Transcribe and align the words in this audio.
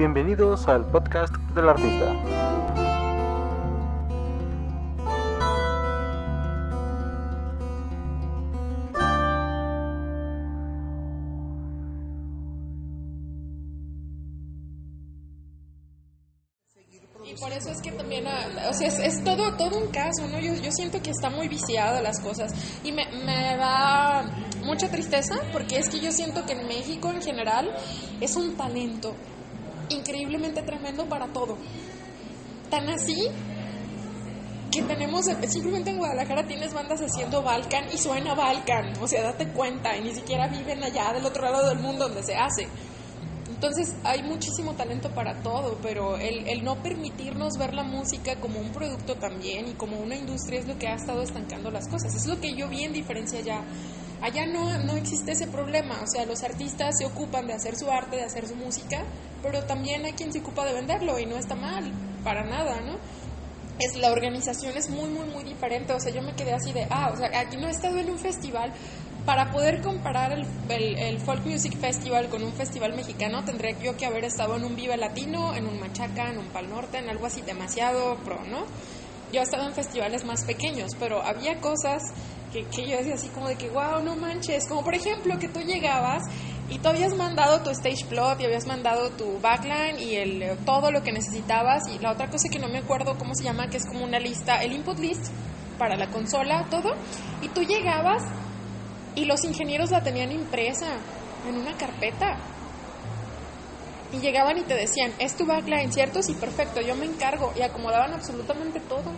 Bienvenidos 0.00 0.66
al 0.66 0.86
podcast 0.86 1.34
del 1.54 1.68
artista. 1.68 2.06
Y 17.22 17.38
por 17.38 17.52
eso 17.52 17.68
es 17.68 17.82
que 17.82 17.92
también, 17.92 18.26
ah, 18.26 18.70
o 18.70 18.72
sea, 18.72 18.88
es, 18.88 19.22
todo, 19.22 19.54
todo 19.58 19.76
un 19.76 19.88
caso, 19.88 20.26
¿no? 20.28 20.40
Yo, 20.40 20.54
yo 20.54 20.72
siento 20.72 21.02
que 21.02 21.10
está 21.10 21.28
muy 21.28 21.46
viciada 21.48 22.00
las 22.00 22.20
cosas 22.20 22.54
y 22.82 22.90
me, 22.90 23.04
me 23.26 23.54
da 23.58 24.24
mucha 24.64 24.90
tristeza 24.90 25.34
porque 25.52 25.76
es 25.76 25.90
que 25.90 26.00
yo 26.00 26.10
siento 26.10 26.46
que 26.46 26.54
en 26.54 26.66
México 26.66 27.10
en 27.10 27.20
general 27.20 27.70
es 28.22 28.34
un 28.36 28.56
talento 28.56 29.14
increíblemente 29.90 30.62
tremendo 30.62 31.06
para 31.08 31.26
todo. 31.28 31.56
Tan 32.70 32.88
así 32.88 33.28
que 34.70 34.82
tenemos, 34.82 35.26
simplemente 35.48 35.90
en 35.90 35.98
Guadalajara 35.98 36.46
tienes 36.46 36.72
bandas 36.72 37.00
haciendo 37.00 37.42
Balkan 37.42 37.86
y 37.92 37.98
suena 37.98 38.34
Balkan, 38.34 38.92
o 39.00 39.08
sea, 39.08 39.22
date 39.22 39.48
cuenta, 39.48 39.96
y 39.96 40.02
ni 40.02 40.14
siquiera 40.14 40.46
viven 40.46 40.82
allá 40.82 41.12
del 41.12 41.26
otro 41.26 41.42
lado 41.42 41.68
del 41.68 41.80
mundo 41.80 42.04
donde 42.04 42.22
se 42.22 42.36
hace. 42.36 42.68
Entonces 43.48 43.94
hay 44.04 44.22
muchísimo 44.22 44.72
talento 44.72 45.10
para 45.10 45.42
todo, 45.42 45.76
pero 45.82 46.16
el, 46.16 46.48
el, 46.48 46.64
no 46.64 46.82
permitirnos 46.82 47.58
ver 47.58 47.74
la 47.74 47.82
música 47.82 48.36
como 48.36 48.58
un 48.58 48.70
producto 48.70 49.16
también 49.16 49.68
y 49.68 49.74
como 49.74 49.98
una 49.98 50.16
industria 50.16 50.60
es 50.60 50.66
lo 50.66 50.78
que 50.78 50.88
ha 50.88 50.94
estado 50.94 51.20
estancando 51.20 51.70
las 51.70 51.86
cosas. 51.86 52.14
Es 52.14 52.26
lo 52.26 52.40
que 52.40 52.54
yo 52.54 52.68
vi 52.68 52.84
en 52.84 52.94
diferencia 52.94 53.40
allá. 53.40 53.62
Allá 54.22 54.46
no, 54.46 54.78
no 54.84 54.96
existe 54.96 55.32
ese 55.32 55.46
problema, 55.46 56.00
o 56.02 56.06
sea, 56.06 56.26
los 56.26 56.42
artistas 56.42 56.98
se 56.98 57.06
ocupan 57.06 57.46
de 57.46 57.54
hacer 57.54 57.76
su 57.76 57.90
arte, 57.90 58.16
de 58.16 58.24
hacer 58.24 58.46
su 58.46 58.54
música, 58.54 59.02
pero 59.42 59.64
también 59.64 60.04
hay 60.04 60.12
quien 60.12 60.32
se 60.32 60.40
ocupa 60.40 60.66
de 60.66 60.74
venderlo 60.74 61.18
y 61.18 61.26
no 61.26 61.36
está 61.36 61.54
mal, 61.54 61.90
para 62.22 62.44
nada, 62.44 62.80
¿no? 62.82 62.98
Es, 63.78 63.96
la 63.96 64.12
organización 64.12 64.76
es 64.76 64.90
muy, 64.90 65.08
muy, 65.08 65.26
muy 65.28 65.42
diferente, 65.42 65.94
o 65.94 66.00
sea, 66.00 66.12
yo 66.12 66.20
me 66.20 66.34
quedé 66.34 66.52
así 66.52 66.70
de, 66.72 66.86
ah, 66.90 67.10
o 67.14 67.16
sea, 67.16 67.30
aquí 67.40 67.56
no 67.56 67.66
he 67.66 67.70
estado 67.70 67.96
en 67.96 68.10
un 68.10 68.18
festival, 68.18 68.74
para 69.24 69.50
poder 69.50 69.80
comparar 69.82 70.32
el, 70.32 70.98
el, 70.98 71.20
Folk 71.20 71.44
Music 71.44 71.76
Festival 71.78 72.28
con 72.28 72.42
un 72.42 72.52
festival 72.52 72.94
mexicano, 72.94 73.44
tendría 73.44 73.78
yo 73.78 73.96
que 73.96 74.06
haber 74.06 74.24
estado 74.24 74.56
en 74.56 74.64
un 74.64 74.76
Viva 74.76 74.96
Latino, 74.96 75.54
en 75.54 75.66
un 75.66 75.78
Machaca, 75.78 76.30
en 76.30 76.38
un 76.38 76.46
Pal 76.46 76.68
Norte, 76.68 76.98
en 76.98 77.08
algo 77.08 77.26
así 77.26 77.42
demasiado 77.42 78.16
pro, 78.24 78.42
¿no? 78.44 78.64
Yo 79.32 79.40
he 79.40 79.42
estado 79.42 79.68
en 79.68 79.74
festivales 79.74 80.24
más 80.24 80.44
pequeños, 80.44 80.92
pero 80.98 81.22
había 81.22 81.60
cosas 81.60 82.02
que, 82.52 82.86
yo 82.86 82.96
decía 82.98 83.14
así 83.14 83.28
como 83.28 83.48
de 83.48 83.56
que, 83.56 83.68
wow, 83.70 84.02
no 84.02 84.16
manches, 84.16 84.68
como 84.68 84.82
por 84.82 84.94
ejemplo 84.94 85.38
que 85.38 85.48
tú 85.48 85.60
llegabas 85.60 86.22
y 86.68 86.78
tú 86.78 86.88
habías 86.88 87.14
mandado 87.14 87.62
tu 87.62 87.70
stage 87.70 88.04
plot 88.08 88.40
y 88.40 88.44
habías 88.44 88.66
mandado 88.66 89.10
tu 89.10 89.40
backline 89.40 89.98
y 89.98 90.16
el, 90.16 90.58
todo 90.64 90.90
lo 90.90 91.02
que 91.02 91.12
necesitabas 91.12 91.82
y 91.88 91.98
la 91.98 92.12
otra 92.12 92.28
cosa 92.28 92.48
que 92.50 92.58
no 92.58 92.68
me 92.68 92.78
acuerdo 92.78 93.16
cómo 93.16 93.34
se 93.34 93.44
llama, 93.44 93.68
que 93.68 93.78
es 93.78 93.86
como 93.86 94.04
una 94.04 94.18
lista, 94.18 94.62
el 94.62 94.72
input 94.72 94.98
list 94.98 95.32
para 95.78 95.96
la 95.96 96.08
consola, 96.10 96.66
todo, 96.70 96.90
y 97.40 97.48
tú 97.48 97.62
llegabas 97.62 98.22
y 99.14 99.24
los 99.24 99.44
ingenieros 99.44 99.90
la 99.90 100.02
tenían 100.02 100.32
impresa 100.32 100.98
en 101.48 101.56
una 101.56 101.76
carpeta. 101.76 102.36
Y 104.12 104.18
llegaban 104.18 104.58
y 104.58 104.64
te 104.64 104.74
decían, 104.74 105.12
es 105.18 105.36
tu 105.36 105.46
backline, 105.46 105.92
¿cierto? 105.92 106.20
Sí, 106.22 106.34
perfecto, 106.34 106.80
yo 106.80 106.96
me 106.96 107.06
encargo. 107.06 107.52
Y 107.56 107.62
acomodaban 107.62 108.12
absolutamente 108.12 108.80
todo. 108.80 109.12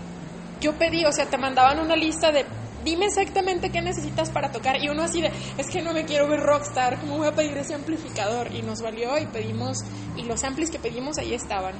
Yo 0.61 0.75
pedí, 0.77 1.05
o 1.07 1.13
sea, 1.13 1.27
te 1.27 1.39
mandaban 1.39 1.81
una 1.81 1.97
lista 1.97 2.31
de, 2.31 2.45
dime 2.85 3.07
exactamente 3.07 3.71
qué 3.71 3.81
necesitas 3.81 4.31
para 4.31 4.53
tocar. 4.53 4.77
Y 4.83 4.89
uno 4.89 5.03
así 5.03 5.21
de, 5.21 5.31
es 5.59 5.69
que 5.69 5.83
no 5.83 5.93
me 5.93 6.05
quiero 6.05 6.29
ver 6.29 6.41
rockstar, 6.41 6.99
¿cómo 7.01 7.19
voy 7.19 7.29
a 7.29 7.35
pedir 7.35 7.57
ese 7.57 7.75
amplificador? 7.75 8.53
Y 8.53 8.63
nos 8.63 8.81
valió 8.81 9.19
y 9.19 9.27
pedimos, 9.27 9.79
y 10.17 10.25
los 10.25 10.43
amplis 10.45 10.71
que 10.71 10.79
pedimos 10.79 11.19
ahí 11.19 11.35
estaban. 11.35 11.75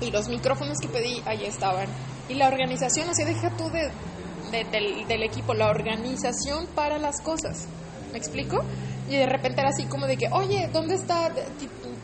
Y 0.00 0.10
los 0.10 0.28
micrófonos 0.28 0.78
que 0.78 0.88
pedí 0.88 1.22
ahí 1.26 1.44
estaban. 1.44 1.88
Y 2.28 2.34
la 2.34 2.48
organización, 2.48 3.08
o 3.08 3.14
sea, 3.14 3.24
deja 3.26 3.50
tú 3.56 3.68
de, 3.70 3.90
de, 4.52 4.64
del, 4.70 5.06
del, 5.08 5.22
equipo, 5.22 5.54
la 5.54 5.68
organización 5.68 6.66
para 6.74 6.98
las 6.98 7.20
cosas. 7.20 7.66
¿Me 8.12 8.18
explico? 8.18 8.58
Y 9.08 9.16
de 9.16 9.26
repente 9.26 9.60
era 9.60 9.70
así 9.70 9.84
como 9.86 10.06
de 10.06 10.16
que, 10.16 10.28
oye, 10.30 10.68
¿dónde 10.72 10.94
está? 10.94 11.32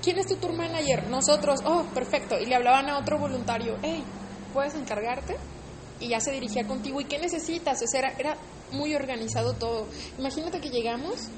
¿Quién 0.03 0.19
es 0.19 0.27
tu 0.27 0.37
tour 0.37 0.55
manager? 0.55 1.09
Nosotros, 1.09 1.61
oh, 1.65 1.85
perfecto. 1.95 2.39
Y 2.39 2.47
le 2.47 2.55
hablaban 2.55 2.89
a 2.89 2.99
otro 2.99 3.19
voluntario, 3.19 3.77
hey, 3.83 4.03
¿puedes 4.53 4.75
encargarte? 4.75 5.37
Y 6.05 6.09
ya 6.09 6.21
se 6.21 6.33
dirigía 6.33 6.67
contigo, 6.67 7.01
¿y 7.01 7.05
qué 7.05 7.19
necesitas? 7.19 7.83
O 7.83 7.87
sea, 7.87 8.01
era, 8.01 8.13
era 8.19 8.37
muy 8.73 8.95
organizado 8.95 9.55
todo. 9.55 9.87
Imagínate 10.19 10.61
que 10.61 10.69
llegamos 10.69 11.29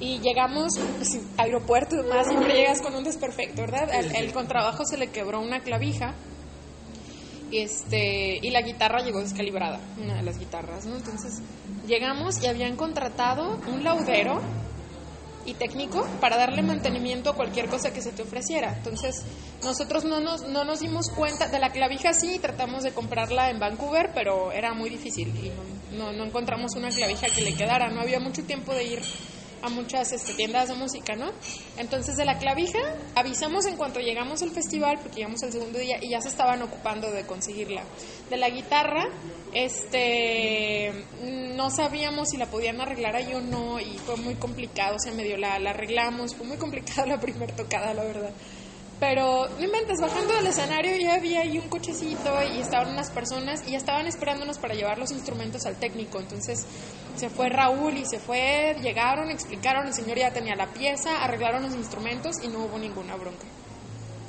y 0.00 0.18
llegamos 0.20 0.72
pues, 0.96 1.20
aeropuerto 1.36 1.96
y 1.96 2.02
demás, 2.02 2.26
siempre 2.28 2.54
llegas 2.54 2.80
con 2.80 2.94
un 2.94 3.04
desperfecto, 3.04 3.62
¿verdad? 3.62 3.88
El, 3.94 4.16
el 4.16 4.32
contrabajo 4.32 4.84
se 4.84 4.96
le 4.96 5.08
quebró 5.08 5.40
una 5.40 5.60
clavija 5.60 6.14
este, 7.52 8.38
y 8.42 8.50
la 8.50 8.62
guitarra 8.62 9.00
llegó 9.04 9.20
descalibrada, 9.20 9.78
una 10.02 10.16
de 10.16 10.22
las 10.22 10.38
guitarras, 10.38 10.86
¿no? 10.86 10.96
Entonces 10.96 11.40
llegamos 11.86 12.42
y 12.42 12.46
habían 12.46 12.76
contratado 12.76 13.60
un 13.68 13.84
laudero 13.84 14.40
y 15.46 15.54
técnico 15.54 16.06
para 16.20 16.36
darle 16.36 16.62
mantenimiento 16.62 17.30
a 17.30 17.34
cualquier 17.34 17.68
cosa 17.68 17.92
que 17.92 18.02
se 18.02 18.12
te 18.12 18.22
ofreciera. 18.22 18.74
Entonces 18.76 19.22
nosotros 19.62 20.04
no 20.04 20.20
nos, 20.20 20.48
no 20.48 20.64
nos 20.64 20.80
dimos 20.80 21.10
cuenta, 21.10 21.48
de 21.48 21.58
la 21.58 21.70
clavija 21.70 22.12
sí, 22.12 22.38
tratamos 22.38 22.82
de 22.82 22.92
comprarla 22.92 23.50
en 23.50 23.58
Vancouver, 23.58 24.10
pero 24.14 24.52
era 24.52 24.74
muy 24.74 24.90
difícil 24.90 25.28
y 25.28 25.50
no, 25.96 26.04
no, 26.06 26.12
no 26.12 26.24
encontramos 26.24 26.74
una 26.76 26.88
clavija 26.88 27.26
que 27.34 27.42
le 27.42 27.54
quedara, 27.54 27.88
no 27.90 28.00
había 28.00 28.20
mucho 28.20 28.44
tiempo 28.44 28.74
de 28.74 28.84
ir 28.84 29.00
a 29.64 29.70
muchas 29.70 30.12
este, 30.12 30.34
tiendas 30.34 30.68
de 30.68 30.74
música, 30.74 31.16
¿no? 31.16 31.30
Entonces 31.78 32.16
de 32.16 32.24
la 32.24 32.38
clavija 32.38 32.78
avisamos 33.14 33.66
en 33.66 33.76
cuanto 33.76 34.00
llegamos 34.00 34.42
al 34.42 34.50
festival, 34.50 34.98
porque 35.00 35.16
llegamos 35.16 35.42
el 35.42 35.52
segundo 35.52 35.78
día 35.78 35.96
y 36.02 36.10
ya 36.10 36.20
se 36.20 36.28
estaban 36.28 36.60
ocupando 36.62 37.10
de 37.10 37.24
conseguirla. 37.24 37.82
De 38.28 38.36
la 38.36 38.50
guitarra, 38.50 39.08
este, 39.52 40.92
no 41.56 41.70
sabíamos 41.70 42.30
si 42.30 42.36
la 42.36 42.46
podían 42.46 42.80
arreglar 42.80 43.16
ahí 43.16 43.32
o 43.34 43.40
no 43.40 43.80
y 43.80 43.98
fue 43.98 44.16
muy 44.16 44.34
complicado, 44.34 44.96
o 44.96 44.98
sea, 44.98 45.12
medio 45.12 45.36
la, 45.38 45.58
la 45.58 45.70
arreglamos, 45.70 46.34
fue 46.34 46.46
muy 46.46 46.58
complicada 46.58 47.06
la 47.06 47.18
primera 47.18 47.54
tocada, 47.56 47.94
la 47.94 48.04
verdad. 48.04 48.30
Pero 49.00 49.48
no 49.48 49.64
inventes, 49.64 50.00
bajando 50.00 50.34
del 50.34 50.46
escenario 50.46 50.96
ya 50.96 51.14
había 51.14 51.40
ahí 51.40 51.58
un 51.58 51.68
cochecito 51.68 52.30
y 52.54 52.60
estaban 52.60 52.92
unas 52.92 53.10
personas 53.10 53.66
y 53.66 53.72
ya 53.72 53.78
estaban 53.78 54.06
esperándonos 54.06 54.58
para 54.58 54.74
llevar 54.74 54.98
los 54.98 55.10
instrumentos 55.10 55.66
al 55.66 55.76
técnico. 55.76 56.20
Entonces 56.20 56.64
se 57.16 57.30
fue 57.30 57.48
Raúl 57.48 57.96
y 57.96 58.06
se 58.06 58.18
fue, 58.18 58.76
llegaron, 58.82 59.30
explicaron, 59.30 59.86
el 59.86 59.94
señor 59.94 60.18
ya 60.18 60.32
tenía 60.32 60.54
la 60.56 60.72
pieza, 60.72 61.22
arreglaron 61.22 61.62
los 61.62 61.74
instrumentos 61.74 62.36
y 62.42 62.48
no 62.48 62.64
hubo 62.64 62.78
ninguna 62.78 63.16
bronca. 63.16 63.46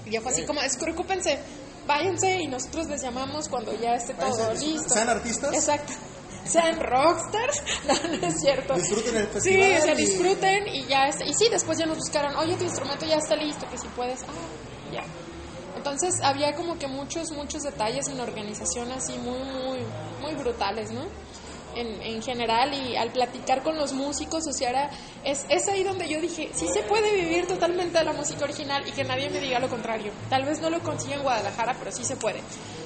Y 0.05 0.11
ya 0.11 0.21
fue 0.21 0.31
así 0.31 0.45
como, 0.45 0.61
despreocúpense, 0.61 1.39
váyanse 1.87 2.41
y 2.41 2.47
nosotros 2.47 2.87
les 2.87 3.01
llamamos 3.01 3.49
cuando 3.49 3.73
ya 3.73 3.95
esté 3.95 4.13
todo 4.13 4.53
listo. 4.53 4.93
¿Sean 4.93 5.09
artistas? 5.09 5.53
Exacto. 5.53 5.93
Sean 6.45 6.79
rockstars, 6.79 7.63
no, 7.87 8.17
no 8.17 8.27
es 8.27 8.39
cierto. 8.39 8.75
Disfruten 8.75 9.17
el 9.17 9.27
festival. 9.27 9.63
Sí, 9.63 9.77
o 9.77 9.81
sea, 9.81 9.95
disfruten 9.95 10.67
y 10.67 10.85
ya 10.85 11.07
está. 11.07 11.25
Y 11.25 11.33
sí, 11.33 11.47
después 11.49 11.77
ya 11.79 11.87
nos 11.87 11.97
buscaron, 11.97 12.35
oye, 12.35 12.55
tu 12.55 12.63
instrumento 12.63 13.05
ya 13.05 13.15
está 13.15 13.35
listo, 13.35 13.67
que 13.67 13.77
si 13.79 13.87
puedes. 13.89 14.21
Ah, 14.23 14.93
ya. 14.93 15.03
Entonces 15.75 16.21
había 16.23 16.53
como 16.53 16.77
que 16.77 16.87
muchos, 16.87 17.31
muchos 17.31 17.63
detalles 17.63 18.07
en 18.07 18.17
la 18.17 18.23
organización 18.23 18.91
así 18.91 19.17
muy, 19.17 19.39
muy, 19.39 19.79
muy 20.21 20.35
brutales, 20.35 20.91
¿no? 20.91 21.05
En, 21.75 22.01
en, 22.01 22.21
general 22.21 22.73
y 22.73 22.95
al 22.95 23.11
platicar 23.11 23.61
con 23.61 23.75
los 23.75 23.91
músicos, 23.91 24.47
o 24.47 24.53
sea, 24.53 24.69
era, 24.69 24.89
es, 25.23 25.45
es 25.49 25.67
ahí 25.67 25.83
donde 25.83 26.07
yo 26.07 26.21
dije, 26.21 26.49
sí 26.53 26.67
se 26.73 26.83
puede 26.83 27.13
vivir 27.13 27.47
totalmente 27.47 27.97
de 27.97 28.05
la 28.05 28.13
música 28.13 28.45
original 28.45 28.87
y 28.87 28.91
que 28.91 29.03
nadie 29.03 29.29
me 29.29 29.39
diga 29.41 29.59
lo 29.59 29.67
contrario. 29.67 30.11
Tal 30.29 30.45
vez 30.45 30.61
no 30.61 30.69
lo 30.69 30.79
consiga 30.79 31.15
en 31.15 31.23
Guadalajara, 31.23 31.75
pero 31.77 31.91
sí 31.91 32.05
se 32.05 32.15
puede. 32.15 32.41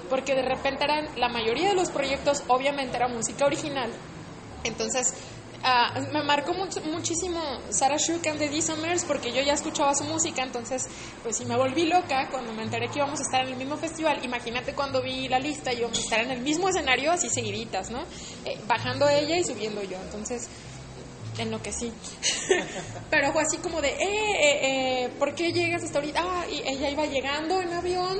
Porque 0.10 0.34
de 0.34 0.42
repente 0.42 0.86
eran, 0.86 1.08
la 1.18 1.30
mayoría 1.30 1.70
de 1.70 1.76
los 1.76 1.92
proyectos 1.92 2.44
obviamente 2.48 2.98
era 2.98 3.08
música 3.08 3.46
original. 3.46 3.92
Entonces, 4.64 5.14
uh, 5.64 6.14
me 6.14 6.24
marcó 6.24 6.54
mucho, 6.54 6.82
muchísimo 6.82 7.42
Sarah 7.70 7.98
Shook 7.98 8.26
and 8.28 8.40
the 8.40 8.50
D-Summers 8.50 9.06
porque 9.06 9.32
yo 9.32 9.42
ya 9.42 9.54
escuchaba 9.54 9.94
su 9.96 10.04
música, 10.04 10.44
entonces 10.44 10.88
pues 11.24 11.38
sí 11.38 11.46
me 11.46 11.56
volví 11.56 11.86
loca 11.86 12.28
cuando 12.30 12.54
me 12.54 12.64
enteré 12.64 12.88
que 12.90 13.00
íbamos 13.00 13.20
a 13.20 13.24
estar 13.24 13.46
en 13.46 13.54
el 13.54 13.58
mismo 13.58 13.78
festival. 13.78 14.24
Imagínate 14.24 14.74
cuando 14.74 15.02
vi 15.02 15.28
la 15.28 15.40
lista, 15.40 15.74
íbamos 15.74 15.98
a 15.98 16.02
estar 16.02 16.22
en 16.22 16.32
el 16.32 16.42
mismo 16.42 16.70
escenario 16.70 17.12
así 17.12 17.30
seguiditas, 17.30 17.90
¿no? 17.92 18.02
Eh, 18.46 18.60
bajando 18.68 19.08
ella 19.10 19.38
y 19.38 19.44
subiendo 19.44 19.82
yo, 19.84 19.98
entonces 20.02 20.50
en 21.40 21.52
lo 21.52 21.62
que 21.62 21.72
sí. 21.72 21.92
Pero 23.10 23.32
fue 23.32 23.44
así 23.44 23.58
como 23.58 23.82
de, 23.82 23.90
eh, 23.90 23.98
eh, 24.00 24.60
eh, 25.06 25.10
¿por 25.18 25.34
qué 25.34 25.52
llegas 25.52 25.84
hasta 25.84 26.00
ahorita? 26.00 26.22
Ah, 26.22 26.46
y 26.50 26.62
ella 26.68 26.90
iba 26.90 27.06
llegando 27.06 27.62
en 27.62 27.74
avión 27.74 28.20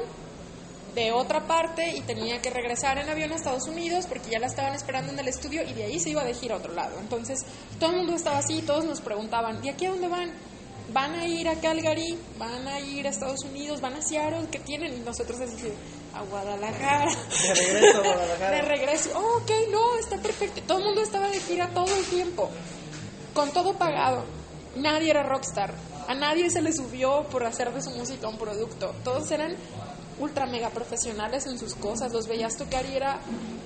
de 0.96 1.12
otra 1.12 1.46
parte 1.46 1.96
y 1.96 2.02
tenía 2.02 2.42
que 2.42 2.50
regresar 2.50 2.98
en 2.98 3.10
avión 3.10 3.32
a 3.32 3.36
Estados 3.36 3.68
Unidos 3.68 4.06
porque 4.08 4.32
ya 4.32 4.40
la 4.40 4.48
estaban 4.48 4.74
esperando 4.74 5.12
en 5.12 5.20
el 5.20 5.28
estudio 5.28 5.64
y 5.64 5.74
de 5.74 5.86
ahí 5.86 6.00
se 6.00 6.10
iba 6.10 6.24
de 6.24 6.34
gira 6.34 6.56
a 6.56 6.58
otro 6.58 6.74
lado. 6.74 7.00
Entonces 7.00 7.40
todo 7.80 7.92
el 7.92 7.98
mundo 7.98 8.16
estaba 8.16 8.38
así, 8.40 8.62
todos 8.62 8.86
nos 8.86 9.02
preguntaban, 9.02 9.64
¿y 9.64 9.70
aquí 9.70 9.86
a 9.86 9.92
dónde 9.92 10.08
van? 10.08 10.32
¿Van 10.92 11.14
a 11.14 11.28
ir 11.28 11.48
a 11.48 11.56
Calgary? 11.56 12.18
¿Van 12.40 12.68
a 12.68 12.80
ir 12.80 13.06
a 13.06 13.12
Estados 13.12 13.44
Unidos? 13.44 13.80
¿Van 13.80 13.94
a 13.94 14.02
Seattle? 14.02 14.48
¿Qué 14.52 14.58
tienen? 14.58 14.96
Y 14.96 15.00
nosotros 15.02 15.38
decimos, 15.38 15.74
a 16.14 16.24
Guadalajara. 16.24 17.06
De 17.06 17.54
regreso 17.54 17.98
a 17.98 18.02
Guadalajara. 18.02 18.52
De 18.56 18.62
regreso. 18.64 19.10
Oh, 19.16 19.38
ok, 19.38 19.52
no, 19.72 20.00
está 20.00 20.18
perfecto. 20.18 20.62
Todo 20.66 20.80
el 20.80 20.86
mundo 20.86 21.02
estaba 21.02 21.30
de 21.30 21.40
gira 21.40 21.70
todo 21.70 21.96
el 21.96 22.06
tiempo, 22.06 22.50
con 23.34 23.52
todo 23.52 23.74
pagado. 23.74 24.26
Nadie 24.76 25.10
era 25.10 25.24
rockstar 25.24 25.74
A 26.08 26.14
nadie 26.14 26.50
se 26.52 26.62
le 26.62 26.72
subió 26.72 27.24
por 27.24 27.44
hacer 27.44 27.74
de 27.74 27.82
su 27.82 27.90
música 27.92 28.28
un 28.28 28.38
producto. 28.38 28.96
Todos 29.04 29.30
eran 29.32 29.56
ultra 30.20 30.46
mega 30.46 30.70
profesionales 30.70 31.46
en 31.48 31.58
sus 31.58 31.76
cosas. 31.76 32.12
Los 32.12 32.28
veías 32.28 32.58
tocar 32.58 32.86
era 32.86 33.20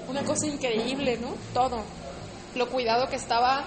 una 0.07 0.23
cosa 0.23 0.47
increíble, 0.47 1.17
¿no? 1.17 1.29
Todo. 1.53 1.81
Lo 2.55 2.69
cuidado 2.69 3.07
que 3.09 3.15
estaba. 3.15 3.65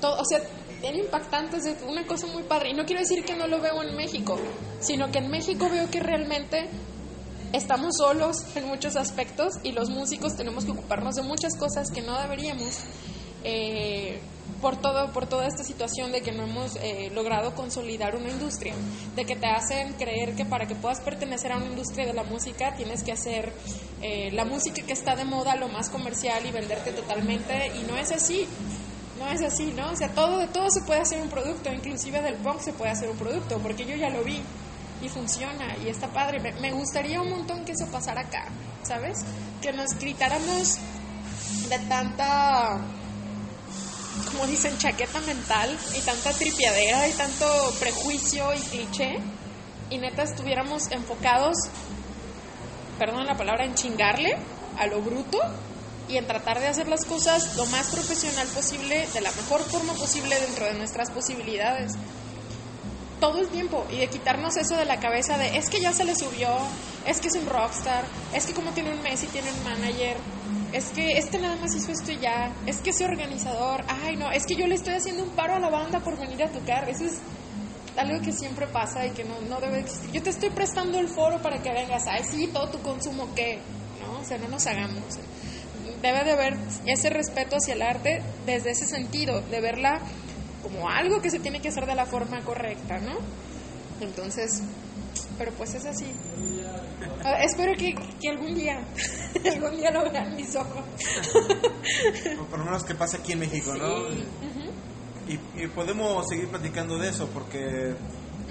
Todo, 0.00 0.20
o 0.20 0.24
sea, 0.24 0.40
era 0.82 0.96
impactante, 0.96 1.56
es 1.56 1.76
una 1.86 2.06
cosa 2.06 2.26
muy 2.26 2.42
padre. 2.44 2.70
Y 2.70 2.74
no 2.74 2.84
quiero 2.84 3.00
decir 3.00 3.24
que 3.24 3.36
no 3.36 3.46
lo 3.46 3.60
veo 3.60 3.82
en 3.82 3.96
México, 3.96 4.38
sino 4.80 5.10
que 5.10 5.18
en 5.18 5.30
México 5.30 5.68
veo 5.68 5.90
que 5.90 6.00
realmente 6.00 6.68
estamos 7.52 7.96
solos 7.96 8.36
en 8.54 8.66
muchos 8.66 8.96
aspectos 8.96 9.54
y 9.62 9.72
los 9.72 9.90
músicos 9.90 10.36
tenemos 10.36 10.64
que 10.64 10.72
ocuparnos 10.72 11.14
de 11.14 11.22
muchas 11.22 11.56
cosas 11.56 11.90
que 11.90 12.02
no 12.02 12.20
deberíamos. 12.20 12.80
Eh, 13.44 14.20
por 14.60 14.76
todo 14.76 15.12
por 15.12 15.26
toda 15.26 15.46
esta 15.46 15.62
situación 15.62 16.10
de 16.10 16.20
que 16.20 16.32
no 16.32 16.44
hemos 16.44 16.76
eh, 16.76 17.10
logrado 17.14 17.54
consolidar 17.54 18.16
una 18.16 18.30
industria 18.30 18.74
de 19.14 19.24
que 19.24 19.36
te 19.36 19.46
hacen 19.46 19.92
creer 19.94 20.34
que 20.34 20.44
para 20.44 20.66
que 20.66 20.74
puedas 20.74 21.00
pertenecer 21.00 21.52
a 21.52 21.56
una 21.56 21.66
industria 21.66 22.06
de 22.06 22.12
la 22.12 22.24
música 22.24 22.74
tienes 22.74 23.02
que 23.02 23.12
hacer 23.12 23.52
eh, 24.02 24.30
la 24.32 24.44
música 24.44 24.82
que 24.84 24.92
está 24.92 25.14
de 25.14 25.24
moda 25.24 25.54
lo 25.56 25.68
más 25.68 25.90
comercial 25.90 26.44
y 26.44 26.50
venderte 26.50 26.92
totalmente 26.92 27.68
y 27.68 27.84
no 27.84 27.96
es 27.96 28.10
así 28.10 28.46
no 29.18 29.28
es 29.30 29.42
así 29.42 29.72
no 29.76 29.92
o 29.92 29.96
sea 29.96 30.08
todo 30.08 30.38
de 30.38 30.48
todo 30.48 30.70
se 30.70 30.82
puede 30.82 31.00
hacer 31.00 31.20
un 31.20 31.28
producto 31.28 31.70
inclusive 31.72 32.20
del 32.20 32.36
punk 32.36 32.60
se 32.60 32.72
puede 32.72 32.90
hacer 32.90 33.10
un 33.10 33.16
producto 33.16 33.58
porque 33.58 33.84
yo 33.84 33.94
ya 33.94 34.10
lo 34.10 34.24
vi 34.24 34.42
y 35.00 35.08
funciona 35.08 35.76
y 35.84 35.88
está 35.88 36.08
padre. 36.08 36.40
Me, 36.40 36.52
me 36.60 36.72
gustaría 36.72 37.20
un 37.20 37.30
montón 37.30 37.64
que 37.64 37.70
eso 37.70 37.86
pasara 37.92 38.22
acá 38.22 38.48
sabes 38.82 39.18
que 39.62 39.72
nos 39.72 39.94
gritáramos 39.98 40.78
de 41.68 41.78
tanta 41.88 42.80
como 44.26 44.46
dicen, 44.46 44.76
chaqueta 44.78 45.20
mental 45.20 45.76
y 45.96 46.00
tanta 46.00 46.32
tripiadera 46.32 47.08
y 47.08 47.12
tanto 47.12 47.46
prejuicio 47.78 48.52
y 48.54 48.58
cliché 48.58 49.18
y 49.90 49.98
neta 49.98 50.22
estuviéramos 50.22 50.90
enfocados, 50.90 51.56
perdón 52.98 53.26
la 53.26 53.36
palabra, 53.36 53.64
en 53.64 53.74
chingarle 53.74 54.36
a 54.78 54.86
lo 54.86 55.00
bruto 55.00 55.38
y 56.08 56.16
en 56.16 56.26
tratar 56.26 56.60
de 56.60 56.68
hacer 56.68 56.88
las 56.88 57.04
cosas 57.04 57.56
lo 57.56 57.66
más 57.66 57.88
profesional 57.88 58.46
posible, 58.48 59.06
de 59.12 59.20
la 59.20 59.30
mejor 59.32 59.62
forma 59.62 59.94
posible 59.94 60.38
dentro 60.40 60.66
de 60.66 60.74
nuestras 60.74 61.10
posibilidades. 61.10 61.92
Todo 63.20 63.38
el 63.38 63.48
tiempo 63.48 63.84
y 63.90 63.96
de 63.96 64.08
quitarnos 64.08 64.56
eso 64.56 64.76
de 64.76 64.84
la 64.84 65.00
cabeza 65.00 65.36
de 65.38 65.56
es 65.58 65.68
que 65.68 65.80
ya 65.80 65.92
se 65.92 66.04
le 66.04 66.14
subió, 66.14 66.56
es 67.06 67.20
que 67.20 67.28
es 67.28 67.34
un 67.34 67.46
rockstar, 67.46 68.04
es 68.32 68.46
que 68.46 68.54
como 68.54 68.70
tiene 68.72 68.92
un 68.92 69.02
mes 69.02 69.22
y 69.24 69.26
tiene 69.26 69.50
un 69.50 69.64
manager, 69.64 70.16
es 70.72 70.90
que 70.90 71.18
este 71.18 71.38
nada 71.38 71.56
más 71.56 71.74
hizo 71.74 71.92
esto 71.92 72.12
y 72.12 72.18
ya, 72.18 72.52
es 72.66 72.78
que 72.78 72.90
ese 72.90 73.04
organizador, 73.04 73.84
ay 73.88 74.16
no, 74.16 74.30
es 74.30 74.44
que 74.46 74.54
yo 74.54 74.66
le 74.66 74.74
estoy 74.74 74.94
haciendo 74.94 75.22
un 75.24 75.30
paro 75.30 75.54
a 75.54 75.58
la 75.58 75.70
banda 75.70 76.00
por 76.00 76.18
venir 76.18 76.42
a 76.42 76.50
tocar, 76.50 76.88
eso 76.88 77.04
es 77.04 77.18
algo 77.96 78.20
que 78.20 78.32
siempre 78.32 78.66
pasa 78.66 79.06
y 79.06 79.10
que 79.10 79.24
no, 79.24 79.40
no 79.48 79.60
debe 79.60 79.80
existir. 79.80 80.12
Yo 80.12 80.22
te 80.22 80.30
estoy 80.30 80.50
prestando 80.50 80.98
el 80.98 81.08
foro 81.08 81.40
para 81.42 81.60
que 81.62 81.70
vengas, 81.72 82.06
ay 82.06 82.22
sí, 82.24 82.48
todo 82.48 82.70
tu 82.70 82.78
consumo, 82.80 83.28
¿qué? 83.34 83.58
¿No? 84.00 84.20
O 84.20 84.24
sea, 84.24 84.38
no 84.38 84.48
nos 84.48 84.66
hagamos. 84.66 85.18
Debe 86.02 86.24
de 86.24 86.32
haber 86.32 86.56
ese 86.86 87.10
respeto 87.10 87.56
hacia 87.56 87.74
el 87.74 87.82
arte 87.82 88.22
desde 88.46 88.70
ese 88.70 88.86
sentido, 88.86 89.40
de 89.40 89.60
verla 89.60 90.00
como 90.62 90.88
algo 90.88 91.20
que 91.20 91.30
se 91.30 91.40
tiene 91.40 91.60
que 91.60 91.68
hacer 91.68 91.86
de 91.86 91.94
la 91.94 92.06
forma 92.06 92.40
correcta, 92.44 92.98
¿no? 92.98 93.16
Entonces, 94.00 94.62
pero 95.38 95.52
pues 95.52 95.74
es 95.74 95.86
así. 95.86 96.06
Ah, 97.24 97.42
espero 97.42 97.72
que, 97.78 97.94
que, 98.20 98.28
algún 98.28 98.54
día, 98.54 98.80
algún 99.52 99.76
día 99.76 99.90
lo 99.90 100.10
vean 100.10 100.34
mis 100.34 100.54
ojos. 100.56 100.82
o 102.40 102.44
por 102.44 102.58
lo 102.58 102.64
menos 102.64 102.84
que 102.84 102.94
pase 102.94 103.18
aquí 103.18 103.32
en 103.32 103.40
México, 103.40 103.72
sí. 103.72 103.78
¿no? 103.78 103.86
Uh 103.86 104.08
-huh. 104.08 104.70
y, 105.56 105.64
y, 105.64 105.68
podemos 105.68 106.26
seguir 106.28 106.48
platicando 106.48 106.98
de 106.98 107.08
eso 107.08 107.28
porque 107.32 107.94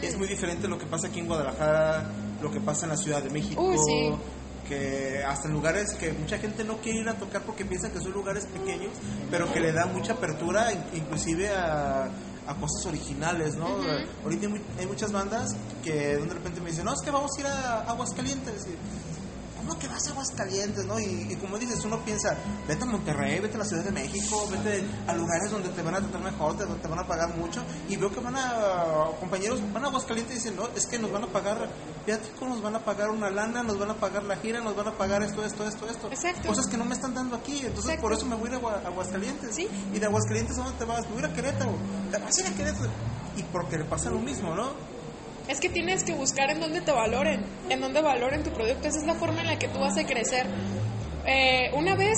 es 0.01 0.17
muy 0.17 0.27
diferente 0.27 0.67
lo 0.67 0.77
que 0.77 0.85
pasa 0.85 1.07
aquí 1.07 1.19
en 1.19 1.27
Guadalajara, 1.27 2.09
lo 2.41 2.51
que 2.51 2.61
pasa 2.61 2.85
en 2.85 2.91
la 2.91 2.97
Ciudad 2.97 3.21
de 3.21 3.29
México. 3.29 3.61
Uh, 3.61 3.77
sí. 3.77 4.13
que 4.67 5.23
hasta 5.25 5.47
en 5.47 5.53
lugares 5.53 5.93
que 5.93 6.11
mucha 6.11 6.37
gente 6.37 6.63
no 6.65 6.77
quiere 6.77 6.99
ir 6.99 7.09
a 7.09 7.17
tocar 7.17 7.41
porque 7.43 7.63
piensa 7.63 7.89
que 7.91 7.99
son 7.99 8.11
lugares 8.11 8.45
pequeños, 8.47 8.91
pero 9.31 9.51
que 9.53 9.61
le 9.61 9.71
da 9.71 9.85
mucha 9.85 10.13
apertura 10.13 10.73
inclusive 10.93 11.49
a, 11.49 12.09
a 12.47 12.55
cosas 12.55 12.85
originales, 12.85 13.55
¿no? 13.55 13.65
Uh 13.65 13.83
-huh. 13.83 14.05
Ahorita 14.23 14.47
hay, 14.47 14.61
hay, 14.79 14.85
muchas 14.85 15.11
bandas 15.11 15.55
que 15.83 16.17
de 16.17 16.33
repente 16.33 16.61
me 16.61 16.69
dicen, 16.69 16.85
no, 16.85 16.94
es 16.94 17.01
que 17.03 17.11
vamos 17.11 17.31
a 17.38 17.39
ir 17.41 17.47
a 17.47 17.81
Aguascalientes. 17.81 18.67
Y, 18.67 19.06
¿Cómo 19.67 19.79
que 19.79 19.87
vas 19.89 20.07
a 20.07 20.11
Aguascalientes, 20.11 20.85
no? 20.85 20.97
Y, 20.97 21.27
y, 21.29 21.35
como 21.35 21.59
dices, 21.59 21.83
uno 21.83 21.99
piensa, 22.05 22.37
vete 22.69 22.83
a 22.83 22.85
Monterrey, 22.85 23.41
vete 23.41 23.55
a 23.55 23.57
la 23.57 23.65
Ciudad 23.65 23.83
de 23.83 23.91
México, 23.91 24.47
vete 24.49 24.81
a 25.05 25.13
lugares 25.13 25.51
donde 25.51 25.67
te 25.67 25.81
van 25.81 25.95
a 25.95 25.99
tratar 25.99 26.21
mejor, 26.21 26.55
te, 26.55 26.65
te 26.65 26.87
van 26.87 26.99
a 26.99 27.05
pagar 27.05 27.35
mucho. 27.35 27.61
Y 27.89 27.97
veo 27.97 28.09
que 28.09 28.21
van 28.21 28.37
a, 28.37 29.09
compañeros, 29.19 29.59
van 29.73 29.83
a 29.83 29.87
Aguascalientes 29.87 30.37
y 30.37 30.39
dicen, 30.39 30.55
no, 30.55 30.69
es 30.73 30.87
que 30.87 30.97
nos 30.97 31.11
van 31.11 31.25
a 31.25 31.27
pagar, 31.27 31.67
viático, 32.05 32.47
nos 32.47 32.61
van 32.61 32.77
a 32.77 32.79
pagar 32.79 33.09
una 33.09 33.29
lana, 33.29 33.61
nos 33.61 33.77
van 33.77 33.89
a 33.89 33.95
pagar 33.95 34.23
la 34.23 34.37
gira, 34.37 34.61
nos 34.61 34.73
van 34.73 34.87
a 34.87 34.97
pagar 34.97 35.21
esto, 35.21 35.43
esto, 35.43 35.67
esto, 35.67 35.89
esto. 35.89 36.07
Exacto. 36.07 36.47
Cosas 36.47 36.67
que 36.67 36.77
no 36.77 36.85
me 36.85 36.95
están 36.95 37.13
dando 37.13 37.35
aquí. 37.35 37.57
Entonces, 37.57 37.91
Exacto. 37.91 38.01
por 38.03 38.13
eso 38.13 38.25
me 38.25 38.35
voy 38.35 38.49
a 38.49 38.55
ir 38.55 38.61
a 38.63 38.87
Aguascalientes. 38.87 39.53
¿Sí? 39.53 39.67
Y 39.93 39.99
de 39.99 40.05
Aguascalientes, 40.05 40.57
¿a 40.57 40.63
dónde 40.63 40.79
te 40.79 40.85
vas? 40.85 41.01
Me 41.09 41.15
voy 41.15 41.23
a 41.23 41.25
ir 41.25 41.31
a 41.31 41.33
Querétaro. 41.33 41.73
Te 42.09 42.17
vas 42.19 42.37
a 42.37 42.39
ir 42.39 42.47
a 42.47 42.55
Querétaro. 42.55 42.89
Y 43.35 43.43
porque 43.43 43.77
le 43.77 43.83
pasa 43.83 44.09
lo 44.09 44.19
mismo, 44.19 44.55
¿no? 44.55 44.96
Es 45.47 45.59
que 45.59 45.69
tienes 45.69 46.03
que 46.03 46.13
buscar 46.13 46.49
en 46.49 46.59
dónde 46.59 46.81
te 46.81 46.91
valoren, 46.91 47.45
en 47.69 47.79
dónde 47.79 48.01
valoren 48.01 48.44
tu 48.44 48.51
producto. 48.51 48.88
Esa 48.88 48.99
es 48.99 49.05
la 49.05 49.15
forma 49.15 49.41
en 49.41 49.47
la 49.47 49.57
que 49.57 49.67
tú 49.67 49.79
vas 49.79 49.97
a 49.97 50.05
crecer. 50.05 50.45
Eh, 51.25 51.71
una 51.73 51.95
vez 51.95 52.17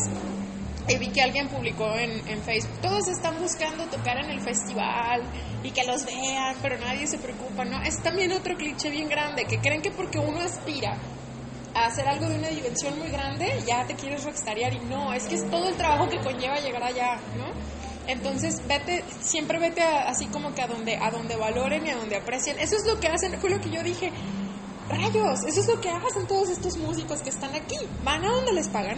eh, 0.90 0.98
vi 0.98 1.10
que 1.10 1.22
alguien 1.22 1.48
publicó 1.50 1.94
en, 1.96 2.42
Facebook, 2.42 2.81
todos 2.81 3.08
están 3.10 3.40
buscando 3.40 3.86
tocar 3.86 4.18
en 4.24 4.31
el 4.31 4.42
festival 4.42 5.22
y 5.64 5.70
que 5.70 5.84
los 5.84 6.04
vean, 6.04 6.56
pero 6.64 6.80
nadie 6.80 7.06
se 7.06 7.20
preocupa, 7.20 7.64
¿no? 7.64 7.80
Es 7.84 8.02
también 8.02 8.31
otro 8.31 8.56
cliché 8.56 8.90
bien 8.90 9.08
grande, 9.08 9.46
que 9.46 9.60
creen 9.60 9.84
que 9.84 9.92
porque 9.92 10.18
uno 10.18 10.40
aspira 10.40 10.98
a 11.76 11.86
hacer 11.86 12.08
algo 12.08 12.28
de 12.28 12.40
una 12.40 12.48
dimensión 12.48 12.98
muy 12.98 13.10
grande, 13.10 13.54
ya 13.68 13.86
te 13.86 13.94
quieres 13.94 14.24
rockstarear 14.24 14.74
y 14.74 14.80
no, 14.80 15.14
es 15.14 15.28
que 15.28 15.36
es 15.36 15.48
todo 15.52 15.70
el 15.70 15.76
trabajo 15.76 16.10
que 16.10 16.18
conlleva 16.22 16.60
llegar 16.60 16.84
allá, 16.84 17.20
¿no? 17.38 17.54
Entonces, 18.10 18.62
vete, 18.68 19.04
siempre 19.22 19.60
vete 19.60 19.82
a, 19.84 20.10
así 20.10 20.26
como 20.26 20.56
que 20.56 20.64
a 20.64 20.68
donde, 20.68 20.98
a 20.98 21.12
donde 21.12 21.36
valoren 21.36 21.86
y 21.86 21.92
a 21.92 21.96
donde 21.96 22.18
aprecien. 22.18 22.58
Eso 22.60 22.76
es 22.76 22.86
lo 22.88 23.00
que 23.00 23.08
hacen, 23.08 23.40
fue 23.40 23.52
lo 23.52 23.62
que 23.62 23.70
yo 23.70 23.84
dije. 23.84 24.12
Rayos, 24.90 25.44
eso 25.46 25.62
es 25.62 25.68
lo 25.68 25.80
que 25.80 25.90
hacen 25.90 26.26
todos 26.28 26.50
estos 26.50 26.76
músicos 26.78 27.22
que 27.22 27.30
están 27.30 27.54
aquí. 27.54 27.78
Van 28.04 28.26
a 28.26 28.32
donde 28.32 28.54
les 28.54 28.68
pagan, 28.68 28.98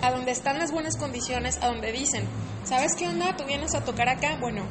a 0.00 0.10
donde 0.10 0.32
están 0.32 0.58
las 0.58 0.72
buenas 0.72 0.96
condiciones, 0.96 1.58
a 1.60 1.66
donde 1.66 1.92
dicen, 1.92 2.24
¿sabes 2.64 2.94
qué 2.96 3.06
onda? 3.06 3.36
Tú 3.36 3.44
vienes 3.44 3.74
a 3.74 3.84
tocar 3.84 4.08
acá, 4.08 4.38
bueno, 4.40 4.62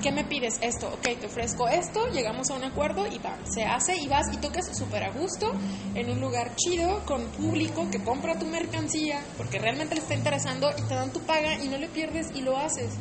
¿qué 0.00 0.12
me 0.12 0.22
pides? 0.22 0.58
Esto, 0.60 0.86
ok, 0.86 1.18
te 1.18 1.26
ofrezco 1.26 1.68
esto, 1.68 2.06
llegamos 2.12 2.50
a 2.50 2.54
un 2.54 2.62
acuerdo 2.62 3.08
y 3.08 3.18
va, 3.18 3.36
se 3.52 3.64
hace 3.64 3.96
y 3.96 4.06
vas 4.06 4.32
y 4.32 4.36
tocas 4.36 4.78
súper 4.78 5.02
a 5.02 5.10
gusto 5.10 5.50
en 5.96 6.08
un 6.08 6.20
lugar 6.20 6.54
chido, 6.54 7.04
con 7.04 7.24
público 7.32 7.88
que 7.90 8.04
compra 8.04 8.38
tu 8.38 8.46
mercancía, 8.46 9.24
porque 9.36 9.58
realmente 9.58 9.96
le 9.96 10.02
está 10.02 10.14
interesando 10.14 10.70
y 10.78 10.82
te 10.82 10.94
dan 10.94 11.12
tu 11.12 11.20
paga 11.22 11.54
y 11.60 11.66
no 11.66 11.78
le 11.78 11.88
pierdes 11.88 12.28
y 12.32 12.42
lo 12.42 12.56
haces. 12.56 12.92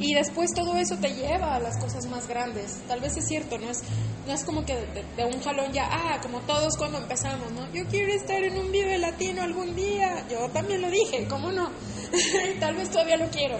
Y 0.00 0.14
después 0.14 0.50
todo 0.54 0.76
eso 0.76 0.96
te 0.96 1.12
lleva 1.12 1.56
a 1.56 1.60
las 1.60 1.76
cosas 1.76 2.06
más 2.06 2.26
grandes. 2.26 2.80
Tal 2.88 3.00
vez 3.00 3.18
es 3.18 3.28
cierto, 3.28 3.58
no 3.58 3.68
es, 3.68 3.82
no 4.26 4.32
es 4.32 4.44
como 4.44 4.64
que 4.64 4.74
de, 4.74 5.04
de 5.14 5.24
un 5.26 5.42
jalón 5.42 5.70
ya, 5.72 5.88
ah, 5.90 6.18
como 6.22 6.40
todos 6.40 6.74
cuando 6.78 6.96
empezamos, 6.96 7.52
¿no? 7.52 7.70
Yo 7.72 7.84
quiero 7.84 8.10
estar 8.10 8.42
en 8.42 8.56
un 8.56 8.72
Vive 8.72 8.96
Latino 8.96 9.42
algún 9.42 9.76
día. 9.76 10.26
Yo 10.30 10.48
también 10.48 10.80
lo 10.80 10.90
dije, 10.90 11.26
¿cómo 11.28 11.52
no? 11.52 11.70
Tal 12.60 12.76
vez 12.76 12.88
todavía 12.88 13.18
lo 13.18 13.28
quiero. 13.28 13.58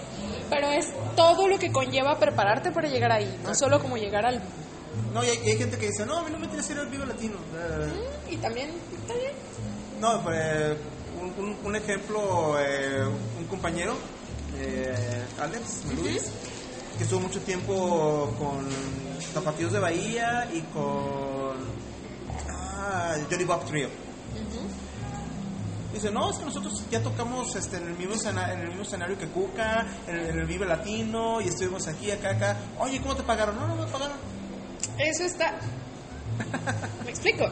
Pero 0.49 0.71
es 0.71 0.87
todo 1.15 1.47
lo 1.47 1.59
que 1.59 1.71
conlleva 1.71 2.17
prepararte 2.17 2.71
para 2.71 2.89
llegar 2.89 3.11
ahí, 3.11 3.39
no 3.43 3.53
solo 3.53 3.79
como 3.79 3.97
llegar 3.97 4.25
al... 4.25 4.41
No, 5.13 5.23
y 5.23 5.29
hay, 5.29 5.37
y 5.45 5.49
hay 5.51 5.57
gente 5.57 5.77
que 5.77 5.87
dice, 5.87 6.05
no, 6.07 6.17
a 6.17 6.23
mí 6.23 6.31
no 6.31 6.39
me 6.39 6.45
interesa 6.45 6.73
ir 6.73 6.79
al 6.79 6.87
Vive 6.87 7.05
Latino. 7.05 7.37
Mm, 7.37 8.33
y 8.33 8.37
también, 8.37 8.71
está 8.99 9.13
bien. 9.13 9.31
No, 9.99 10.23
pues, 10.23 10.75
un, 11.21 11.45
un, 11.45 11.57
un 11.63 11.75
ejemplo, 11.75 12.59
eh, 12.59 13.05
un 13.37 13.45
compañero 13.45 13.95
eh, 14.59 15.25
Alex 15.39 15.85
Luis, 15.95 16.31
que 16.97 17.03
estuvo 17.03 17.19
mucho 17.21 17.39
tiempo 17.41 18.33
con 18.37 18.67
Tapatíos 19.33 19.71
de 19.71 19.79
Bahía 19.79 20.49
y 20.53 20.61
con 20.73 21.57
ah, 22.49 23.15
Johnny 23.29 23.43
Bob 23.43 23.65
Trio. 23.65 23.89
Dice, 25.93 26.09
no, 26.09 26.29
es 26.29 26.37
que 26.37 26.45
nosotros 26.45 26.83
ya 26.89 27.03
tocamos 27.03 27.53
este, 27.55 27.77
en, 27.77 27.87
el 27.87 27.97
mismo 27.97 28.13
escenario, 28.13 28.53
en 28.53 28.61
el 28.61 28.67
mismo 28.69 28.83
escenario 28.83 29.17
que 29.17 29.27
Cuca, 29.27 29.85
en 30.07 30.15
el, 30.15 30.25
en 30.27 30.39
el, 30.39 30.45
Vive 30.45 30.65
Latino, 30.65 31.41
y 31.41 31.49
estuvimos 31.49 31.87
aquí, 31.87 32.11
acá, 32.11 32.31
acá. 32.31 32.57
Oye, 32.79 33.01
¿cómo 33.01 33.15
te 33.15 33.23
pagaron? 33.23 33.57
No, 33.57 33.67
no 33.67 33.75
me 33.75 33.91
pagaron. 33.91 34.17
Eso 34.97 35.23
está... 35.23 35.59
¿Me 37.03 37.11
explico? 37.11 37.45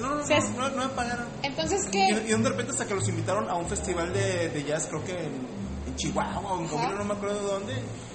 No, 0.00 0.14
no, 0.14 0.22
O 0.22 0.26
sea, 0.26 0.40
no, 0.40 0.68
no, 0.68 0.76
no 0.76 0.88
me 0.88 0.94
pagaron. 0.94 1.26
Entonces, 1.42 1.86
¿qué? 1.90 2.06
y 2.10 2.30
de 2.30 2.48
repente 2.48 2.72
hasta 2.72 2.86
que 2.86 2.94
los 2.94 3.08
invitaron 3.08 3.48
a 3.48 3.54
un 3.54 3.66
festival 3.66 4.12
de, 4.12 4.50
de 4.50 4.64
jazz, 4.64 4.88
creo 4.88 5.02
que 5.02 5.12
en 5.12 5.55
Chihuahua 5.96 6.52
o 6.52 6.60
en. 6.60 6.68
Coahuila, 6.68 6.94
no 6.94 7.04
me 7.04 7.14
acuerdo 7.14 7.40
de 7.40 7.52
dónde. 7.52 7.74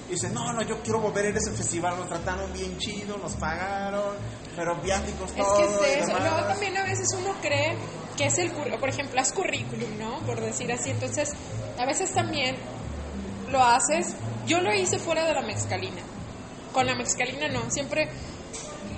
Y 0.10 0.12
dice, 0.14 0.30
no, 0.30 0.52
no, 0.54 0.62
yo 0.62 0.82
quiero 0.82 1.00
volver 1.00 1.26
a 1.26 1.30
ir 1.30 1.36
a 1.36 1.38
ese 1.40 1.52
festival, 1.52 1.98
nos 1.98 2.08
trataron 2.10 2.52
bien 2.54 2.78
chido, 2.78 3.18
nos 3.18 3.34
pagaron, 3.34 4.16
pero 4.56 4.76
viáticos, 4.82 5.30
Es 5.32 5.38
todo. 5.38 5.58
que 5.58 5.64
y 5.64 5.94
es 5.94 5.98
eso. 6.04 6.08
demás". 6.08 6.22
Luego 6.32 6.48
también 6.48 6.78
a 6.78 6.84
veces 6.84 7.08
uno 7.18 7.34
cree 7.42 7.76
que 8.18 8.26
es 8.26 8.38
el 8.38 8.52
currículum, 8.52 8.80
por 8.80 8.90
ejemplo, 8.90 9.22
haz 9.22 9.32
currículum, 9.32 9.98
¿no? 9.98 10.20
Por 10.26 10.40
decir 10.42 10.72
así. 10.72 10.90
Entonces, 10.90 11.32
a 11.78 11.86
veces 11.86 12.12
también 12.14 12.58
lo 13.50 13.64
haces. 13.64 14.16
Yo 14.46 14.60
lo 14.62 14.74
hice 14.74 15.00
fuera 15.00 15.24
de 15.26 15.34
la 15.34 15.42
mezcalina. 15.42 16.02
Con 16.74 16.86
la 16.86 16.96
mezcalina 16.96 17.48
no. 17.48 17.70
Siempre 17.72 18.10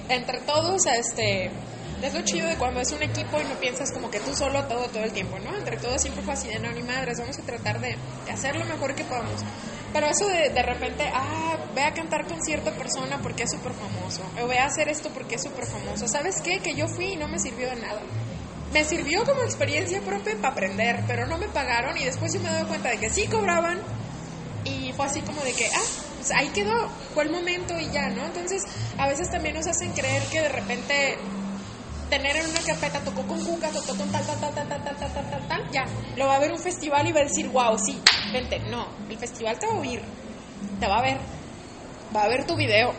entre 0.10 0.42
todos, 0.42 0.86
este, 0.88 1.52
es 2.08 2.14
lo 2.14 2.22
chido 2.22 2.48
de 2.48 2.56
cuando 2.56 2.82
es 2.82 2.92
un 2.92 3.02
equipo 3.02 3.40
y 3.40 3.44
no 3.46 3.56
piensas 3.60 3.92
como 3.92 4.10
que 4.10 4.20
tú 4.20 4.36
solo 4.36 4.66
todo, 4.66 4.88
todo 4.90 5.04
el 5.04 5.12
tiempo, 5.14 5.40
¿no? 5.40 5.56
Entre 5.56 5.78
todos 5.78 6.02
siempre 6.02 6.24
fue 6.24 6.34
así 6.34 6.48
de, 6.48 6.60
no, 6.60 6.72
ni 6.72 6.84
madres, 6.84 7.18
vamos 7.20 7.38
a 7.40 7.44
tratar 7.44 7.80
de, 7.80 7.96
de 8.26 8.32
hacer 8.32 8.56
lo 8.56 8.66
mejor 8.66 8.96
que 8.96 9.04
podamos. 9.04 9.42
Pero 9.94 10.08
eso 10.08 10.28
de, 10.28 10.50
de 10.50 10.64
repente, 10.64 11.10
ah, 11.14 11.56
ve 11.76 11.84
a 11.84 11.94
cantar 11.94 12.26
con 12.26 12.42
cierta 12.42 12.72
persona 12.72 13.20
porque 13.22 13.44
es 13.44 13.52
súper 13.52 13.74
famoso, 13.74 14.24
o 14.42 14.48
ve 14.48 14.58
a 14.58 14.66
hacer 14.66 14.90
esto 14.90 15.10
porque 15.14 15.36
es 15.36 15.44
súper 15.44 15.66
famoso. 15.66 16.08
¿Sabes 16.08 16.42
qué? 16.42 16.60
Que 16.60 16.74
yo 16.74 16.88
fui 16.88 17.14
y 17.14 17.16
no 17.16 17.28
me 17.28 17.40
sirvió 17.40 17.70
de 17.70 17.76
nada. 17.76 18.02
Me 18.74 18.84
sirvió 18.84 19.24
como 19.24 19.44
experiencia 19.44 20.02
propia 20.02 20.36
para 20.38 20.50
aprender, 20.50 21.04
pero 21.06 21.28
no 21.28 21.38
me 21.38 21.48
pagaron 21.48 21.96
y 21.96 22.06
después 22.06 22.34
yo 22.34 22.40
me 22.40 22.50
doy 22.50 22.64
cuenta 22.64 22.90
de 22.90 22.98
que 22.98 23.10
sí 23.12 23.28
cobraban 23.28 23.80
y 24.66 24.92
fue 24.94 25.06
así 25.06 25.22
como 25.22 25.42
de 25.42 25.54
que, 25.54 25.68
ah, 25.68 25.86
pues 26.18 26.32
ahí 26.32 26.50
quedó, 26.50 26.90
fue 27.14 27.26
el 27.26 27.30
momento 27.30 27.80
y 27.80 27.92
ya, 27.92 28.10
¿no? 28.10 28.26
Entonces, 28.26 28.64
a 28.98 29.08
veces 29.08 29.30
también 29.30 29.56
nos 29.56 29.68
hacen 29.68 29.92
creer 29.92 30.24
que 30.24 30.42
de 30.42 30.50
repente 30.50 31.18
tener 32.14 32.36
en 32.36 32.46
una 32.48 32.62
carpeta 32.62 33.00
tocó 33.00 33.24
con 33.24 33.44
Cuca, 33.44 33.70
tocó 33.70 33.98
con 33.98 34.12
tal, 34.12 34.24
tal, 34.24 34.40
tal, 34.40 34.54
tal, 34.54 34.68
tal, 34.68 34.84
tal, 34.84 34.98
tal, 34.98 35.14
tal, 35.14 35.30
tal, 35.32 35.48
tal, 35.48 35.72
ya, 35.72 35.84
lo 36.16 36.28
va 36.28 36.36
a 36.36 36.40
ver 36.40 36.52
un 36.52 36.60
festival 36.60 37.08
y 37.08 37.12
va 37.12 37.22
a 37.22 37.24
decir, 37.24 37.50
wow, 37.50 37.76
sí, 37.80 38.00
vente, 38.32 38.60
no, 38.70 38.88
el 39.10 39.18
festival 39.18 39.58
te 39.58 39.66
va 39.66 39.74
a 39.74 39.78
oír, 39.78 40.00
te 40.80 40.88
va 40.88 41.00
a 41.00 41.02
ver, 41.02 41.18
va 42.16 42.24
a 42.24 42.28
ver 42.28 42.46
tu 42.46 42.56
video, 42.56 42.94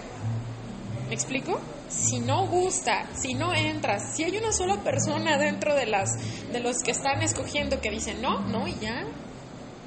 ¿me 1.06 1.14
explico? 1.14 1.60
Si 1.88 2.18
no 2.18 2.48
gusta, 2.48 3.06
si 3.14 3.34
no 3.34 3.54
entras, 3.54 4.16
si 4.16 4.24
hay 4.24 4.36
una 4.36 4.50
sola 4.50 4.82
persona 4.82 5.38
dentro 5.38 5.76
de 5.76 5.86
las 5.86 6.10
de 6.52 6.58
los 6.58 6.78
que 6.78 6.90
están 6.90 7.22
escogiendo 7.22 7.80
que 7.80 7.90
dicen 7.90 8.20
no, 8.20 8.40
no 8.40 8.66
y 8.66 8.74
ya, 8.80 9.04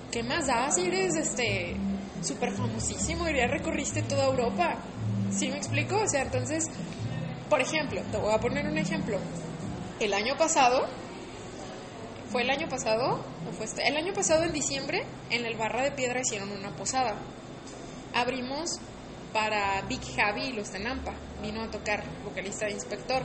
¿qué 0.10 0.24
más 0.24 0.48
da 0.48 0.72
si 0.72 0.86
eres 0.86 1.16
este 1.18 1.76
súper 2.22 2.54
famosísimo 2.54 3.28
y 3.28 3.36
ya 3.36 3.48
recorriste 3.48 4.04
toda 4.04 4.28
Europa? 4.28 4.78
¿Sí 5.32 5.50
me 5.50 5.58
explico? 5.58 5.98
O 5.98 6.08
sea, 6.08 6.22
entonces, 6.22 6.70
por 7.50 7.62
ejemplo, 7.62 8.02
te 8.12 8.18
voy 8.18 8.34
a 8.34 8.40
poner 8.40 8.66
un 8.68 8.78
ejemplo. 8.78 9.20
El 10.00 10.14
año 10.14 10.38
pasado, 10.38 10.88
¿fue 12.30 12.44
el 12.44 12.50
año 12.50 12.68
pasado? 12.68 13.24
¿O 13.48 13.52
fue 13.54 13.66
este? 13.66 13.88
El 13.88 13.98
año 13.98 14.14
pasado 14.14 14.44
en 14.44 14.54
diciembre, 14.54 15.06
en 15.30 15.46
el 15.46 15.56
Barra 15.58 15.84
de 15.84 15.92
Piedra 15.92 16.22
hicieron 16.22 16.52
una 16.52 16.76
posada. 16.76 17.16
Abrimos 18.14 18.80
para 19.34 19.82
Big 19.84 20.02
Javi 20.16 20.48
y 20.48 20.54
los 20.54 20.70
Tenampa. 20.70 21.14
Vino 21.42 21.64
a 21.64 21.72
tocar 21.72 22.04
vocalista 22.24 22.66
de 22.66 22.74
Inspector. 22.74 23.24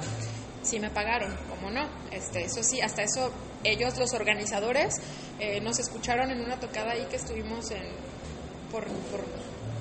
Sí 0.62 0.78
me 0.78 0.90
pagaron, 0.90 1.36
como 1.48 1.70
no. 1.70 1.88
Este, 2.10 2.44
eso 2.44 2.62
sí, 2.62 2.80
hasta 2.80 3.02
eso 3.02 3.32
ellos, 3.64 3.98
los 3.98 4.12
organizadores, 4.12 4.94
eh, 5.38 5.60
nos 5.60 5.78
escucharon 5.78 6.30
en 6.30 6.40
una 6.40 6.58
tocada 6.58 6.92
ahí 6.92 7.06
que 7.06 7.16
estuvimos 7.16 7.70
en, 7.70 7.84
por, 8.70 8.84
por, 8.84 9.24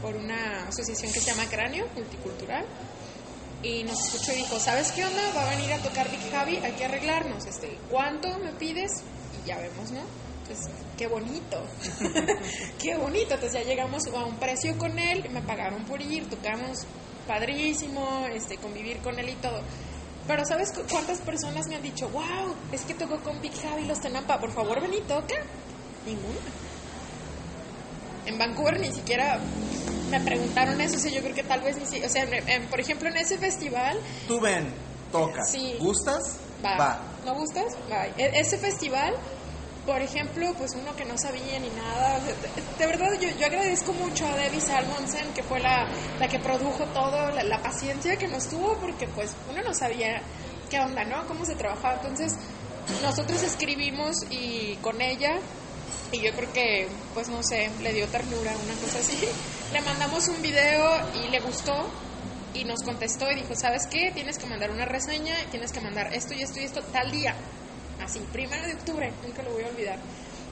por 0.01 0.15
una 0.15 0.67
asociación 0.67 1.11
que 1.11 1.19
se 1.19 1.31
llama 1.31 1.49
Cráneo 1.49 1.87
Multicultural. 1.95 2.65
Y 3.63 3.83
nos 3.83 3.99
escuchó 4.05 4.33
y 4.33 4.37
dijo, 4.37 4.59
¿sabes 4.59 4.91
qué 4.91 5.05
onda? 5.05 5.21
Va 5.35 5.43
a 5.47 5.49
venir 5.51 5.71
a 5.73 5.77
tocar 5.79 6.09
Big 6.09 6.31
Javi, 6.31 6.57
hay 6.57 6.71
que 6.73 6.85
arreglarnos. 6.85 7.45
Este, 7.45 7.77
¿Cuánto 7.89 8.39
me 8.39 8.51
pides? 8.53 8.89
Y 9.43 9.47
ya 9.47 9.57
vemos, 9.59 9.91
¿no? 9.91 10.01
Entonces, 10.41 10.71
qué 10.97 11.07
bonito. 11.07 11.61
qué 12.81 12.95
bonito. 12.97 13.35
Entonces 13.35 13.53
ya 13.53 13.63
llegamos 13.63 14.07
a 14.07 14.25
un 14.25 14.35
precio 14.37 14.75
con 14.77 14.97
él, 14.97 15.29
me 15.29 15.41
pagaron 15.41 15.83
por 15.85 16.01
ir, 16.01 16.27
tocamos 16.29 16.79
padrísimo, 17.27 18.25
este, 18.33 18.57
convivir 18.57 18.97
con 18.99 19.19
él 19.19 19.29
y 19.29 19.35
todo. 19.35 19.61
Pero 20.27 20.43
¿sabes 20.45 20.71
cu- 20.73 20.81
cuántas 20.89 21.19
personas 21.21 21.67
me 21.67 21.75
han 21.75 21.83
dicho, 21.83 22.09
wow, 22.09 22.55
es 22.71 22.81
que 22.81 22.93
tocó 22.95 23.19
con 23.21 23.39
Big 23.41 23.53
Javi 23.61 23.85
los 23.85 23.99
Tenampa, 23.99 24.39
por 24.39 24.51
favor 24.51 24.81
ven 24.81 24.93
y 24.95 25.01
toca? 25.01 25.35
Ninguna. 26.05 26.39
En 28.25 28.37
Vancouver 28.37 28.79
ni 28.79 28.91
siquiera 28.93 29.39
me 30.09 30.19
preguntaron 30.21 30.79
eso, 30.81 30.97
o 30.97 30.99
sea, 30.99 31.11
yo 31.11 31.21
creo 31.21 31.33
que 31.35 31.43
tal 31.43 31.61
vez 31.61 31.77
ni 31.77 31.85
si, 31.85 32.03
o 32.03 32.09
sea, 32.09 32.23
en- 32.23 32.47
en- 32.49 32.67
por 32.67 32.79
ejemplo, 32.79 33.09
en 33.09 33.17
ese 33.17 33.37
festival, 33.37 33.97
Tú 34.27 34.39
ven, 34.39 34.73
toca. 35.11 35.43
Sí. 35.45 35.75
¿Gustas? 35.79 36.37
va. 36.63 36.99
¿No 37.25 37.33
gustas? 37.35 37.65
Va. 37.91 38.05
E- 38.17 38.31
ese 38.39 38.57
festival, 38.57 39.13
por 39.85 40.01
ejemplo, 40.01 40.53
pues 40.57 40.71
uno 40.75 40.95
que 40.95 41.05
no 41.05 41.17
sabía 41.17 41.59
ni 41.59 41.69
nada, 41.69 42.17
o 42.17 42.21
sea, 42.25 42.33
de, 42.35 42.61
de 42.77 42.85
verdad 42.87 43.07
yo, 43.19 43.29
yo 43.39 43.45
agradezco 43.47 43.93
mucho 43.93 44.27
a 44.27 44.35
Debbie 44.35 44.61
Salmonsen, 44.61 45.33
que 45.33 45.41
fue 45.43 45.59
la, 45.59 45.87
la 46.19 46.27
que 46.27 46.39
produjo 46.39 46.83
todo, 46.93 47.31
la, 47.31 47.43
la 47.43 47.61
paciencia 47.61 48.15
que 48.17 48.27
nos 48.27 48.47
tuvo, 48.49 48.77
porque 48.79 49.07
pues 49.07 49.31
uno 49.49 49.61
no 49.63 49.73
sabía 49.73 50.21
qué 50.69 50.79
onda, 50.79 51.03
¿no? 51.05 51.25
Cómo 51.25 51.45
se 51.45 51.55
trabajaba. 51.55 51.95
Entonces, 51.95 52.33
nosotros 53.01 53.41
escribimos 53.43 54.15
y 54.29 54.75
con 54.77 55.01
ella 55.01 55.39
y 56.11 56.21
yo 56.21 56.31
creo 56.33 56.51
que, 56.51 56.87
pues 57.13 57.29
no 57.29 57.41
sé, 57.43 57.69
le 57.81 57.93
dio 57.93 58.07
ternura, 58.07 58.53
una 58.63 58.73
cosa 58.81 58.99
así. 58.99 59.17
Le 59.73 59.81
mandamos 59.81 60.27
un 60.27 60.41
video 60.41 60.99
y 61.15 61.29
le 61.29 61.39
gustó 61.39 61.87
y 62.53 62.65
nos 62.65 62.83
contestó 62.83 63.31
y 63.31 63.35
dijo, 63.35 63.55
¿sabes 63.55 63.87
qué? 63.87 64.11
Tienes 64.13 64.37
que 64.37 64.45
mandar 64.45 64.69
una 64.69 64.83
reseña, 64.83 65.33
tienes 65.49 65.71
que 65.71 65.79
mandar 65.79 66.13
esto 66.13 66.33
y 66.33 66.41
esto 66.41 66.59
y 66.59 66.63
esto 66.63 66.81
tal 66.91 67.09
día. 67.09 67.33
Así, 68.03 68.19
primero 68.33 68.65
de 68.67 68.73
octubre, 68.73 69.13
nunca 69.23 69.43
lo 69.43 69.53
voy 69.53 69.63
a 69.63 69.67
olvidar. 69.67 69.99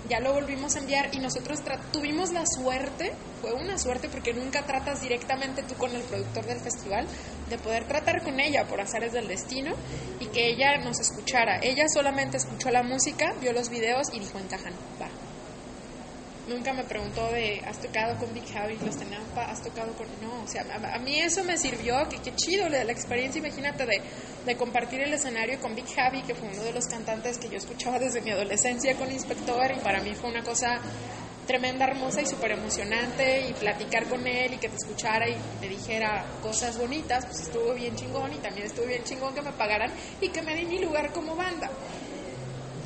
Ya 0.08 0.19
lo 0.22 0.34
volvimos 0.34 0.75
a 0.75 0.79
enviar 0.79 1.13
y 1.13 1.19
nosotros 1.19 1.60
tuvimos 1.91 2.31
la 2.31 2.46
suerte, 2.46 3.12
fue 3.41 3.51
una 3.51 3.77
suerte 3.77 4.08
porque 4.08 4.34
nunca 4.34 4.65
tratas 4.65 5.01
directamente 5.01 5.62
tú 5.63 5.75
con 5.75 5.93
el 5.93 6.01
productor 6.03 6.46
del 6.46 6.62
festival, 6.62 7.05
de 7.50 7.58
poder 7.58 7.86
tratar 7.86 8.24
con 8.24 8.39
ella 8.39 8.65
por 8.65 8.79
azares 8.79 9.12
del 9.12 9.27
destino 9.27 9.75
y 10.19 10.27
que 10.27 10.48
ella 10.48 10.77
nos 10.77 11.00
escuchara. 11.00 11.60
Ella 11.62 11.84
solamente 11.93 12.38
escuchó 12.38 12.69
la 12.72 12.81
música, 12.81 13.34
vio 13.41 13.51
los 13.51 13.69
videos 13.69 14.08
y 14.13 14.19
dijo, 14.19 14.39
encajan, 14.39 14.74
va. 15.01 15.10
Nunca 16.50 16.74
me 16.74 16.84
preguntó 16.84 17.29
de, 17.32 17.62
¿has 17.63 17.79
tocado 17.79 18.18
con 18.18 18.34
Big 18.34 18.51
Javi, 18.51 18.75
los 18.84 18.98
Tenampa? 18.98 19.44
¿Has 19.44 19.62
tocado 19.62 19.94
con...? 19.94 20.08
No, 20.20 20.44
o 20.44 20.48
sea, 20.48 20.63
a, 20.63 20.96
a 20.96 21.00
mí 21.00 21.20
eso 21.20 21.44
me 21.44 21.56
sirvió, 21.56 22.10
que 22.10 22.18
qué 22.18 22.34
chido 22.36 22.68
la, 22.68 22.84
la 22.84 22.91
experiencia, 22.91 23.38
imagínate, 23.38 23.86
de, 23.86 24.01
de 24.46 24.58
compartir 24.58 25.00
el 25.01 25.13
escenario 25.13 25.60
con 25.60 25.75
Big 25.75 25.86
Javi, 25.94 26.24
que 26.24 26.34
fue 26.34 26.50
uno 26.50 26.63
de 26.63 26.74
los 26.74 26.88
cantantes 26.88 27.38
que 27.38 27.50
yo 27.50 27.58
escuchaba 27.58 28.00
desde 28.00 28.22
mi 28.22 28.32
adolescencia 28.32 28.96
con 28.96 29.12
Inspector, 29.12 29.74
y 29.77 29.79
para 29.82 30.01
mí 30.01 30.15
fue 30.15 30.32
una 30.32 30.41
cosa 30.41 30.79
tremenda, 31.46 31.86
hermosa 31.86 32.22
y 32.22 32.25
súper 32.25 32.53
emocionante, 32.53 33.48
y 33.48 33.53
platicar 33.53 34.06
con 34.06 34.25
él 34.25 34.56
y 34.56 34.58
que 34.58 34.70
te 34.70 34.75
escuchara 34.75 35.29
y 35.29 35.36
te 35.62 35.70
dijera 35.70 36.25
cosas 36.41 36.79
bonitas, 36.79 37.25
pues 37.27 37.41
estuvo 37.41 37.75
bien 37.75 37.96
chingón, 37.96 38.34
y 38.34 38.38
también 38.38 38.65
estuvo 38.65 38.88
bien 38.88 39.03
chingón 39.03 39.36
que 39.36 39.44
me 39.44 39.51
pagaran 39.51 39.91
y 40.20 40.29
que 40.29 40.41
me 40.41 40.56
di 40.56 40.65
mi 40.65 40.79
lugar 40.79 41.12
como 41.13 41.36
banda. 41.36 41.70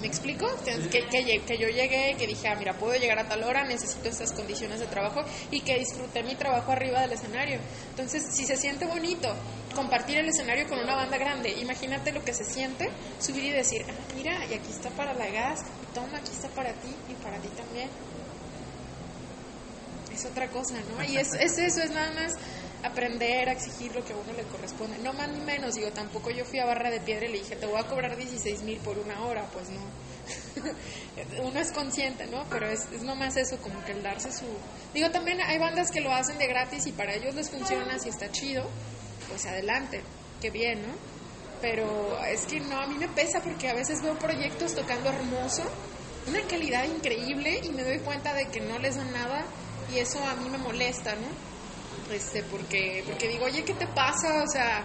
¿Me 0.03 0.09
explico? 0.09 0.45
Que, 0.65 1.39
que 1.45 1.57
yo 1.57 1.69
llegué, 1.69 2.17
que 2.17 2.27
dije, 2.27 2.49
ah, 2.49 2.55
mira, 2.59 2.77
puedo 2.77 2.93
llegar 2.99 3.17
a 3.19 3.25
tal 3.25 3.41
hora, 3.41 3.63
necesito 3.63 4.09
estas 4.09 4.33
condiciones 4.33 4.81
de 4.81 4.87
trabajo 4.87 5.21
y 5.49 5.61
que 5.61 5.79
disfruté 5.79 6.21
mi 6.23 6.35
trabajo 6.35 6.73
arriba 6.73 6.99
del 6.99 7.13
escenario. 7.13 7.57
Entonces, 7.91 8.21
si 8.35 8.43
se 8.43 8.57
siente 8.57 8.85
bonito 8.85 9.33
compartir 9.73 10.17
el 10.17 10.27
escenario 10.27 10.67
con 10.67 10.77
una 10.79 10.93
banda 10.93 11.17
grande, 11.17 11.51
imagínate 11.51 12.11
lo 12.11 12.21
que 12.21 12.33
se 12.33 12.43
siente 12.43 12.89
subir 13.17 13.45
y 13.45 13.51
decir, 13.51 13.85
ah, 13.87 13.93
mira, 14.13 14.45
y 14.47 14.55
aquí 14.55 14.71
está 14.71 14.89
para 14.89 15.13
la 15.13 15.29
gas, 15.29 15.61
y 15.61 15.95
toma, 15.95 16.17
aquí 16.17 16.31
está 16.33 16.49
para 16.49 16.73
ti 16.73 16.93
y 17.09 17.13
para 17.23 17.37
ti 17.37 17.47
también. 17.55 17.89
Es 20.13 20.25
otra 20.25 20.49
cosa, 20.49 20.75
¿no? 20.81 21.01
Y 21.05 21.15
es, 21.15 21.29
es 21.39 21.57
eso, 21.57 21.81
es 21.81 21.91
nada 21.91 22.11
más 22.11 22.33
aprender 22.83 23.49
a 23.49 23.53
exigir 23.53 23.95
lo 23.95 24.03
que 24.03 24.13
a 24.13 24.17
uno 24.17 24.33
le 24.33 24.43
corresponde. 24.43 24.97
No 24.99 25.13
más 25.13 25.29
ni 25.29 25.39
menos, 25.41 25.75
digo, 25.75 25.91
tampoco 25.91 26.29
yo 26.31 26.45
fui 26.45 26.59
a 26.59 26.65
Barra 26.65 26.91
de 26.91 26.99
Piedra 26.99 27.27
y 27.27 27.31
le 27.31 27.39
dije, 27.39 27.55
te 27.55 27.65
voy 27.65 27.79
a 27.79 27.87
cobrar 27.87 28.15
16 28.15 28.61
mil 28.63 28.77
por 28.79 28.97
una 28.97 29.21
hora, 29.25 29.45
pues 29.53 29.69
no. 29.69 29.81
uno 31.43 31.59
es 31.59 31.71
consciente, 31.71 32.27
¿no? 32.27 32.45
Pero 32.49 32.69
es, 32.69 32.87
es 32.91 33.01
nomás 33.01 33.37
eso, 33.37 33.57
como 33.57 33.83
que 33.85 33.93
el 33.93 34.03
darse 34.03 34.31
su... 34.31 34.45
Digo, 34.93 35.09
también 35.11 35.39
hay 35.41 35.57
bandas 35.57 35.91
que 35.91 36.01
lo 36.01 36.11
hacen 36.11 36.37
de 36.37 36.47
gratis 36.47 36.85
y 36.87 36.91
para 36.91 37.13
ellos 37.13 37.35
les 37.35 37.49
funciona, 37.49 37.97
si 37.99 38.09
está 38.09 38.29
chido, 38.31 38.69
pues 39.29 39.45
adelante, 39.45 40.01
qué 40.41 40.49
bien, 40.49 40.81
¿no? 40.81 40.93
Pero 41.61 42.19
es 42.25 42.45
que 42.45 42.59
no, 42.59 42.77
a 42.77 42.87
mí 42.87 42.95
me 42.95 43.07
pesa 43.07 43.41
porque 43.41 43.69
a 43.69 43.73
veces 43.73 44.01
veo 44.01 44.19
proyectos 44.19 44.75
tocando 44.75 45.09
hermoso, 45.09 45.63
una 46.27 46.41
calidad 46.41 46.83
increíble 46.85 47.61
y 47.63 47.69
me 47.69 47.83
doy 47.83 47.99
cuenta 47.99 48.33
de 48.33 48.47
que 48.47 48.59
no 48.59 48.77
les 48.79 48.95
dan 48.97 49.11
nada 49.13 49.45
y 49.93 49.99
eso 49.99 50.21
a 50.25 50.35
mí 50.35 50.49
me 50.49 50.57
molesta, 50.57 51.15
¿no? 51.15 51.52
Este, 52.11 52.43
porque, 52.43 53.03
porque 53.05 53.27
digo, 53.27 53.45
oye, 53.45 53.63
¿qué 53.63 53.73
te 53.73 53.87
pasa? 53.87 54.43
O 54.43 54.47
sea, 54.47 54.83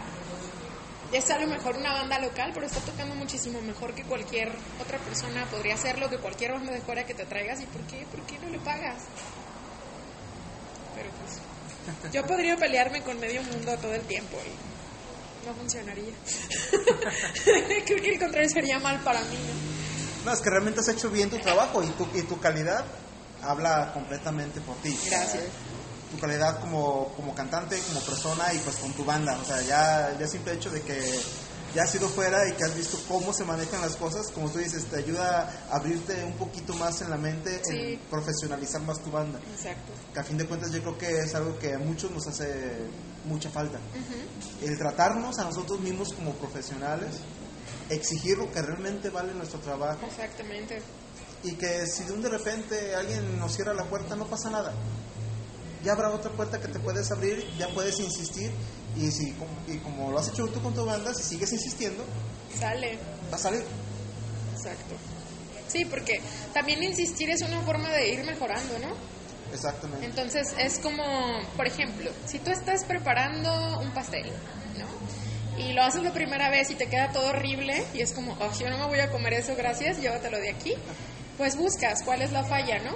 es 1.13 1.31
a 1.31 1.39
lo 1.39 1.47
mejor 1.47 1.77
una 1.77 1.93
banda 1.93 2.19
local, 2.19 2.51
pero 2.55 2.67
está 2.67 2.81
tocando 2.81 3.15
muchísimo 3.15 3.61
mejor 3.61 3.95
que 3.95 4.05
cualquier 4.05 4.51
otra 4.81 4.99
persona 4.99 5.47
podría 5.47 5.75
hacerlo, 5.75 6.09
que 6.11 6.19
cualquier 6.19 6.53
banda 6.53 6.73
de 6.73 6.81
fuera 6.81 7.05
que 7.05 7.15
te 7.15 7.25
traigas. 7.25 7.61
¿Y 7.63 7.67
por 7.67 7.83
qué? 7.83 8.07
¿Por 8.11 8.21
qué 8.27 8.39
no 8.39 8.49
le 8.49 8.59
pagas? 8.59 9.05
Pero 10.95 11.11
pues, 11.11 12.13
yo 12.13 12.27
podría 12.27 12.57
pelearme 12.57 13.03
con 13.03 13.19
medio 13.19 13.43
mundo 13.43 13.77
todo 13.79 13.95
el 13.95 14.03
tiempo 14.03 14.37
y 14.45 15.47
no 15.47 15.55
funcionaría. 15.55 16.13
Creo 17.87 18.03
que 18.03 18.11
el 18.11 18.19
contrario 18.19 18.49
sería 18.51 18.79
mal 18.79 19.01
para 19.03 19.21
mí, 19.21 19.37
¿no? 19.37 19.69
No, 20.25 20.33
es 20.33 20.41
que 20.41 20.51
realmente 20.51 20.81
has 20.81 20.89
hecho 20.89 21.11
bien 21.11 21.31
tu 21.31 21.39
trabajo 21.39 21.83
y 21.83 21.87
tu, 21.89 22.07
y 22.15 22.23
tu 22.23 22.39
calidad 22.39 22.85
habla 23.43 23.93
completamente 23.95 24.61
por 24.61 24.77
ti. 24.77 24.97
Gracias. 25.07 25.45
Tu 26.11 26.19
calidad 26.19 26.59
como, 26.61 27.13
como 27.17 27.35
cantante, 27.35 27.79
como 27.89 28.01
persona 28.01 28.53
y 28.55 28.59
pues 28.59 28.77
con 28.77 28.93
tu 28.95 29.05
banda. 29.05 29.39
O 29.41 29.45
sea, 29.45 29.61
ya, 29.63 30.17
ya 30.19 30.27
simple 30.27 30.55
hecho 30.55 30.71
de 30.71 30.81
que 30.83 30.99
ya 31.75 31.83
has 31.83 31.95
ido 31.95 32.09
fuera 32.09 32.49
y 32.49 32.53
que 32.53 32.65
has 32.65 32.75
visto 32.75 32.99
cómo 33.07 33.31
se 33.35 33.45
manejan 33.45 33.83
las 33.83 33.95
cosas, 33.97 34.29
como 34.33 34.49
tú 34.51 34.59
dices, 34.59 34.87
te 34.87 34.97
ayuda 34.97 35.67
a 35.71 35.77
abrirte 35.77 36.25
un 36.25 36.33
poquito 36.39 36.73
más 36.75 37.03
en 37.03 37.11
la 37.11 37.19
mente, 37.19 37.61
Sí. 37.63 37.77
en 37.93 37.99
profesionalizar 38.09 38.81
más 38.81 39.03
tu 39.03 39.11
banda. 39.11 39.39
Exacto. 39.55 39.93
Que 40.15 40.21
a 40.21 40.25
fin 40.25 40.39
de 40.39 40.47
cuentas 40.47 40.71
yo 40.73 40.81
creo 40.81 40.97
que 40.97 41.19
es 41.19 41.35
algo 41.35 41.59
que 41.59 41.75
a 41.75 41.79
muchos 41.79 42.11
nos 42.11 42.27
hace 42.27 42.73
mucha 43.27 43.51
falta. 43.51 43.79
El 44.63 44.79
tratarnos 44.79 45.39
a 45.39 45.45
nosotros 45.45 45.79
mismos 45.81 46.15
como 46.15 46.33
profesionales, 46.37 47.17
exigir 47.91 48.39
lo 48.39 48.51
que 48.51 48.63
realmente 48.63 49.11
vale 49.11 49.35
nuestro 49.35 49.61
trabajo 49.61 50.07
Exactamente. 50.07 50.81
y 51.43 51.53
que 51.53 51.87
si 51.87 52.05
de 52.05 52.13
un 52.13 52.23
de 52.23 52.31
repente 52.31 52.95
alguien 52.95 53.39
nos 53.39 53.55
cierra 53.55 53.75
la 53.75 53.85
puerta 53.85 54.17
no 54.17 54.27
pasa 54.27 54.49
nada. 54.49 54.73
Ya 55.85 55.93
habrá 55.93 56.11
otra 56.11 56.31
puerta 56.31 56.61
que 56.61 56.69
te 56.69 56.79
puedes 56.81 57.11
abrir, 57.11 57.45
ya 57.57 57.69
puedes 57.69 57.99
insistir 58.01 58.51
y, 58.97 59.11
si, 59.11 59.35
y 59.69 59.79
como 59.79 60.11
lo 60.11 60.19
has 60.19 60.29
hecho 60.29 60.47
tú 60.49 60.61
con 60.61 60.75
tu 60.75 60.85
banda, 60.85 61.15
si 61.15 61.23
sigues 61.23 61.53
insistiendo, 61.53 62.05
Sale. 62.59 62.99
va 63.33 63.37
a 63.37 63.41
salir. 63.41 63.63
Exacto. 64.55 64.97
Sí, 65.69 65.85
porque 65.85 66.21
también 66.53 66.83
insistir 66.83 67.31
es 67.31 67.43
una 67.43 67.61
forma 67.61 67.91
de 67.91 68.09
ir 68.09 68.25
mejorando, 68.25 68.79
¿no? 68.79 68.95
Exactamente. 69.53 70.05
Entonces 70.05 70.55
es 70.59 70.79
como, 70.79 71.05
por 71.57 71.67
ejemplo, 71.67 72.11
si 72.27 72.39
tú 72.39 72.51
estás 72.51 72.85
preparando 72.85 73.81
un 73.81 73.91
pastel, 73.93 74.31
¿no? 74.79 75.63
Y 75.63 75.73
lo 75.73 75.83
haces 75.83 76.03
la 76.03 76.13
primera 76.13 76.51
vez 76.51 76.71
y 76.71 76.75
te 76.75 76.87
queda 76.87 77.13
todo 77.13 77.29
horrible 77.29 77.85
y 77.95 78.01
es 78.01 78.13
como, 78.13 78.37
oh, 78.41 78.53
yo 78.59 78.71
no 78.71 78.79
me 78.79 78.87
voy 78.87 79.01
a 79.01 79.11
comer 79.11 79.35
eso, 79.35 79.55
gracias, 79.57 80.01
llévatelo 80.01 80.39
de 80.39 80.51
aquí. 80.51 80.75
Pues 81.37 81.57
buscas 81.57 82.03
cuál 82.05 82.23
es 82.23 82.33
la 82.33 82.45
falla, 82.45 82.79
¿no? 82.81 82.95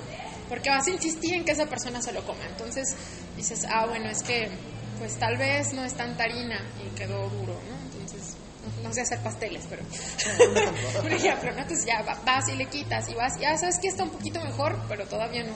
Porque 0.48 0.70
vas 0.70 0.86
a 0.86 0.90
insistir 0.90 1.34
en 1.34 1.44
que 1.44 1.52
esa 1.52 1.66
persona 1.66 2.00
se 2.02 2.12
lo 2.12 2.24
coma. 2.24 2.44
Entonces 2.46 2.84
dices, 3.36 3.60
ah, 3.70 3.86
bueno, 3.86 4.08
es 4.10 4.22
que 4.22 4.50
pues 4.98 5.18
tal 5.18 5.36
vez 5.36 5.72
no 5.72 5.84
es 5.84 5.94
tanta 5.94 6.24
harina 6.24 6.60
y 6.80 6.94
quedó 6.94 7.28
duro, 7.28 7.60
¿no? 7.68 7.76
Entonces, 7.82 8.36
no, 8.82 8.92
sé 8.92 9.00
hacer 9.00 9.20
pasteles, 9.20 9.64
pero 9.68 9.82
un 11.02 11.12
ejemplo, 11.12 11.50
¿no? 11.52 11.62
Entonces 11.62 11.84
ya 11.86 12.02
va- 12.02 12.20
vas 12.24 12.48
y 12.48 12.56
le 12.56 12.66
quitas 12.66 13.08
y 13.08 13.14
vas, 13.14 13.32
ya 13.40 13.56
sabes 13.56 13.78
que 13.80 13.88
está 13.88 14.04
un 14.04 14.10
poquito 14.10 14.40
mejor, 14.44 14.78
pero 14.88 15.04
todavía 15.06 15.42
no. 15.44 15.54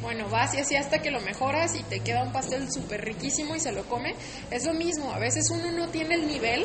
Bueno, 0.00 0.28
vas 0.28 0.54
y 0.54 0.58
así 0.60 0.76
hasta 0.76 1.00
que 1.00 1.10
lo 1.10 1.20
mejoras 1.20 1.74
y 1.74 1.82
te 1.82 2.00
queda 2.00 2.22
un 2.22 2.30
pastel 2.30 2.68
súper 2.72 3.04
riquísimo 3.04 3.56
y 3.56 3.60
se 3.60 3.72
lo 3.72 3.84
come. 3.88 4.14
Es 4.50 4.64
lo 4.64 4.72
mismo, 4.74 5.12
a 5.12 5.18
veces 5.18 5.50
uno 5.50 5.72
no 5.72 5.88
tiene 5.88 6.14
el 6.14 6.28
nivel, 6.28 6.64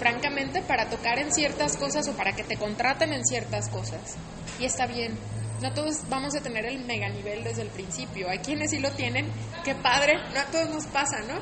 francamente, 0.00 0.62
para 0.62 0.88
tocar 0.88 1.18
en 1.20 1.32
ciertas 1.32 1.76
cosas 1.76 2.08
o 2.08 2.12
para 2.16 2.32
que 2.32 2.42
te 2.42 2.56
contraten 2.56 3.12
en 3.12 3.24
ciertas 3.24 3.68
cosas. 3.68 4.16
Y 4.58 4.64
está 4.64 4.86
bien. 4.86 5.16
No 5.60 5.72
todos 5.72 5.94
vamos 6.08 6.34
a 6.38 6.42
tener 6.42 6.66
el 6.66 6.84
mega 6.84 7.08
nivel 7.08 7.42
desde 7.44 7.62
el 7.62 7.70
principio. 7.70 8.28
Hay 8.28 8.38
quienes 8.38 8.70
sí 8.70 8.78
lo 8.80 8.90
tienen, 8.90 9.30
qué 9.64 9.74
padre, 9.74 10.14
no 10.34 10.40
a 10.40 10.44
todos 10.46 10.68
nos 10.68 10.86
pasa, 10.86 11.20
¿no? 11.28 11.34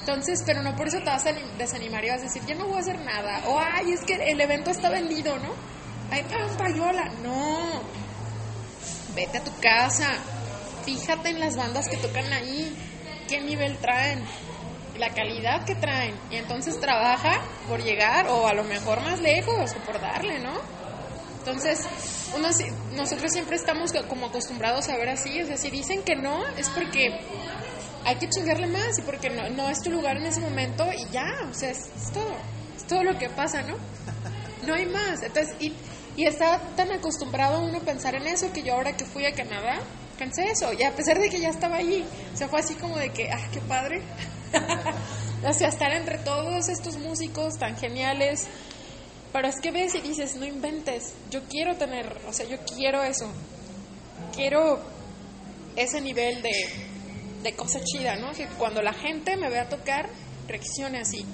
Entonces, 0.00 0.38
pero 0.46 0.62
no 0.62 0.76
por 0.76 0.86
eso 0.86 0.98
te 0.98 1.06
vas 1.06 1.24
a 1.26 1.30
anim- 1.30 1.56
desanimar 1.56 2.04
y 2.04 2.10
vas 2.10 2.20
a 2.20 2.24
decir, 2.24 2.42
ya 2.46 2.54
no 2.54 2.66
voy 2.66 2.76
a 2.76 2.80
hacer 2.80 3.00
nada. 3.00 3.42
O, 3.48 3.58
ay, 3.58 3.92
es 3.92 4.04
que 4.04 4.14
el 4.14 4.40
evento 4.40 4.70
está 4.70 4.90
vendido, 4.90 5.38
¿no? 5.38 5.54
Ay, 6.10 6.24
un 6.50 6.56
payola. 6.58 7.04
No, 7.22 7.82
vete 9.14 9.38
a 9.38 9.44
tu 9.44 9.52
casa, 9.60 10.10
fíjate 10.84 11.30
en 11.30 11.40
las 11.40 11.56
bandas 11.56 11.88
que 11.88 11.96
tocan 11.96 12.30
ahí, 12.32 12.76
qué 13.28 13.40
nivel 13.40 13.78
traen, 13.78 14.22
la 14.98 15.08
calidad 15.14 15.64
que 15.64 15.74
traen, 15.74 16.14
y 16.30 16.36
entonces 16.36 16.78
trabaja 16.78 17.40
por 17.68 17.82
llegar 17.82 18.28
o 18.28 18.46
a 18.46 18.52
lo 18.54 18.64
mejor 18.64 19.00
más 19.00 19.20
lejos 19.20 19.72
por 19.86 20.00
darle, 20.00 20.38
¿no? 20.40 20.52
Entonces, 21.46 21.78
uno, 22.34 22.50
si- 22.54 22.64
nosotros 22.96 23.30
siempre 23.30 23.56
estamos 23.56 23.92
co- 23.92 24.08
como 24.08 24.26
acostumbrados 24.26 24.88
a 24.88 24.96
ver 24.96 25.10
así, 25.10 25.38
es 25.38 25.48
decir, 25.48 25.70
dicen 25.72 26.02
que 26.02 26.16
no, 26.16 26.42
es 26.56 26.70
porque 26.70 27.20
hay 28.06 28.16
que 28.16 28.28
chingarle 28.30 28.66
más 28.68 28.98
y 28.98 29.02
porque 29.02 29.28
no, 29.28 29.48
no 29.50 29.68
es 29.68 29.78
tu 29.80 29.90
lugar 29.90 30.16
en 30.16 30.24
ese 30.26 30.40
momento 30.40 30.86
y 30.96 31.06
ya, 31.12 31.26
o 31.50 31.52
sea, 31.52 31.70
es, 31.70 31.78
es 31.96 32.12
todo, 32.12 32.34
es 32.76 32.84
todo 32.86 33.02
lo 33.04 33.18
que 33.18 33.28
pasa, 33.28 33.60
¿no? 33.62 33.76
No 34.66 34.72
hay 34.74 34.86
más. 34.86 35.22
Entonces, 35.22 35.54
y, 35.60 35.74
y 36.16 36.26
está 36.26 36.58
tan 36.76 36.90
acostumbrado 36.92 37.60
uno 37.60 37.78
a 37.78 37.82
pensar 37.82 38.14
en 38.14 38.26
eso 38.26 38.50
que 38.52 38.62
yo 38.62 38.72
ahora 38.74 38.92
que 38.96 39.04
fui 39.04 39.26
a 39.26 39.34
Canadá, 39.34 39.80
pensé 40.18 40.44
eso. 40.50 40.72
Y 40.72 40.82
a 40.84 40.92
pesar 40.96 41.18
de 41.20 41.28
que 41.28 41.40
ya 41.40 41.50
estaba 41.50 41.76
allí, 41.76 42.04
o 42.32 42.36
sea, 42.36 42.48
fue 42.48 42.60
así 42.60 42.74
como 42.74 42.96
de 42.96 43.10
que, 43.10 43.28
ah, 43.30 43.40
qué 43.52 43.60
padre. 43.60 44.00
o 45.46 45.52
sea, 45.52 45.68
estar 45.68 45.92
entre 45.92 46.18
todos 46.18 46.68
estos 46.70 46.96
músicos 46.96 47.52
tan 47.58 47.76
geniales. 47.76 48.46
Pero 49.34 49.48
es 49.48 49.60
que 49.60 49.72
ves 49.72 49.96
y 49.96 50.00
dices, 50.00 50.36
no 50.36 50.46
inventes, 50.46 51.12
yo 51.28 51.42
quiero 51.50 51.74
tener, 51.74 52.06
o 52.28 52.32
sea, 52.32 52.46
yo 52.46 52.56
quiero 52.76 53.02
eso. 53.02 53.28
Quiero 54.32 54.78
ese 55.74 56.00
nivel 56.00 56.40
de, 56.40 56.52
de 57.42 57.52
cosa 57.56 57.80
chida, 57.82 58.14
¿no? 58.14 58.30
Que 58.30 58.46
cuando 58.46 58.80
la 58.80 58.92
gente 58.92 59.36
me 59.36 59.50
vea 59.50 59.68
tocar, 59.68 60.08
reaccione 60.46 61.00
así. 61.00 61.26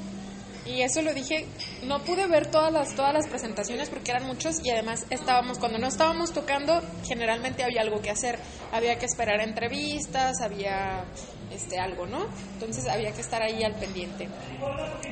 Y 0.65 0.81
eso 0.81 1.03
lo 1.03 1.13
dije, 1.13 1.45
no 1.83 2.03
pude 2.03 2.27
ver 2.27 2.51
todas 2.51 2.73
las, 2.73 2.95
todas 2.95 3.13
las 3.13 3.29
presentaciones 3.29 3.91
porque 3.91 4.13
eran 4.13 4.27
muchos 4.27 4.65
y 4.65 4.71
además 4.71 5.05
estábamos, 5.11 5.59
cuando 5.59 5.77
no 5.77 5.89
estábamos 5.89 6.33
tocando, 6.33 6.81
generalmente 7.07 7.65
había 7.65 7.83
algo 7.83 8.01
que 8.01 8.09
hacer. 8.09 8.39
Había 8.73 8.99
que 8.99 9.05
esperar 9.05 9.43
entrevistas, 9.43 10.41
había 10.41 11.05
este 11.51 11.79
algo, 11.79 12.07
¿no? 12.07 12.27
Entonces 12.55 12.89
había 12.89 13.13
que 13.13 13.21
estar 13.21 13.43
ahí 13.43 13.63
al 13.63 13.75
pendiente. 13.75 14.27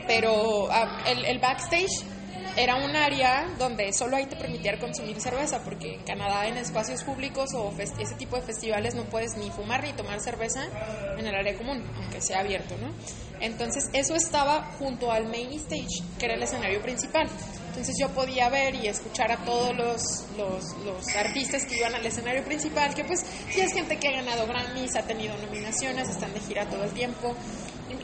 Pero 0.06 0.70
ah, 0.70 1.02
el, 1.06 1.26
el 1.26 1.38
backstage 1.38 2.16
era 2.58 2.74
un 2.74 2.96
área 2.96 3.46
donde 3.56 3.92
solo 3.92 4.16
ahí 4.16 4.26
te 4.26 4.34
permitían 4.34 4.78
consumir 4.80 5.20
cerveza, 5.20 5.62
porque 5.62 5.94
en 5.94 6.02
Canadá 6.02 6.48
en 6.48 6.56
espacios 6.56 7.04
públicos 7.04 7.54
o 7.54 7.72
ese 7.78 8.16
tipo 8.16 8.34
de 8.34 8.42
festivales 8.42 8.96
no 8.96 9.04
puedes 9.04 9.36
ni 9.36 9.48
fumar 9.50 9.84
ni 9.84 9.92
tomar 9.92 10.18
cerveza 10.18 10.66
en 11.16 11.24
el 11.24 11.34
área 11.36 11.56
común, 11.56 11.84
aunque 11.94 12.20
sea 12.20 12.40
abierto, 12.40 12.76
¿no? 12.78 12.92
Entonces 13.40 13.88
eso 13.92 14.16
estaba 14.16 14.72
junto 14.76 15.12
al 15.12 15.26
main 15.28 15.52
stage, 15.52 16.02
que 16.18 16.24
era 16.26 16.34
el 16.34 16.42
escenario 16.42 16.82
principal. 16.82 17.28
Entonces 17.68 17.94
yo 18.00 18.08
podía 18.08 18.48
ver 18.48 18.74
y 18.74 18.88
escuchar 18.88 19.30
a 19.30 19.36
todos 19.44 19.76
los, 19.76 20.02
los, 20.36 20.76
los 20.84 21.14
artistas 21.14 21.64
que 21.64 21.76
iban 21.76 21.94
al 21.94 22.04
escenario 22.04 22.42
principal, 22.42 22.92
que 22.92 23.04
pues 23.04 23.24
sí 23.50 23.60
es 23.60 23.72
gente 23.72 23.98
que 23.98 24.08
ha 24.08 24.12
ganado 24.16 24.48
Grammys, 24.48 24.96
ha 24.96 25.02
tenido 25.02 25.36
nominaciones, 25.38 26.08
están 26.08 26.34
de 26.34 26.40
gira 26.40 26.68
todo 26.68 26.82
el 26.82 26.90
tiempo. 26.90 27.36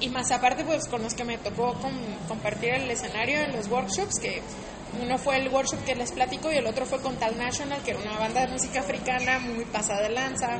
Y, 0.00 0.08
más 0.08 0.30
aparte, 0.32 0.64
pues 0.64 0.86
con 0.88 1.02
los 1.02 1.14
que 1.14 1.24
me 1.24 1.38
tocó 1.38 1.74
com- 1.74 1.92
compartir 2.28 2.70
el 2.74 2.90
escenario 2.90 3.40
en 3.42 3.52
los 3.52 3.68
workshops, 3.68 4.18
que 4.20 4.40
uno 5.02 5.18
fue 5.18 5.36
el 5.36 5.48
workshop 5.48 5.84
que 5.84 5.94
les 5.94 6.12
platico 6.12 6.50
y 6.52 6.56
el 6.56 6.66
otro 6.66 6.86
fue 6.86 7.00
con 7.00 7.16
Tal 7.16 7.36
National, 7.36 7.80
que 7.82 7.90
era 7.92 8.00
una 8.00 8.18
banda 8.18 8.42
de 8.46 8.52
música 8.52 8.80
africana 8.80 9.38
muy 9.40 9.64
pasada 9.66 10.02
de 10.02 10.10
lanza. 10.10 10.58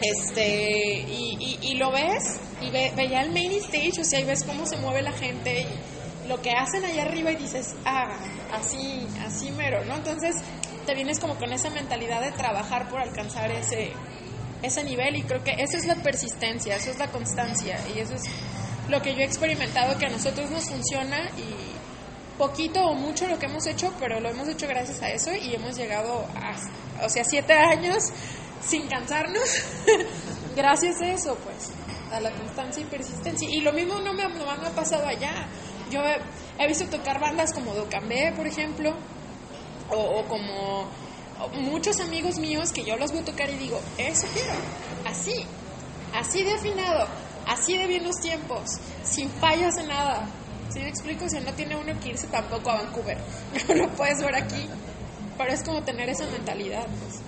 Este, 0.00 1.04
y 1.08 1.74
lo 1.76 1.90
ves, 1.92 2.40
y 2.60 2.70
ve- 2.70 2.92
veía 2.96 3.22
el 3.22 3.30
main 3.32 3.52
stage, 3.52 4.00
o 4.00 4.04
sea, 4.04 4.20
y 4.20 4.24
ves 4.24 4.42
cómo 4.44 4.66
se 4.66 4.76
mueve 4.78 5.02
la 5.02 5.12
gente 5.12 5.62
y 5.62 6.28
lo 6.28 6.40
que 6.40 6.50
hacen 6.50 6.84
allá 6.84 7.02
arriba 7.02 7.30
y 7.32 7.36
dices, 7.36 7.74
ah, 7.84 8.18
así, 8.52 9.06
así 9.24 9.50
mero, 9.52 9.84
¿no? 9.84 9.96
Entonces 9.96 10.36
te 10.86 10.94
vienes 10.94 11.18
como 11.20 11.36
con 11.36 11.52
esa 11.52 11.70
mentalidad 11.70 12.20
de 12.20 12.32
trabajar 12.32 12.88
por 12.88 13.00
alcanzar 13.00 13.50
ese, 13.52 13.92
ese 14.62 14.84
nivel 14.84 15.16
y 15.16 15.22
creo 15.22 15.42
que 15.42 15.52
eso 15.52 15.76
es 15.76 15.86
la 15.86 15.96
persistencia, 15.96 16.76
eso 16.76 16.90
es 16.90 16.98
la 16.98 17.10
constancia 17.10 17.78
y 17.94 17.98
eso 17.98 18.14
es 18.14 18.22
lo 18.88 19.00
que 19.00 19.14
yo 19.14 19.20
he 19.20 19.24
experimentado 19.24 19.98
que 19.98 20.06
a 20.06 20.10
nosotros 20.10 20.50
nos 20.50 20.68
funciona 20.68 21.30
y 21.36 21.72
poquito 22.38 22.80
o 22.82 22.94
mucho 22.94 23.26
lo 23.26 23.38
que 23.38 23.46
hemos 23.46 23.66
hecho, 23.66 23.92
pero 23.98 24.20
lo 24.20 24.30
hemos 24.30 24.48
hecho 24.48 24.66
gracias 24.66 25.02
a 25.02 25.10
eso 25.10 25.30
y 25.32 25.54
hemos 25.54 25.76
llegado 25.76 26.26
a, 26.34 27.04
o 27.04 27.08
sea, 27.08 27.24
siete 27.24 27.52
años 27.52 28.12
sin 28.60 28.88
cansarnos, 28.88 29.62
gracias 30.56 31.00
a 31.02 31.08
eso, 31.08 31.36
pues, 31.36 31.72
a 32.12 32.20
la 32.20 32.30
constancia 32.32 32.82
y 32.82 32.86
persistencia. 32.86 33.48
Y 33.50 33.60
lo 33.60 33.72
mismo 33.72 33.98
no 34.00 34.12
me, 34.12 34.22
no 34.24 34.44
me 34.44 34.66
ha 34.66 34.74
pasado 34.74 35.06
allá. 35.06 35.46
Yo 35.90 36.00
he, 36.58 36.66
visto 36.68 36.86
tocar 36.86 37.20
bandas 37.20 37.52
como 37.52 37.74
Docambé, 37.74 38.32
por 38.36 38.46
ejemplo, 38.46 38.94
o, 39.90 40.24
como 40.24 40.88
muchos 41.54 41.98
amigos 42.00 42.38
míos 42.38 42.70
que 42.72 42.84
yo 42.84 42.96
los 42.96 43.10
veo 43.12 43.22
tocar 43.24 43.48
y 43.50 43.56
digo, 43.56 43.80
eso 43.98 44.26
quiero, 44.32 44.52
así, 45.04 45.32
así 46.14 46.42
de 46.44 46.52
afinado, 46.54 47.06
así 47.46 47.76
de 47.76 47.86
bien 47.86 48.04
los 48.04 48.16
tiempos, 48.22 48.64
sin 49.04 49.28
fallas 49.30 49.74
de 49.74 49.84
nada. 49.86 50.28
¿Sí 50.72 50.78
me 50.80 50.88
explico? 50.88 51.26
O 51.26 51.28
sea, 51.28 51.40
no 51.40 51.52
tiene 51.52 51.76
uno 51.76 51.92
que 52.00 52.10
irse 52.10 52.26
tampoco 52.28 52.70
a 52.70 52.76
Vancouver, 52.82 53.18
no 53.68 53.74
lo 53.74 53.88
puedes 53.94 54.18
ver 54.18 54.34
aquí, 54.36 54.68
pero 55.36 55.52
es 55.52 55.62
como 55.62 55.82
tener 55.82 56.08
esa 56.08 56.26
mentalidad. 56.28 56.86
Pues. 56.86 57.20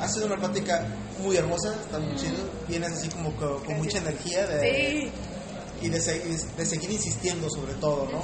Ha 0.00 0.08
sido 0.08 0.26
una 0.26 0.36
plática 0.36 0.86
muy 1.18 1.36
hermosa, 1.36 1.74
está 1.80 1.98
muy 1.98 2.14
chido. 2.16 2.36
Vienes 2.68 2.92
así 2.92 3.08
como 3.08 3.34
co- 3.36 3.62
con, 3.64 3.76
mucha 3.78 3.98
energía 3.98 4.46
de, 4.46 4.60
Sí, 5.00 5.12
y 5.86 5.88
de, 5.88 6.00
se- 6.00 6.18
de 6.56 6.66
seguir 6.66 6.90
insistiendo 6.90 7.48
sobre 7.50 7.74
todo, 7.74 8.06
¿no? 8.12 8.22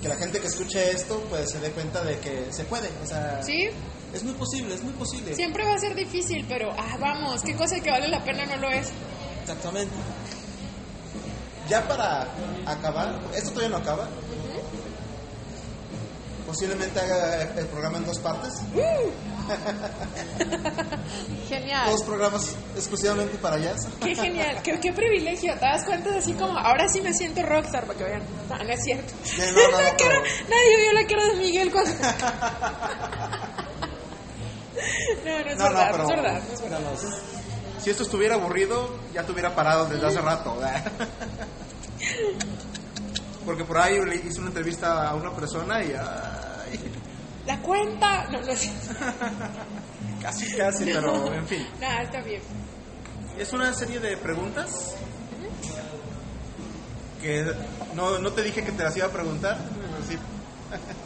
Que 0.00 0.08
la 0.08 0.16
gente 0.16 0.40
que 0.40 0.46
escuche 0.46 0.90
esto 0.90 1.20
pues 1.28 1.50
se 1.50 1.60
dé 1.60 1.70
cuenta 1.70 2.02
de 2.04 2.18
que 2.18 2.52
se 2.52 2.64
puede, 2.64 2.88
o 3.02 3.06
sea, 3.06 3.42
sí, 3.42 3.68
es 4.12 4.22
muy 4.22 4.34
posible, 4.34 4.74
es 4.74 4.82
muy 4.82 4.92
posible. 4.92 5.34
siempre 5.34 5.64
va 5.64 5.74
a 5.74 5.78
ser 5.78 5.94
difícil, 5.94 6.44
pero 6.48 6.70
ah, 6.76 6.96
vamos, 7.00 7.42
qué 7.42 7.54
cosa 7.54 7.80
que 7.80 7.90
vale 7.90 8.08
la 8.08 8.24
pena 8.24 8.46
no 8.46 8.56
lo 8.56 8.70
es. 8.70 8.90
Exactamente. 9.42 9.94
Ya 11.68 11.86
para 11.86 12.26
acabar, 12.64 13.20
esto 13.34 13.50
todavía 13.50 13.76
no 13.76 13.82
acaba. 13.82 14.08
Posiblemente 16.46 16.98
haga 16.98 17.42
el 17.42 17.66
programa 17.66 17.98
en 17.98 18.06
dos 18.06 18.18
partes. 18.20 18.54
Genial. 21.48 21.90
Dos 21.90 22.02
programas 22.04 22.54
exclusivamente 22.76 23.38
para 23.38 23.58
jazz. 23.58 23.88
Qué 24.02 24.14
genial, 24.14 24.60
qué, 24.62 24.78
qué 24.80 24.92
privilegio, 24.92 25.54
te 25.54 25.60
das 25.60 25.84
cuenta 25.84 26.14
así 26.16 26.32
como, 26.34 26.58
ahora 26.58 26.88
sí 26.88 27.00
me 27.00 27.12
siento 27.14 27.42
rockstar, 27.42 27.86
para 27.86 27.98
que 27.98 28.04
vean, 28.04 28.22
no, 28.48 28.56
no 28.58 28.72
es 28.72 28.82
cierto. 28.84 29.12
Sí, 29.24 29.40
no, 29.40 29.46
no, 29.62 29.70
no, 29.72 29.80
La 29.82 29.96
cara- 29.96 29.98
pero- 29.98 30.22
Nadie 30.50 30.76
vio 30.82 30.92
la 30.92 31.06
cara 31.06 31.26
de 31.26 31.34
Miguel 31.36 31.72
cuando... 31.72 31.90
No, 35.24 35.32
no 35.44 35.50
es 35.50 35.58
verdad, 35.58 35.96
no, 35.96 36.02
es 36.02 36.08
verdad, 36.08 36.42
no 36.46 36.54
es 36.54 36.62
verdad. 36.62 36.80
no, 36.80 36.90
no, 36.92 37.80
Si 37.82 37.90
esto 37.90 38.04
estuviera 38.04 38.36
aburrido, 38.36 38.96
ya 39.12 39.24
te 39.24 39.32
hubiera 39.32 39.54
parado 39.54 39.86
desde 39.86 40.06
hace 40.06 40.20
rato. 40.20 40.56
Porque 43.44 43.64
por 43.64 43.78
ahí 43.78 43.98
le 44.04 44.16
hice 44.16 44.38
una 44.38 44.48
entrevista 44.48 45.08
a 45.08 45.14
una 45.14 45.34
persona 45.34 45.82
y 45.82 45.92
ay, 45.92 45.96
La 47.48 47.58
cuenta, 47.62 48.24
no, 48.30 48.42
no 48.42 48.52
es 48.52 48.60
casi, 50.22 50.54
casi, 50.54 50.84
pero 50.84 51.32
en 51.32 51.46
fin. 51.46 51.66
Nada, 51.80 52.02
está 52.02 52.20
bien. 52.20 52.42
Es 53.38 53.50
una 53.54 53.72
serie 53.72 53.98
de 54.00 54.18
preguntas 54.18 54.70
que 57.22 57.42
no, 57.94 58.18
no 58.18 58.32
te 58.32 58.42
dije 58.42 58.62
que 58.62 58.72
te 58.72 58.82
las 58.84 58.94
iba 58.98 59.06
a 59.06 59.10
preguntar. 59.10 59.58
pero 59.74 60.06
sí. 60.06 60.18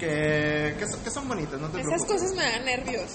que, 0.00 0.76
que, 0.78 0.86
son, 0.90 1.00
que 1.04 1.10
son 1.10 1.28
bonitas, 1.28 1.60
no 1.60 1.68
te 1.70 1.80
Esas 1.80 1.92
preocupes. 1.92 2.22
cosas 2.22 2.36
me 2.36 2.44
dan 2.44 2.64
nervios. 2.64 3.10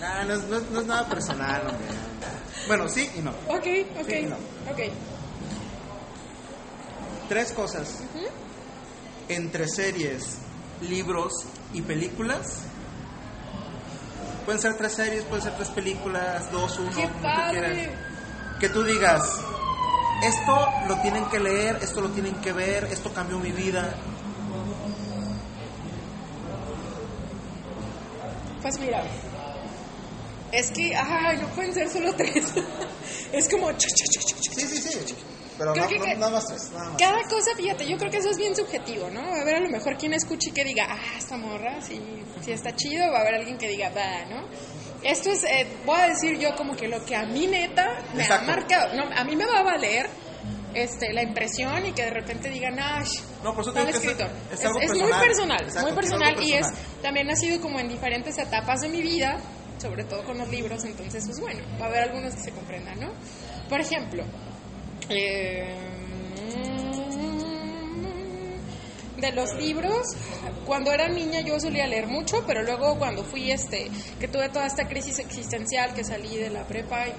Nah, 0.00 0.24
no, 0.24 0.34
es, 0.34 0.42
no 0.44 0.56
es- 0.58 0.70
no 0.70 0.80
es 0.80 0.86
nada 0.86 1.08
personal, 1.08 1.60
hombre. 1.62 1.86
Bueno, 2.68 2.88
sí 2.88 3.08
y 3.16 3.20
no. 3.20 3.30
Ok, 3.48 3.66
ok, 4.00 4.06
Sí, 4.06 4.22
no. 4.28 4.36
ok. 4.70 4.80
Tres 7.28 7.52
cosas. 7.52 7.88
Entre 9.28 9.66
series, 9.66 10.38
libros 10.82 11.32
y 11.72 11.82
películas. 11.82 12.64
Pueden 14.44 14.60
ser 14.60 14.76
tres 14.76 14.92
series, 14.92 15.24
pueden 15.24 15.44
ser 15.44 15.54
tres 15.54 15.68
películas, 15.68 16.50
dos, 16.50 16.78
uno, 16.78 16.90
¡Qué 16.90 17.02
como 17.02 17.14
tú 17.14 17.22
padre! 17.22 17.60
quieras. 17.60 17.98
Que 18.60 18.68
tú 18.68 18.82
digas, 18.82 19.40
esto 20.22 20.68
lo 20.88 20.96
tienen 21.00 21.24
que 21.26 21.40
leer, 21.40 21.78
esto 21.82 22.00
lo 22.00 22.10
tienen 22.10 22.34
que 22.36 22.52
ver, 22.52 22.84
esto 22.84 23.12
cambió 23.12 23.38
mi 23.38 23.52
vida. 23.52 23.94
Pues 28.60 28.78
mira, 28.78 29.02
es 30.52 30.70
que, 30.70 30.94
ay, 30.94 31.38
no 31.38 31.48
pueden 31.48 31.74
ser 31.74 31.88
solo 31.88 32.12
tres. 32.14 32.52
es 33.32 33.48
como... 33.48 33.70
Sí, 33.78 33.88
sí, 34.54 34.66
sí. 34.66 35.14
Pero 35.62 35.72
Creo 35.74 35.84
no- 35.84 35.90
que- 36.04 36.14
no- 36.14 36.20
nada 36.20 36.32
más 36.32 36.44
tres, 36.46 36.70
nada 36.72 36.90
más. 36.90 36.96
Cada 36.98 37.22
cosa, 37.28 37.50
fíjate, 37.56 37.86
yo 37.88 37.96
creo 37.96 38.10
que 38.10 38.16
eso 38.18 38.30
es 38.30 38.36
bien 38.36 38.56
subjetivo, 38.56 39.10
¿no? 39.10 39.20
Va 39.22 39.36
a 39.38 39.40
haber 39.42 39.54
a 39.56 39.60
lo 39.60 39.68
mejor 39.70 39.96
quien 39.96 40.12
escuche 40.12 40.50
y 40.50 40.52
que 40.52 40.64
diga, 40.64 40.86
ah, 40.90 40.98
esta 41.16 41.36
morra, 41.36 41.80
sí, 41.80 42.00
sí 42.40 42.50
está 42.52 42.74
chido, 42.74 43.10
va 43.12 43.18
a 43.18 43.20
haber 43.22 43.36
alguien 43.36 43.58
que 43.58 43.68
diga, 43.68 43.90
va, 43.90 44.24
¿no? 44.28 44.48
Esto 45.02 45.30
es, 45.30 45.44
eh, 45.44 45.66
voy 45.84 45.98
a 46.00 46.08
decir 46.08 46.38
yo 46.38 46.54
como 46.56 46.74
que 46.74 46.88
lo 46.88 47.04
que 47.04 47.14
a 47.14 47.24
mí 47.26 47.46
neta 47.46 47.86
me 48.14 48.22
Exacto. 48.22 48.44
ha 48.50 48.54
marcado, 48.56 48.94
no, 48.94 49.04
a 49.16 49.24
mí 49.24 49.36
me 49.36 49.46
va 49.46 49.60
a 49.60 49.62
valer 49.62 50.08
este, 50.74 51.12
la 51.12 51.22
impresión 51.22 51.84
y 51.86 51.92
que 51.92 52.02
de 52.04 52.10
repente 52.10 52.48
digan, 52.48 52.78
ah, 52.80 53.02
No, 53.44 53.52
por 53.54 53.62
eso 53.62 53.72
tal 53.72 53.88
es- 53.88 53.96
escritor. 53.96 54.30
es 54.50 54.58
Es, 54.60 54.64
algo 54.66 54.80
es 54.80 54.90
muy 54.90 55.00
personal. 55.00 55.20
personal, 55.26 55.62
Exacto, 55.62 55.80
muy 55.82 55.90
es 55.90 55.96
personal 55.96 56.28
algo 56.28 56.42
y 56.42 56.52
es, 56.54 56.60
personal. 56.66 57.02
también 57.02 57.30
ha 57.30 57.36
sido 57.36 57.60
como 57.60 57.78
en 57.78 57.88
diferentes 57.88 58.38
etapas 58.38 58.80
de 58.80 58.88
mi 58.88 59.02
vida, 59.02 59.38
sobre 59.78 60.04
todo 60.04 60.24
con 60.24 60.38
los 60.38 60.48
libros, 60.48 60.82
entonces, 60.84 61.24
pues 61.26 61.40
bueno, 61.40 61.60
va 61.80 61.86
a 61.86 61.88
haber 61.88 62.02
algunos 62.04 62.34
que 62.34 62.40
se 62.40 62.52
comprendan, 62.52 62.98
¿no? 63.00 63.12
Por 63.68 63.80
ejemplo, 63.80 64.24
eh, 65.16 65.74
de 69.18 69.32
los 69.32 69.54
libros, 69.54 70.04
cuando 70.66 70.92
era 70.92 71.08
niña 71.08 71.40
yo 71.40 71.58
solía 71.60 71.86
leer 71.86 72.08
mucho, 72.08 72.44
pero 72.46 72.62
luego 72.62 72.98
cuando 72.98 73.22
fui, 73.24 73.50
este, 73.52 73.88
que 74.18 74.26
tuve 74.28 74.48
toda 74.48 74.66
esta 74.66 74.88
crisis 74.88 75.18
existencial, 75.20 75.94
que 75.94 76.02
salí 76.04 76.36
de 76.36 76.50
la 76.50 76.66
prepa 76.66 77.06
y 77.06 77.12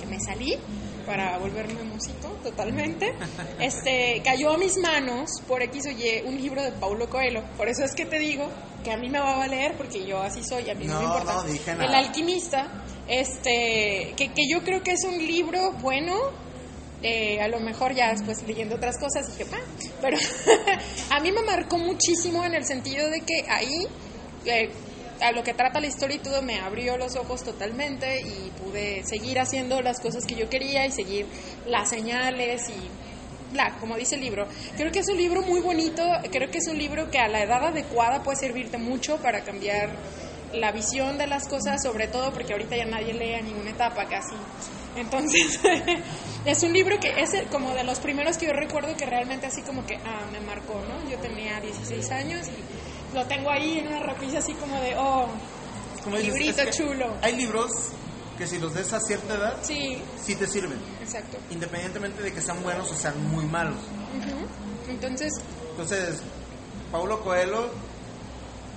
que 0.00 0.06
me 0.06 0.20
salí 0.20 0.58
para 1.06 1.38
volverme 1.38 1.82
músico 1.84 2.28
totalmente, 2.42 3.14
este, 3.60 4.20
cayó 4.22 4.52
a 4.52 4.58
mis 4.58 4.76
manos 4.76 5.30
por 5.46 5.62
X 5.62 5.86
o 5.86 5.90
Y 5.90 6.22
un 6.26 6.36
libro 6.36 6.62
de 6.62 6.72
Paulo 6.72 7.08
Coelho. 7.08 7.42
Por 7.56 7.68
eso 7.68 7.82
es 7.82 7.94
que 7.94 8.04
te 8.04 8.18
digo 8.18 8.46
que 8.84 8.92
a 8.92 8.98
mí 8.98 9.08
me 9.08 9.18
va 9.18 9.34
a 9.34 9.38
valer 9.38 9.74
porque 9.78 10.04
yo 10.04 10.20
así 10.20 10.44
soy, 10.44 10.68
a 10.68 10.74
mí 10.74 10.84
no, 10.86 11.00
me 11.00 11.06
No, 11.06 11.14
importa. 11.14 11.32
no 11.34 11.42
dije 11.44 11.70
El 11.72 11.94
alquimista, 11.94 12.68
este, 13.08 14.12
que, 14.18 14.28
que 14.34 14.42
yo 14.50 14.62
creo 14.62 14.82
que 14.82 14.92
es 14.92 15.04
un 15.04 15.16
libro 15.16 15.72
bueno, 15.80 16.14
eh, 17.02 17.40
a 17.40 17.48
lo 17.48 17.60
mejor 17.60 17.94
ya 17.94 18.10
después 18.10 18.42
leyendo 18.46 18.76
otras 18.76 18.96
cosas 18.98 19.26
dije, 19.36 19.48
"Ah", 19.52 19.60
pero 20.02 20.16
a 21.10 21.20
mí 21.20 21.30
me 21.32 21.42
marcó 21.42 21.78
muchísimo 21.78 22.44
en 22.44 22.54
el 22.54 22.64
sentido 22.64 23.08
de 23.10 23.20
que 23.20 23.44
ahí, 23.48 23.86
eh, 24.46 24.70
a 25.20 25.32
lo 25.32 25.42
que 25.42 25.54
trata 25.54 25.80
la 25.80 25.86
historia 25.86 26.16
y 26.16 26.20
todo, 26.20 26.42
me 26.42 26.58
abrió 26.60 26.96
los 26.96 27.16
ojos 27.16 27.42
totalmente 27.42 28.20
y 28.20 28.50
pude 28.62 29.02
seguir 29.04 29.38
haciendo 29.38 29.80
las 29.80 30.00
cosas 30.00 30.24
que 30.24 30.34
yo 30.34 30.48
quería 30.48 30.86
y 30.86 30.92
seguir 30.92 31.26
las 31.66 31.88
señales 31.88 32.68
y 32.68 33.52
bla, 33.52 33.76
como 33.80 33.96
dice 33.96 34.16
el 34.16 34.20
libro. 34.20 34.46
Creo 34.76 34.92
que 34.92 35.00
es 35.00 35.08
un 35.08 35.16
libro 35.16 35.42
muy 35.42 35.60
bonito, 35.60 36.02
creo 36.30 36.50
que 36.50 36.58
es 36.58 36.68
un 36.68 36.78
libro 36.78 37.10
que 37.10 37.18
a 37.18 37.28
la 37.28 37.42
edad 37.42 37.64
adecuada 37.64 38.22
puede 38.22 38.38
servirte 38.38 38.78
mucho 38.78 39.16
para 39.18 39.42
cambiar 39.42 39.90
la 40.52 40.72
visión 40.72 41.18
de 41.18 41.26
las 41.26 41.46
cosas, 41.48 41.82
sobre 41.82 42.08
todo 42.08 42.32
porque 42.32 42.52
ahorita 42.52 42.76
ya 42.76 42.86
nadie 42.86 43.12
lee 43.12 43.34
a 43.34 43.42
ninguna 43.42 43.70
etapa 43.70 44.06
casi. 44.06 44.34
Entonces, 44.98 45.58
es 46.44 46.62
un 46.62 46.72
libro 46.72 46.98
que 47.00 47.20
es 47.20 47.30
como 47.50 47.72
de 47.74 47.84
los 47.84 47.98
primeros 48.00 48.36
que 48.36 48.46
yo 48.46 48.52
recuerdo 48.52 48.96
que 48.96 49.06
realmente 49.06 49.46
así 49.46 49.62
como 49.62 49.84
que 49.86 49.96
ah, 49.96 50.26
me 50.32 50.40
marcó, 50.40 50.74
¿no? 50.88 51.08
Yo 51.10 51.18
tenía 51.18 51.60
16 51.60 52.10
años 52.10 52.46
y 52.48 53.14
lo 53.16 53.24
tengo 53.26 53.50
ahí 53.50 53.78
en 53.78 53.88
una 53.88 54.00
repisa 54.00 54.38
así 54.38 54.52
como 54.54 54.78
de, 54.80 54.94
oh, 54.96 55.28
Como 56.04 56.16
dices, 56.16 56.34
librito 56.34 56.62
es 56.62 56.66
que 56.66 56.72
chulo. 56.82 57.16
Hay 57.22 57.36
libros 57.36 57.70
que 58.36 58.46
si 58.46 58.58
los 58.58 58.72
des 58.74 58.92
a 58.92 59.00
cierta 59.00 59.34
edad, 59.34 59.56
Sí, 59.62 60.00
sí 60.22 60.34
te 60.36 60.46
sirven. 60.46 60.78
exacto. 61.02 61.38
Independientemente 61.50 62.22
de 62.22 62.32
que 62.32 62.40
sean 62.40 62.62
buenos 62.62 62.90
o 62.90 62.94
sean 62.94 63.20
muy 63.32 63.44
malos. 63.46 63.78
Entonces, 64.88 65.32
Entonces, 65.70 66.20
Paulo 66.92 67.20
Coelho 67.22 67.70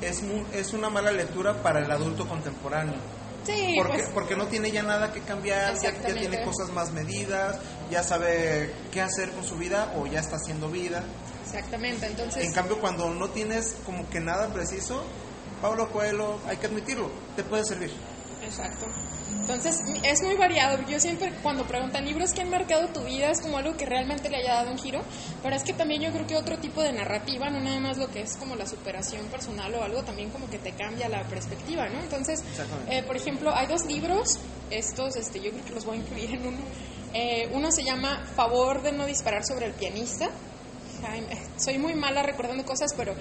es, 0.01 0.21
mu- 0.23 0.45
es 0.51 0.73
una 0.73 0.89
mala 0.89 1.11
lectura 1.11 1.61
para 1.61 1.79
el 1.79 1.91
adulto 1.91 2.27
contemporáneo. 2.27 2.95
Sí, 3.45 3.75
porque, 3.77 3.97
pues, 3.97 4.09
porque 4.13 4.35
no 4.35 4.47
tiene 4.47 4.71
ya 4.71 4.83
nada 4.83 5.11
que 5.11 5.21
cambiar, 5.21 5.73
ya, 5.79 5.91
ya 5.91 6.13
tiene 6.13 6.43
cosas 6.43 6.69
más 6.71 6.91
medidas, 6.91 7.57
ya 7.89 8.03
sabe 8.03 8.73
qué 8.91 9.01
hacer 9.01 9.31
con 9.31 9.43
su 9.43 9.55
vida 9.57 9.93
o 9.97 10.05
ya 10.07 10.19
está 10.19 10.35
haciendo 10.37 10.69
vida. 10.69 11.03
exactamente. 11.43 12.05
Entonces, 12.07 12.45
En 12.45 12.53
cambio, 12.53 12.79
cuando 12.79 13.09
no 13.09 13.29
tienes 13.29 13.75
como 13.85 14.09
que 14.09 14.19
nada 14.19 14.47
preciso, 14.53 15.03
Paulo 15.61 15.91
Coelho, 15.91 16.39
hay 16.47 16.57
que 16.57 16.67
admitirlo, 16.67 17.11
te 17.35 17.43
puede 17.43 17.63
servir. 17.65 17.91
Exacto. 18.43 18.87
Entonces, 19.39 19.79
es 20.03 20.21
muy 20.23 20.35
variado. 20.35 20.77
Yo 20.87 20.99
siempre, 20.99 21.33
cuando 21.41 21.65
preguntan 21.65 22.05
libros 22.05 22.31
que 22.31 22.41
han 22.41 22.49
marcado 22.49 22.87
tu 22.87 23.01
vida, 23.01 23.31
es 23.31 23.41
como 23.41 23.57
algo 23.57 23.75
que 23.75 23.85
realmente 23.85 24.29
le 24.29 24.37
haya 24.37 24.55
dado 24.55 24.71
un 24.71 24.77
giro. 24.77 25.01
Pero 25.41 25.55
es 25.55 25.63
que 25.63 25.73
también 25.73 26.01
yo 26.01 26.11
creo 26.11 26.27
que 26.27 26.35
otro 26.35 26.57
tipo 26.57 26.81
de 26.81 26.93
narrativa, 26.93 27.49
no 27.49 27.59
nada 27.59 27.79
más 27.79 27.97
lo 27.97 28.09
que 28.09 28.21
es 28.21 28.37
como 28.37 28.55
la 28.55 28.65
superación 28.65 29.25
personal 29.27 29.73
o 29.75 29.83
algo, 29.83 30.03
también 30.03 30.29
como 30.29 30.49
que 30.49 30.57
te 30.57 30.71
cambia 30.73 31.09
la 31.09 31.23
perspectiva, 31.23 31.87
¿no? 31.89 31.99
Entonces, 32.01 32.43
eh, 32.89 33.03
por 33.03 33.15
ejemplo, 33.15 33.53
hay 33.55 33.67
dos 33.67 33.85
libros, 33.85 34.39
estos, 34.69 35.15
este, 35.15 35.39
yo 35.39 35.51
creo 35.51 35.65
que 35.65 35.73
los 35.73 35.85
voy 35.85 35.97
a 35.97 36.01
incluir 36.01 36.31
en 36.35 36.47
uno. 36.47 36.59
Eh, 37.13 37.49
uno 37.53 37.71
se 37.71 37.83
llama 37.83 38.25
Favor 38.35 38.81
de 38.81 38.91
no 38.91 39.05
disparar 39.05 39.43
sobre 39.45 39.65
el 39.65 39.73
pianista. 39.73 40.29
Jaime, 41.01 41.37
soy 41.57 41.77
muy 41.77 41.95
mala 41.95 42.23
recordando 42.23 42.63
cosas, 42.63 42.93
pero 42.95 43.15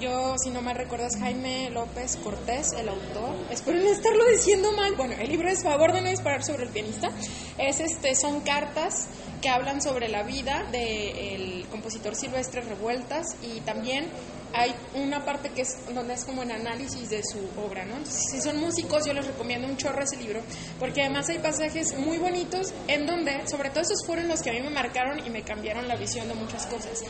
yo, 0.00 0.36
si 0.38 0.50
no 0.50 0.62
me 0.62 0.74
recuerdas, 0.74 1.16
Jaime 1.18 1.70
López 1.70 2.16
Cortés, 2.16 2.72
el 2.72 2.88
autor. 2.88 3.36
Espero 3.50 3.78
no 3.78 3.90
estarlo 3.90 4.24
diciendo 4.30 4.72
mal. 4.72 4.94
Bueno, 4.96 5.14
el 5.18 5.28
libro 5.28 5.48
es 5.48 5.62
Favor 5.62 5.92
de 5.92 6.00
no 6.00 6.08
disparar 6.08 6.42
sobre 6.42 6.64
el 6.64 6.70
pianista. 6.70 7.10
Es 7.58 7.80
este, 7.80 8.14
son 8.14 8.40
cartas 8.40 9.08
que 9.40 9.48
hablan 9.48 9.82
sobre 9.82 10.08
la 10.08 10.22
vida 10.22 10.64
del 10.70 11.66
compositor 11.70 12.14
Silvestre 12.14 12.62
Revueltas 12.62 13.26
y 13.42 13.60
también 13.60 14.08
hay 14.54 14.74
una 14.94 15.24
parte 15.24 15.50
que 15.50 15.62
es 15.62 15.94
donde 15.94 16.14
es 16.14 16.24
como 16.24 16.42
el 16.42 16.50
análisis 16.50 17.10
de 17.10 17.22
su 17.22 17.38
obra, 17.60 17.84
¿no? 17.84 17.96
Entonces, 17.96 18.22
si 18.30 18.40
son 18.40 18.58
músicos, 18.58 19.04
yo 19.06 19.12
les 19.12 19.26
recomiendo 19.26 19.66
un 19.66 19.76
chorro 19.76 20.02
ese 20.02 20.16
libro, 20.16 20.40
porque 20.78 21.02
además 21.02 21.28
hay 21.28 21.38
pasajes 21.38 21.98
muy 21.98 22.18
bonitos 22.18 22.72
en 22.86 23.06
donde, 23.06 23.46
sobre 23.48 23.70
todo 23.70 23.80
esos 23.80 24.04
fueron 24.06 24.28
los 24.28 24.42
que 24.42 24.50
a 24.50 24.52
mí 24.52 24.60
me 24.60 24.70
marcaron 24.70 25.24
y 25.26 25.30
me 25.30 25.42
cambiaron 25.42 25.88
la 25.88 25.96
visión 25.96 26.28
de 26.28 26.34
muchas 26.34 26.66
cosas. 26.66 27.02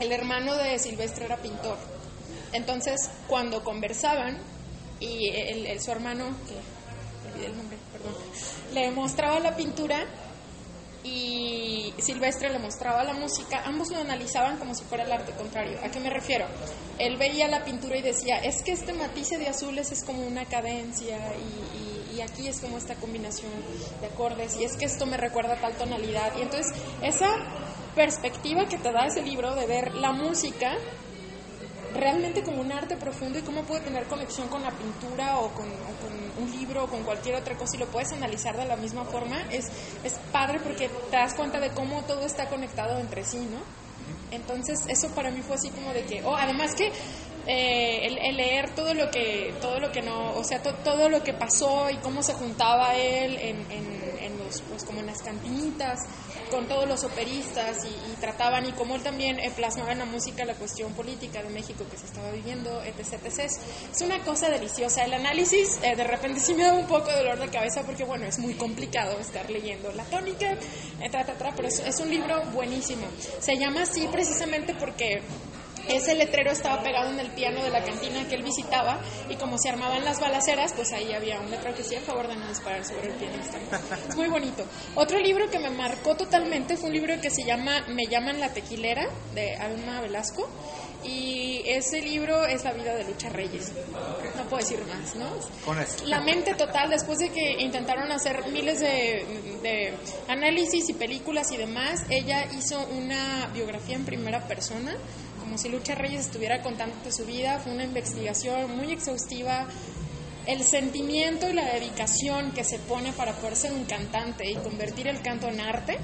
El 0.00 0.12
hermano 0.12 0.56
de 0.56 0.78
Silvestre 0.78 1.26
era 1.26 1.36
pintor, 1.36 1.78
entonces 2.52 2.96
cuando 3.28 3.62
conversaban 3.62 4.38
y 4.98 5.28
el, 5.28 5.80
su 5.80 5.90
hermano, 5.92 6.34
que 6.46 7.48
le 8.74 8.90
mostraba 8.90 9.38
la 9.40 9.54
pintura 9.56 10.04
y 11.02 11.94
Silvestre 11.98 12.50
le 12.50 12.58
mostraba 12.58 13.02
la 13.04 13.14
música, 13.14 13.62
ambos 13.64 13.88
lo 13.90 13.98
analizaban 14.00 14.58
como 14.58 14.74
si 14.74 14.84
fuera 14.84 15.04
el 15.04 15.12
arte 15.12 15.32
contrario. 15.32 15.78
¿A 15.82 15.88
qué 15.90 15.98
me 16.00 16.10
refiero? 16.10 16.46
Él 16.98 17.16
veía 17.16 17.48
la 17.48 17.64
pintura 17.64 17.96
y 17.96 18.02
decía, 18.02 18.36
es 18.38 18.62
que 18.62 18.72
este 18.72 18.92
matice 18.92 19.38
de 19.38 19.48
azules 19.48 19.90
es 19.92 20.04
como 20.04 20.26
una 20.26 20.44
cadencia 20.46 21.16
y, 21.36 21.78
y- 21.78 22.00
y 22.16 22.20
aquí 22.22 22.48
es 22.48 22.60
como 22.60 22.76
esta 22.76 22.96
combinación 22.96 23.50
de 24.00 24.06
acordes 24.08 24.56
y 24.58 24.64
es 24.64 24.76
que 24.76 24.84
esto 24.84 25.06
me 25.06 25.16
recuerda 25.16 25.54
a 25.54 25.60
tal 25.60 25.74
tonalidad. 25.76 26.36
Y 26.36 26.42
entonces 26.42 26.70
esa 27.02 27.28
perspectiva 27.94 28.66
que 28.66 28.78
te 28.78 28.92
da 28.92 29.06
ese 29.06 29.22
libro 29.22 29.54
de 29.54 29.66
ver 29.66 29.94
la 29.94 30.12
música 30.12 30.76
realmente 31.94 32.42
como 32.44 32.60
un 32.60 32.70
arte 32.70 32.96
profundo 32.96 33.38
y 33.38 33.42
cómo 33.42 33.62
puede 33.62 33.82
tener 33.82 34.06
conexión 34.06 34.48
con 34.48 34.62
la 34.62 34.70
pintura 34.70 35.38
o 35.40 35.50
con, 35.52 35.66
un 36.38 36.50
libro 36.52 36.84
o 36.84 36.86
con 36.88 37.02
cualquier 37.02 37.34
otra 37.36 37.56
cosa 37.56 37.76
y 37.76 37.80
lo 37.80 37.86
puedes 37.86 38.12
analizar 38.12 38.56
de 38.56 38.64
la 38.64 38.76
misma 38.76 39.04
forma, 39.04 39.42
es, 39.50 39.64
es 40.04 40.14
padre 40.32 40.60
porque 40.62 40.88
te 40.88 41.16
das 41.16 41.34
cuenta 41.34 41.58
de 41.58 41.70
cómo 41.70 42.02
todo 42.04 42.24
está 42.24 42.48
conectado 42.48 42.98
entre 42.98 43.24
sí, 43.24 43.38
¿no? 43.50 43.58
Entonces 44.30 44.78
eso 44.88 45.08
para 45.14 45.30
mí 45.32 45.42
fue 45.42 45.56
así 45.56 45.68
como 45.70 45.92
de 45.92 46.04
que, 46.04 46.22
oh, 46.24 46.36
además 46.36 46.74
que 46.76 46.92
eh, 47.46 48.06
el, 48.06 48.18
el 48.18 48.36
leer 48.36 48.70
todo 48.74 48.94
lo 48.94 49.10
que, 49.10 49.52
todo 49.60 49.80
lo 49.80 49.90
que 49.90 50.00
no, 50.02 50.32
o 50.36 50.44
sea, 50.44 50.62
to- 50.62 50.74
todo 50.84 51.08
lo 51.08 51.22
que 51.24 51.34
pasó 51.34 51.90
y 51.90 51.96
cómo 51.96 52.22
se 52.22 52.34
juntaba 52.34 52.94
él 52.94 53.36
en, 53.36 53.56
en, 53.72 54.18
en 54.20 54.38
los, 54.38 54.60
pues 54.62 54.84
como 54.84 55.00
en 55.00 55.06
las 55.06 55.20
cantinitas 55.22 55.98
con 56.50 56.66
todos 56.66 56.86
los 56.86 57.04
operistas 57.04 57.84
y, 57.84 58.10
trataban 58.20 58.66
y 58.66 58.72
cómo 58.72 58.96
él 58.96 59.02
también 59.02 59.38
eh, 59.38 59.50
plasmaba 59.54 59.92
en 59.92 60.00
la 60.00 60.04
música 60.04 60.44
la 60.44 60.54
cuestión 60.54 60.92
política 60.92 61.42
de 61.42 61.48
México 61.48 61.86
que 61.90 61.96
se 61.96 62.04
estaba 62.04 62.30
viviendo, 62.32 62.82
etc. 62.82 63.14
etc. 63.24 63.38
Es, 63.38 64.02
una 64.02 64.18
cosa 64.24 64.50
deliciosa. 64.50 65.04
El 65.04 65.14
análisis 65.14 65.78
eh, 65.82 65.96
de 65.96 66.04
repente 66.04 66.40
sí 66.40 66.54
me 66.54 66.64
da 66.64 66.74
un 66.74 66.86
poco 66.86 67.10
de 67.10 67.16
dolor 67.18 67.38
de 67.38 67.48
cabeza 67.48 67.82
porque, 67.82 68.04
bueno, 68.04 68.26
es 68.26 68.38
muy 68.38 68.54
complicado 68.54 69.18
estar 69.18 69.48
leyendo 69.48 69.90
la 69.92 70.04
tónica, 70.04 70.52
etc. 71.00 71.32
pero 71.56 71.68
es, 71.68 71.78
es 71.78 71.98
un 72.00 72.10
libro 72.10 72.42
buenísimo. 72.52 73.06
Se 73.40 73.56
llama 73.56 73.82
así 73.82 74.06
precisamente 74.08 74.74
porque 74.74 75.22
ese 75.88 76.14
letrero 76.14 76.50
estaba 76.50 76.82
pegado 76.82 77.10
en 77.10 77.20
el 77.20 77.30
piano 77.30 77.62
de 77.62 77.70
la 77.70 77.82
cantina 77.84 78.26
que 78.28 78.36
él 78.36 78.42
visitaba 78.42 79.00
y 79.28 79.36
como 79.36 79.58
se 79.58 79.68
armaban 79.68 80.04
las 80.04 80.20
balaceras, 80.20 80.72
pues 80.74 80.92
ahí 80.92 81.12
había 81.12 81.40
un 81.40 81.50
letrero 81.50 81.74
que 81.74 81.82
decía 81.82 81.98
a 81.98 82.02
favor 82.02 82.28
de 82.28 82.36
no 82.36 82.48
disparar 82.48 82.84
sobre 82.84 83.08
el 83.08 83.14
pianista. 83.14 83.58
Es 84.08 84.16
muy 84.16 84.28
bonito. 84.28 84.64
Otro 84.94 85.18
libro 85.18 85.50
que 85.50 85.58
me 85.58 85.70
marcó 85.70 86.16
totalmente 86.16 86.76
fue 86.76 86.88
un 86.88 86.94
libro 86.94 87.20
que 87.20 87.30
se 87.30 87.44
llama 87.44 87.84
Me 87.88 88.06
llaman 88.06 88.40
la 88.40 88.52
tequilera 88.52 89.08
de 89.34 89.56
Alma 89.56 90.00
Velasco 90.00 90.48
y 91.04 91.62
ese 91.64 92.02
libro 92.02 92.44
es 92.44 92.64
la 92.64 92.72
vida 92.72 92.94
de 92.94 93.04
Lucha 93.04 93.30
Reyes. 93.30 93.72
No 94.36 94.42
puedo 94.44 94.62
decir 94.62 94.84
más, 94.86 95.14
¿no? 95.16 95.30
Con 95.64 95.78
eso. 95.80 96.04
La 96.06 96.20
mente 96.20 96.54
total, 96.54 96.90
después 96.90 97.18
de 97.18 97.30
que 97.30 97.56
intentaron 97.58 98.12
hacer 98.12 98.46
miles 98.48 98.80
de, 98.80 99.24
de 99.62 99.94
análisis 100.28 100.88
y 100.88 100.92
películas 100.92 101.50
y 101.52 101.56
demás, 101.56 102.04
ella 102.10 102.44
hizo 102.52 102.86
una 102.86 103.48
biografía 103.54 103.96
en 103.96 104.04
primera 104.04 104.46
persona, 104.46 104.94
como 105.50 105.58
si 105.58 105.68
Lucha 105.68 105.96
Reyes 105.96 106.26
estuviera 106.26 106.62
contándote 106.62 107.10
su 107.10 107.24
vida. 107.26 107.58
Fue 107.58 107.72
una 107.72 107.82
investigación 107.82 108.76
muy 108.76 108.92
exhaustiva. 108.92 109.66
El 110.46 110.62
sentimiento 110.62 111.50
y 111.50 111.54
la 111.54 111.64
dedicación 111.74 112.52
que 112.52 112.62
se 112.62 112.78
pone 112.78 113.12
para 113.12 113.32
poder 113.32 113.56
ser 113.56 113.72
un 113.72 113.82
cantante 113.84 114.48
y 114.48 114.54
convertir 114.54 115.08
el 115.08 115.20
canto 115.22 115.48
en 115.48 115.58
arte 115.60 115.98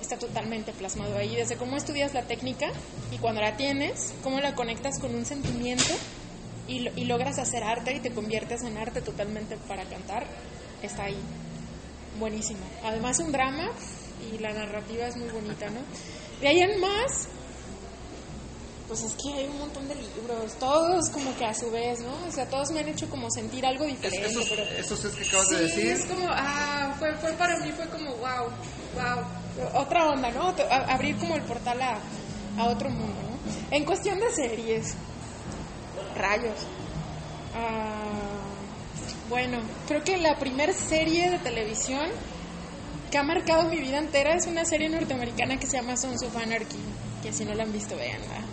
está 0.00 0.16
totalmente 0.16 0.72
plasmado 0.72 1.18
ahí, 1.18 1.34
desde 1.34 1.56
cómo 1.56 1.76
estudias 1.76 2.14
la 2.14 2.22
técnica 2.22 2.68
y 3.10 3.18
cuando 3.18 3.40
la 3.40 3.56
tienes, 3.56 4.14
cómo 4.22 4.38
la 4.40 4.54
conectas 4.54 5.00
con 5.00 5.12
un 5.12 5.26
sentimiento 5.26 5.92
y, 6.68 6.78
lo- 6.80 6.92
y 6.94 7.04
logras 7.06 7.40
hacer 7.40 7.64
arte 7.64 7.96
y 7.96 7.98
te 8.00 8.12
conviertes 8.12 8.62
en 8.62 8.78
arte 8.78 9.00
totalmente 9.02 9.56
para 9.56 9.82
cantar, 9.86 10.24
está 10.84 11.06
ahí. 11.06 11.18
Buenísimo. 12.20 12.60
Además 12.84 13.18
un 13.18 13.32
drama 13.32 13.68
y 14.32 14.38
la 14.38 14.52
narrativa 14.52 15.08
es 15.08 15.16
muy 15.16 15.30
bonita, 15.30 15.68
¿no? 15.68 15.80
De 16.40 16.46
ahí 16.48 16.60
en 16.60 16.80
más, 16.80 17.28
pues 18.88 19.02
es 19.02 19.12
que 19.14 19.32
hay 19.32 19.46
un 19.46 19.58
montón 19.58 19.88
de 19.88 19.94
libros, 19.96 20.52
todos 20.60 21.10
como 21.10 21.36
que 21.36 21.44
a 21.44 21.52
su 21.54 21.70
vez, 21.70 22.00
¿no? 22.00 22.12
O 22.28 22.30
sea, 22.30 22.46
todos 22.48 22.70
me 22.70 22.80
han 22.80 22.88
hecho 22.88 23.08
como 23.10 23.28
sentir 23.30 23.66
algo 23.66 23.84
diferente, 23.84 24.26
esos, 24.28 24.48
pero... 24.48 24.62
esos 24.62 25.04
es 25.04 25.14
que 25.14 25.24
acabas 25.28 25.48
Sí, 25.48 25.54
de 25.56 25.62
decir. 25.62 25.86
es 25.88 26.04
como, 26.06 26.26
ah, 26.30 26.94
fue, 26.98 27.12
fue 27.16 27.32
para 27.32 27.58
mí, 27.58 27.72
fue 27.72 27.86
como, 27.88 28.10
wow, 28.16 28.48
wow, 28.94 29.24
otra 29.80 30.10
onda, 30.10 30.30
¿no? 30.30 30.54
Abrir 30.88 31.16
como 31.16 31.34
el 31.34 31.42
portal 31.42 31.80
a, 31.82 31.98
a 32.58 32.64
otro 32.66 32.88
mundo, 32.90 33.14
¿no? 33.22 33.74
En 33.76 33.84
cuestión 33.84 34.20
de 34.20 34.30
series, 34.30 34.94
rayos. 36.16 36.54
Ah, 37.54 38.38
bueno, 39.28 39.58
creo 39.88 40.04
que 40.04 40.16
la 40.18 40.38
primera 40.38 40.72
serie 40.72 41.30
de 41.30 41.38
televisión 41.38 42.08
que 43.10 43.18
ha 43.18 43.22
marcado 43.22 43.68
mi 43.68 43.80
vida 43.80 43.98
entera 43.98 44.34
es 44.36 44.46
una 44.46 44.64
serie 44.64 44.88
norteamericana 44.88 45.58
que 45.58 45.66
se 45.66 45.76
llama 45.76 45.96
Sons 45.96 46.22
of 46.22 46.36
Anarchy, 46.36 46.78
que 47.22 47.32
si 47.32 47.44
no 47.44 47.54
la 47.54 47.64
han 47.64 47.72
visto, 47.72 47.96
véanla. 47.96 48.44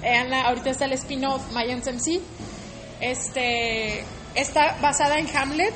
Véanla, 0.00 0.42
ahorita 0.42 0.70
está 0.70 0.84
el 0.86 0.92
spin-off 0.92 1.52
Mayans 1.52 1.86
MC. 1.86 2.20
Este, 3.00 4.04
está 4.34 4.76
basada 4.80 5.18
en 5.18 5.26
Hamlet, 5.36 5.74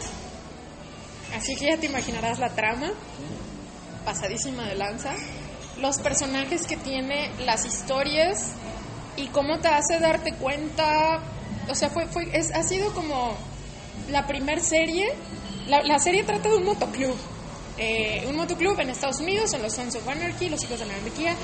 así 1.36 1.56
que 1.56 1.66
ya 1.66 1.76
te 1.78 1.86
imaginarás 1.86 2.38
la 2.38 2.50
trama, 2.50 2.92
pasadísima 4.04 4.66
de 4.66 4.74
lanza. 4.74 5.14
Los 5.80 5.98
personajes 5.98 6.66
que 6.66 6.76
tiene, 6.76 7.30
las 7.44 7.64
historias 7.64 8.52
y 9.16 9.28
cómo 9.28 9.58
te 9.58 9.68
hace 9.68 9.98
darte 9.98 10.34
cuenta, 10.34 11.20
o 11.68 11.74
sea, 11.74 11.88
fue, 11.88 12.06
fue, 12.06 12.24
es, 12.32 12.52
ha 12.52 12.62
sido 12.62 12.92
como 12.94 13.36
la 14.10 14.26
primer 14.26 14.60
serie, 14.60 15.12
la, 15.66 15.82
la 15.82 15.98
serie 15.98 16.24
trata 16.24 16.50
de 16.50 16.56
un 16.56 16.64
motoclub, 16.64 17.16
eh, 17.78 18.24
un 18.28 18.36
motoclub 18.36 18.78
en 18.80 18.90
Estados 18.90 19.20
Unidos, 19.20 19.50
son 19.50 19.62
los 19.62 19.72
Sons 19.72 19.96
of 19.96 20.06
Anarchy, 20.08 20.48
los 20.48 20.62
hijos 20.64 20.78
de 20.78 20.86
la 20.86 20.94
anarquía, 20.94 21.34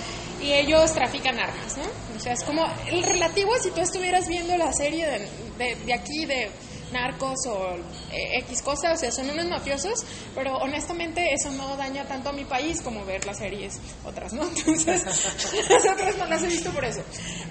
y 0.42 0.52
ellos 0.52 0.92
trafican 0.92 1.38
armas, 1.38 1.76
¿no? 1.76 1.84
O 2.16 2.20
sea, 2.20 2.32
es 2.32 2.44
como 2.44 2.64
el 2.90 3.02
relativo 3.02 3.52
si 3.60 3.70
tú 3.70 3.80
estuvieras 3.80 4.28
viendo 4.28 4.56
la 4.56 4.72
serie 4.72 5.06
de, 5.06 5.28
de, 5.58 5.74
de 5.84 5.94
aquí, 5.94 6.26
de 6.26 6.50
narcos 6.92 7.46
o 7.46 7.76
eh, 8.12 8.38
X 8.40 8.62
cosas, 8.62 8.94
o 8.94 8.96
sea, 8.96 9.10
son 9.10 9.30
unos 9.30 9.46
mafiosos, 9.46 10.04
pero 10.34 10.56
honestamente 10.58 11.32
eso 11.32 11.50
no 11.52 11.76
daña 11.76 12.04
tanto 12.04 12.30
a 12.30 12.32
mi 12.32 12.44
país 12.44 12.80
como 12.82 13.04
ver 13.04 13.24
las 13.26 13.38
series 13.38 13.78
otras, 14.04 14.32
¿no? 14.32 14.42
Entonces, 14.56 15.04
las 15.68 15.86
otras 15.86 16.16
no 16.18 16.26
las 16.26 16.42
he 16.42 16.46
visto 16.46 16.70
por 16.70 16.84
eso. 16.84 17.02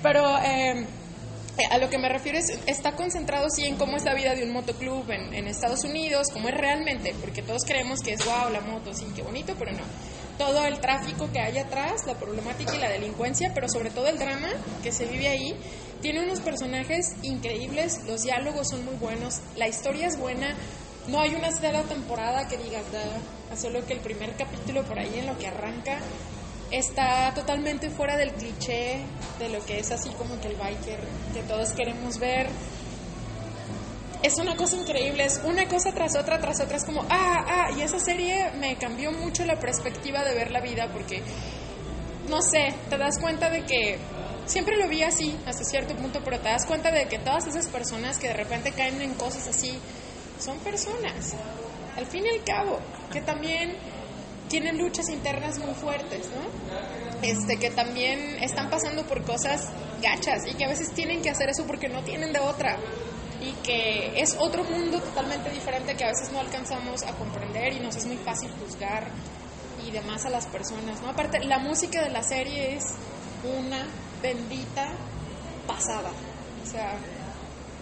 Pero... 0.02 0.38
Eh, 0.39 0.86
a 1.65 1.78
lo 1.78 1.89
que 1.89 1.98
me 1.98 2.10
refiero 2.10 2.38
es, 2.38 2.60
está 2.65 2.93
concentrado 2.93 3.50
sí 3.50 3.65
en 3.65 3.76
cómo 3.76 3.98
es 3.98 4.04
la 4.04 4.13
vida 4.13 4.36
de 4.36 4.43
un 4.43 4.52
motoclub 4.52 5.10
en, 5.12 5.34
en 5.34 5.48
Estados 5.48 5.84
Unidos, 5.84 6.28
cómo 6.32 6.50
es 6.50 6.56
realmente, 6.56 7.13
porque 7.19 7.41
todos 7.41 7.63
creemos 7.65 8.02
que 8.02 8.13
es 8.13 8.26
wow 8.26 8.50
la 8.52 8.62
moto, 8.62 8.93
sí, 8.93 9.08
qué 9.15 9.22
bonito, 9.22 9.56
pero 9.58 9.72
no. 9.72 9.84
Todo 10.38 10.65
el 10.65 10.80
tráfico 10.80 11.30
que 11.32 11.39
hay 11.39 11.58
atrás, 11.58 12.06
la 12.06 12.15
problemática 12.15 12.76
y 12.76 12.80
la 12.80 12.89
delincuencia, 12.89 13.52
pero 13.54 13.67
sobre 13.67 13.89
todo 13.89 14.08
el 14.08 14.17
drama 14.17 14.50
que 14.82 14.91
se 14.91 15.06
vive 15.06 15.28
ahí, 15.28 15.56
tiene 16.02 16.24
unos 16.24 16.39
personajes 16.39 17.15
increíbles, 17.24 18.06
los 18.06 18.22
diálogos 18.22 18.69
son 18.69 18.86
muy 18.86 18.95
buenos, 18.95 19.39
la 19.58 19.67
historia 19.67 20.08
es 20.08 20.17
buena, 20.17 20.56
no 21.08 21.19
hay 21.19 21.36
una 21.36 21.52
sola 21.52 21.84
temporada 21.84 22.48
que 22.48 22.58
digas, 22.58 22.84
da, 22.91 23.58
solo 23.58 23.86
que 23.86 23.93
el 23.93 24.00
primer 24.00 24.36
capítulo 24.36 24.84
por 24.84 25.00
ahí 25.00 25.19
en 25.19 25.28
lo 25.28 25.38
que 25.38 25.48
arranca 25.48 26.00
está 26.72 27.34
totalmente 27.34 27.90
fuera 27.90 28.18
del 28.18 28.32
cliché 28.34 29.04
de 29.40 29.50
lo 29.50 29.66
que 29.66 29.80
es 29.80 29.92
así 29.92 30.10
como 30.12 30.40
que 30.40 30.50
el 30.50 30.56
biker 30.56 31.00
que 31.34 31.42
todos 31.44 31.72
queremos 31.74 32.20
ver. 32.20 32.48
Es 34.22 34.38
una 34.38 34.56
cosa 34.56 34.76
increíble, 34.76 35.24
es 35.24 35.40
una 35.46 35.66
cosa 35.68 35.94
tras 35.94 36.18
otra, 36.18 36.40
tras 36.40 36.60
otra, 36.60 36.76
es 36.76 36.84
como, 36.84 37.04
ah, 37.10 37.46
ah, 37.48 37.72
y 37.78 37.82
esa 37.82 38.00
serie 38.00 38.52
me 38.58 38.76
cambió 38.76 39.14
mucho 39.14 39.46
la 39.46 39.58
perspectiva 39.58 40.26
de 40.26 40.34
ver 40.34 40.52
la 40.52 40.60
vida 40.60 40.90
porque, 40.92 41.24
no 42.28 42.42
sé, 42.42 42.74
te 42.90 42.98
das 42.98 43.18
cuenta 43.18 43.50
de 43.50 43.64
que, 43.64 43.98
siempre 44.46 44.76
lo 44.78 44.90
vi 44.90 45.04
así 45.04 45.38
hasta 45.46 45.64
cierto 45.64 45.96
punto, 45.96 46.20
pero 46.26 46.40
te 46.40 46.50
das 46.50 46.66
cuenta 46.66 46.92
de 46.92 47.08
que 47.08 47.20
todas 47.20 47.48
esas 47.48 47.68
personas 47.68 48.18
que 48.18 48.28
de 48.28 48.34
repente 48.34 48.74
caen 48.74 49.02
en 49.02 49.14
cosas 49.14 49.48
así, 49.48 49.80
son 50.38 50.58
personas, 50.60 51.36
al 51.96 52.06
fin 52.06 52.26
y 52.26 52.30
al 52.30 52.44
cabo, 52.44 52.80
que 53.14 53.22
también 53.22 53.78
tienen 54.50 54.78
luchas 54.78 55.10
internas 55.10 55.60
muy 55.60 55.74
fuertes, 55.76 56.28
¿no? 56.30 57.22
Este, 57.22 57.58
que 57.58 57.70
también 57.70 58.38
están 58.42 58.70
pasando 58.70 59.06
por 59.06 59.24
cosas 59.24 59.70
gachas 60.02 60.46
y 60.48 60.56
que 60.56 60.66
a 60.66 60.68
veces 60.68 60.92
tienen 60.92 61.22
que 61.22 61.30
hacer 61.30 61.50
eso 61.50 61.66
porque 61.66 61.88
no 61.88 62.04
tienen 62.04 62.34
de 62.34 62.40
otra. 62.40 62.78
Y 63.42 63.54
que 63.64 64.20
es 64.20 64.36
otro 64.38 64.66
mundo 64.66 65.00
totalmente 65.00 65.50
diferente 65.52 65.96
que 65.96 66.04
a 66.04 66.08
veces 66.08 66.32
no 66.34 66.40
alcanzamos 66.40 67.04
a 67.04 67.14
comprender 67.14 67.74
y 67.74 67.80
nos 67.80 67.96
es 67.96 68.06
muy 68.06 68.18
fácil 68.18 68.50
juzgar 68.60 69.08
y 69.88 69.92
demás 69.92 70.26
a 70.26 70.30
las 70.30 70.46
personas, 70.48 71.02
¿no? 71.02 71.10
Aparte, 71.10 71.40
la 71.46 71.60
música 71.60 72.04
de 72.04 72.10
la 72.10 72.22
serie 72.22 72.76
es 72.76 72.84
una 73.44 73.88
bendita 74.22 74.92
pasada, 75.66 76.10
o 76.62 76.70
sea, 76.70 76.98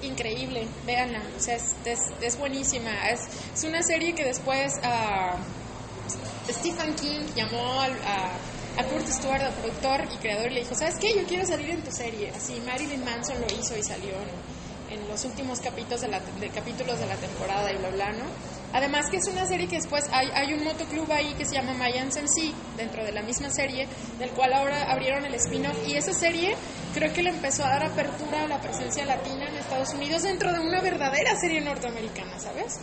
increíble, 0.03 0.67
véanla, 0.85 1.23
o 1.35 1.39
sea, 1.39 1.55
es, 1.55 1.73
es, 1.85 1.99
es 2.21 2.37
buenísima, 2.37 3.09
es, 3.09 3.21
es 3.55 3.63
una 3.63 3.81
serie 3.81 4.13
que 4.13 4.25
después... 4.25 4.73
Uh, 4.83 5.37
Stephen 6.49 6.93
King 6.95 7.21
llamó 7.35 7.81
al, 7.81 7.91
a, 8.03 8.31
a 8.79 8.83
Kurt 8.85 9.07
Stewart, 9.07 9.51
productor 9.53 10.07
y 10.13 10.17
creador, 10.17 10.51
y 10.51 10.55
le 10.55 10.59
dijo, 10.61 10.75
¿sabes 10.75 10.95
qué? 10.99 11.15
Yo 11.15 11.25
quiero 11.25 11.45
salir 11.45 11.69
en 11.71 11.81
tu 11.81 11.91
serie. 11.91 12.31
Así 12.35 12.61
Marilyn 12.65 13.03
Manson 13.03 13.39
lo 13.39 13.47
hizo 13.59 13.77
y 13.77 13.83
salió 13.83 14.13
en, 14.13 14.99
en 14.99 15.07
los 15.07 15.23
últimos 15.25 15.59
capítulos 15.59 16.01
de, 16.01 16.07
la, 16.07 16.19
de 16.19 16.49
de 16.49 17.05
la 17.07 17.15
temporada 17.15 17.71
y 17.71 17.77
bla, 17.77 17.89
bla. 17.89 18.13
Además 18.73 19.09
que 19.09 19.17
es 19.17 19.27
una 19.27 19.45
serie 19.45 19.67
que 19.67 19.77
después 19.77 20.05
hay, 20.11 20.29
hay 20.33 20.53
un 20.53 20.63
motoclub 20.63 21.09
ahí 21.11 21.33
que 21.35 21.45
se 21.45 21.55
llama 21.55 21.73
Mayans 21.73 22.15
MC, 22.15 22.53
dentro 22.75 23.03
de 23.03 23.11
la 23.11 23.21
misma 23.21 23.49
serie, 23.49 23.87
del 24.19 24.29
cual 24.31 24.53
ahora 24.53 24.91
abrieron 24.91 25.25
el 25.25 25.33
spin-off. 25.35 25.77
Y 25.87 25.95
esa 25.95 26.13
serie 26.13 26.55
creo 26.93 27.11
que 27.13 27.23
le 27.23 27.29
empezó 27.29 27.63
a 27.65 27.69
dar 27.69 27.85
apertura 27.85 28.43
a 28.43 28.47
la 28.47 28.61
presencia 28.61 29.05
latina 29.05 29.47
en 29.47 29.55
Estados 29.55 29.93
Unidos 29.93 30.23
dentro 30.23 30.51
de 30.51 30.59
una 30.59 30.81
verdadera 30.81 31.35
serie 31.39 31.61
norteamericana, 31.61 32.37
¿sabes? 32.39 32.79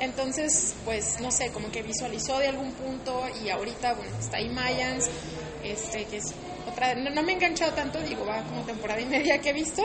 Entonces, 0.00 0.74
pues 0.84 1.20
no 1.20 1.30
sé, 1.30 1.50
como 1.50 1.70
que 1.70 1.82
visualizó 1.82 2.38
de 2.38 2.48
algún 2.48 2.72
punto 2.72 3.22
y 3.42 3.48
ahorita, 3.48 3.94
bueno, 3.94 4.16
está 4.18 4.36
ahí 4.36 4.48
Mayans, 4.48 5.08
este, 5.64 6.04
que 6.04 6.18
es 6.18 6.34
otra 6.68 6.94
no, 6.94 7.10
no 7.10 7.22
me 7.22 7.32
he 7.32 7.34
enganchado 7.34 7.72
tanto, 7.72 7.98
digo, 8.00 8.24
va 8.24 8.42
como 8.44 8.62
temporada 8.62 9.00
y 9.00 9.06
media 9.06 9.40
que 9.40 9.50
he 9.50 9.52
visto, 9.52 9.82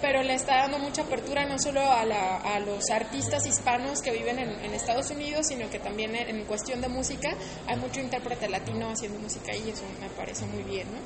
pero 0.00 0.22
le 0.22 0.34
está 0.34 0.56
dando 0.56 0.78
mucha 0.78 1.02
apertura 1.02 1.44
no 1.46 1.58
solo 1.58 1.80
a, 1.80 2.04
la, 2.04 2.38
a 2.38 2.58
los 2.58 2.90
artistas 2.90 3.46
hispanos 3.46 4.00
que 4.00 4.10
viven 4.10 4.38
en, 4.38 4.72
Estados 4.72 5.10
Unidos, 5.10 5.46
sino 5.46 5.70
que 5.70 5.78
también 5.78 6.16
en, 6.16 6.28
en 6.28 6.44
cuestión 6.44 6.80
de 6.80 6.88
música 6.88 7.36
hay 7.66 7.76
mucho 7.76 8.00
intérprete 8.00 8.48
latino 8.48 8.88
haciendo 8.88 9.20
música 9.20 9.54
y 9.54 9.70
eso 9.70 9.82
me 10.00 10.08
parece 10.08 10.44
muy 10.46 10.64
bien, 10.64 10.88
¿no? 10.90 10.98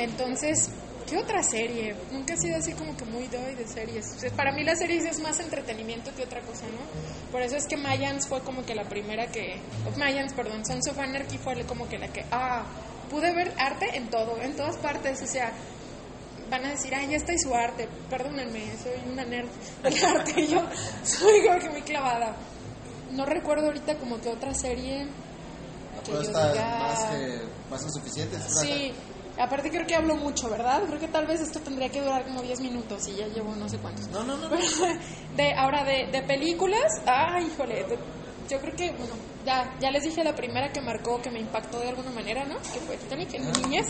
Entonces, 0.00 0.70
¿qué 1.10 1.16
otra 1.18 1.42
serie? 1.42 1.94
Nunca 2.12 2.34
he 2.34 2.36
sido 2.38 2.56
así 2.56 2.72
como 2.72 2.96
que 2.96 3.04
muy 3.04 3.26
doy 3.26 3.54
de 3.56 3.66
series. 3.66 4.06
O 4.16 4.18
sea, 4.20 4.30
para 4.30 4.52
mí 4.52 4.62
las 4.64 4.78
series 4.78 5.04
es 5.04 5.18
más 5.20 5.38
entretenimiento 5.40 6.14
que 6.14 6.22
otra 6.22 6.40
cosa, 6.42 6.66
¿no? 6.66 7.30
Por 7.32 7.42
eso 7.42 7.56
es 7.56 7.66
que 7.66 7.76
Mayans 7.76 8.26
fue 8.28 8.40
como 8.40 8.64
que 8.64 8.74
la 8.74 8.84
primera 8.84 9.26
que... 9.26 9.60
of 9.88 9.96
Mayans, 9.98 10.32
perdón, 10.32 10.64
Sons 10.64 10.88
of 10.88 10.98
Anarchy 10.98 11.36
fue 11.38 11.60
como 11.64 11.88
que 11.88 11.98
la 11.98 12.08
que... 12.08 12.24
Ah, 12.30 12.64
pude 13.10 13.34
ver 13.34 13.52
arte 13.58 13.86
en 13.96 14.08
todo, 14.08 14.40
en 14.40 14.54
todas 14.56 14.76
partes, 14.78 15.20
o 15.22 15.26
sea... 15.26 15.52
Van 16.48 16.64
a 16.64 16.70
decir, 16.70 16.92
ay, 16.94 17.08
ya 17.10 17.16
está 17.16 17.32
y 17.32 17.38
su 17.38 17.54
arte. 17.54 17.88
Perdónenme, 18.08 18.60
soy 18.82 19.12
una 19.12 19.24
nerd 19.24 19.48
del 19.84 20.04
arte. 20.16 20.46
Yo 20.48 20.60
soy 21.04 21.42
como 21.46 21.58
que 21.60 21.70
muy 21.70 21.82
clavada. 21.82 22.34
No 23.12 23.24
recuerdo 23.24 23.66
ahorita 23.66 23.96
como 23.98 24.20
que 24.20 24.28
otra 24.30 24.52
serie 24.54 25.06
que 26.04 26.10
Pero 26.10 26.22
yo 26.22 26.30
diga- 26.30 26.78
más 26.80 27.04
que, 27.04 27.40
más 27.70 27.84
que 27.84 27.90
suficiente. 27.92 28.36
es 28.36 28.42
una- 28.50 28.60
Sí, 28.62 28.92
aparte 29.40 29.70
creo 29.70 29.86
que 29.86 29.94
hablo 29.94 30.16
mucho, 30.16 30.48
¿verdad? 30.50 30.82
Creo 30.86 30.98
que 31.00 31.08
tal 31.08 31.26
vez 31.26 31.40
esto 31.40 31.60
tendría 31.60 31.88
que 31.88 32.00
durar 32.00 32.24
como 32.24 32.42
10 32.42 32.60
minutos 32.60 33.06
y 33.08 33.16
ya 33.16 33.26
llevo 33.28 33.54
no 33.56 33.68
sé 33.68 33.78
cuántos. 33.78 34.06
No, 34.08 34.22
no, 34.22 34.36
no. 34.36 34.48
De, 35.36 35.54
ahora, 35.54 35.84
de, 35.84 36.08
de 36.12 36.22
películas, 36.22 36.82
ay, 37.06 37.46
híjole, 37.46 37.84
de- 37.84 37.98
yo 38.48 38.58
creo 38.60 38.74
que, 38.74 38.90
bueno, 38.90 39.14
ya, 39.46 39.76
ya 39.80 39.92
les 39.92 40.02
dije 40.02 40.24
la 40.24 40.34
primera 40.34 40.72
que 40.72 40.80
marcó, 40.80 41.22
que 41.22 41.30
me 41.30 41.38
impactó 41.38 41.78
de 41.78 41.90
alguna 41.90 42.10
manera, 42.10 42.44
¿no? 42.44 42.56
Que 42.56 42.80
fue 42.80 42.96
Titanic 42.96 43.32
en 43.34 43.46
mi 43.46 43.52
niñez. 43.62 43.86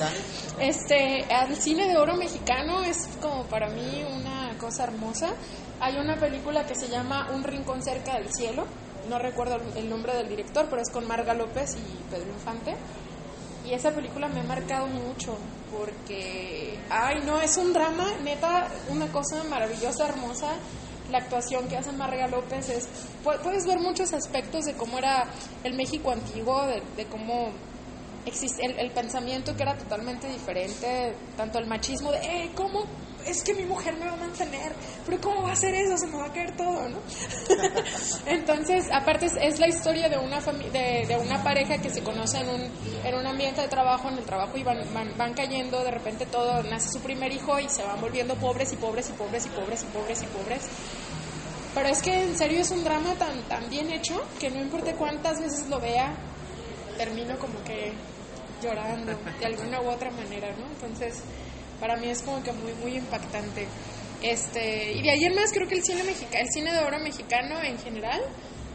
Este, 0.58 1.24
el 1.32 1.56
cine 1.56 1.88
de 1.88 1.96
oro 1.96 2.14
mexicano 2.16 2.82
es 2.82 3.08
como 3.22 3.44
para 3.44 3.70
mí 3.70 4.04
una 4.04 4.56
cosa 4.58 4.84
hermosa. 4.84 5.32
Hay 5.80 5.96
una 5.96 6.16
película 6.16 6.66
que 6.66 6.74
se 6.74 6.88
llama 6.88 7.30
Un 7.32 7.42
rincón 7.42 7.82
cerca 7.82 8.14
del 8.18 8.30
cielo. 8.34 8.66
No 9.08 9.18
recuerdo 9.18 9.56
el 9.76 9.88
nombre 9.88 10.14
del 10.14 10.28
director, 10.28 10.66
pero 10.68 10.82
es 10.82 10.90
con 10.92 11.06
Marga 11.06 11.32
López 11.32 11.70
y 11.76 12.10
Pedro 12.10 12.28
Infante. 12.30 12.76
Y 13.64 13.75
esa 13.75 13.90
película 13.92 14.29
me 14.29 14.40
ha 14.40 14.44
marcado 14.44 14.87
mucho 14.87 15.37
porque, 15.70 16.79
ay, 16.88 17.20
no, 17.25 17.40
es 17.40 17.57
un 17.57 17.73
drama, 17.73 18.07
neta, 18.23 18.68
una 18.88 19.07
cosa 19.12 19.44
maravillosa, 19.44 20.09
hermosa. 20.09 20.55
La 21.11 21.18
actuación 21.18 21.68
que 21.68 21.77
hace 21.77 21.92
Marga 21.92 22.27
López 22.29 22.68
es, 22.68 22.88
pu- 23.25 23.38
puedes 23.42 23.66
ver 23.66 23.79
muchos 23.81 24.12
aspectos 24.14 24.64
de 24.64 24.75
cómo 24.75 24.96
era 24.99 25.29
el 25.64 25.75
México 25.75 26.11
antiguo, 26.12 26.66
de, 26.66 26.81
de 26.96 27.07
cómo 27.07 27.53
existe 28.27 28.64
el, 28.64 28.79
el 28.79 28.92
pensamiento 28.92 29.57
que 29.57 29.62
era 29.64 29.77
totalmente 29.77 30.29
diferente, 30.29 31.16
tanto 31.37 31.59
el 31.59 31.66
machismo 31.66 32.12
de, 32.12 32.18
eh, 32.18 32.51
¿cómo? 32.55 32.85
Es 33.26 33.42
que 33.42 33.54
mi 33.54 33.64
mujer 33.64 33.94
me 33.96 34.06
va 34.06 34.12
a 34.12 34.16
mantener, 34.16 34.72
pero 35.06 35.20
¿cómo 35.20 35.42
va 35.42 35.50
a 35.50 35.52
hacer 35.52 35.74
eso? 35.74 35.96
Se 35.96 36.06
me 36.06 36.16
va 36.16 36.26
a 36.26 36.33
caer 36.33 36.56
todo, 36.56 36.88
¿no? 36.88 36.98
Entonces, 38.26 38.87
aparte 38.92 39.26
es, 39.26 39.59
la 39.59 39.68
historia 39.68 40.09
de 40.09 40.18
una 40.18 40.40
de, 40.40 41.06
de 41.06 41.16
una 41.16 41.42
pareja 41.42 41.78
que 41.78 41.90
se 41.90 42.02
conoce 42.02 42.38
en 42.38 42.48
un, 42.48 42.70
en 43.04 43.14
un 43.14 43.26
ambiente 43.26 43.61
de 43.61 43.68
trabajo, 43.68 44.09
en 44.09 44.18
el 44.18 44.24
trabajo 44.24 44.56
y 44.56 44.62
van, 44.62 44.78
van, 44.92 45.16
van 45.16 45.35
cayendo, 45.35 45.83
de 45.85 45.90
repente 45.90 46.26
todo, 46.26 46.62
nace 46.62 46.90
su 46.92 47.00
primer 47.00 47.33
hijo 47.33 47.59
y 47.59 47.68
se 47.68 47.83
van 47.83 48.00
volviendo 48.00 48.35
pobres 48.37 48.72
y 48.72 48.76
pobres 48.76 49.11
y 49.11 49.12
pobres 49.12 49.46
y 49.46 49.48
pobres 49.50 49.83
y 49.83 49.87
pobres 49.87 50.22
y 50.22 50.26
pobres. 50.26 50.68
Pero 51.74 51.88
es 51.88 52.02
que 52.02 52.12
en 52.12 52.37
serio 52.37 52.61
es 52.61 52.70
un 52.70 52.83
drama 52.83 53.14
tan, 53.14 53.42
tan 53.42 53.68
bien 53.70 53.90
hecho 53.90 54.20
que 54.40 54.50
no 54.50 54.61
importa 54.61 54.94
cuántas 54.94 55.40
veces 55.40 55.68
lo 55.68 55.78
vea, 55.78 56.14
termino 56.96 57.38
como 57.38 57.62
que 57.64 57.92
llorando 58.61 59.12
de 59.38 59.46
alguna 59.46 59.80
u 59.80 59.88
otra 59.88 60.11
manera, 60.11 60.48
¿no? 60.56 60.66
Entonces, 60.66 61.22
para 61.80 61.96
mí 61.96 62.08
es 62.08 62.22
como 62.22 62.42
que 62.42 62.52
muy, 62.52 62.72
muy 62.74 62.96
impactante. 62.96 63.66
Este, 64.22 64.92
y 64.92 65.02
de 65.02 65.10
ahí 65.10 65.24
en 65.24 65.34
más 65.34 65.50
creo 65.52 65.66
que 65.66 65.76
el 65.76 65.82
cine 65.82 66.04
mexicano, 66.04 66.38
el 66.42 66.48
cine 66.50 66.72
de 66.72 66.78
oro 66.80 66.98
mexicano 66.98 67.62
en 67.62 67.78
general, 67.78 68.20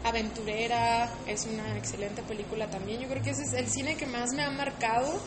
Aventurera 0.04 1.10
es 1.26 1.46
una 1.46 1.76
excelente 1.76 2.22
película 2.22 2.68
también. 2.68 3.00
Yo 3.00 3.08
creo 3.08 3.22
que 3.22 3.30
ese 3.30 3.42
es 3.42 3.52
el 3.54 3.68
cine 3.68 3.96
que 3.96 4.06
más 4.06 4.32
me 4.34 4.42
ha 4.42 4.50
marcado 4.50 5.20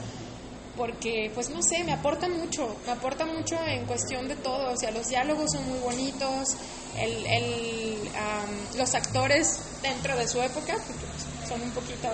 porque 0.79 1.29
pues 1.35 1.49
no 1.49 1.61
sé, 1.61 1.83
me 1.83 1.91
aporta 1.91 2.29
mucho, 2.29 2.77
me 2.85 2.93
aporta 2.93 3.25
mucho 3.25 3.57
en 3.67 3.85
cuestión 3.85 4.29
de 4.29 4.37
todo, 4.37 4.71
o 4.71 4.77
sea, 4.77 4.91
los 4.91 5.09
diálogos 5.09 5.51
son 5.51 5.67
muy 5.67 5.79
bonitos, 5.79 6.55
el, 6.97 7.25
el, 7.25 7.97
am, 8.15 8.77
los 8.77 8.95
actores 8.95 9.59
dentro 9.81 10.15
de 10.15 10.25
su 10.25 10.41
época, 10.41 10.75
porque 10.87 11.05
pues, 11.05 11.38
son 11.49 11.61
un 11.61 11.71
poquito 11.71 12.07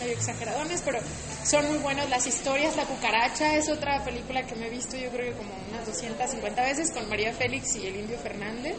medio 0.00 0.14
exageradones, 0.14 0.82
pero 0.84 0.98
son 1.44 1.68
muy 1.68 1.78
buenos, 1.78 2.08
las 2.08 2.26
historias, 2.26 2.76
La 2.76 2.84
cucaracha 2.84 3.54
es 3.54 3.68
otra 3.68 4.02
película 4.04 4.42
que 4.42 4.54
me 4.56 4.66
he 4.66 4.70
visto 4.70 4.96
yo 4.96 5.10
creo 5.10 5.32
que 5.32 5.38
como 5.38 5.50
unas 5.70 5.86
250 5.86 6.62
veces 6.62 6.90
con 6.92 7.08
María 7.08 7.32
Félix 7.32 7.76
y 7.76 7.86
el 7.86 7.96
Indio 7.96 8.18
Fernández 8.18 8.76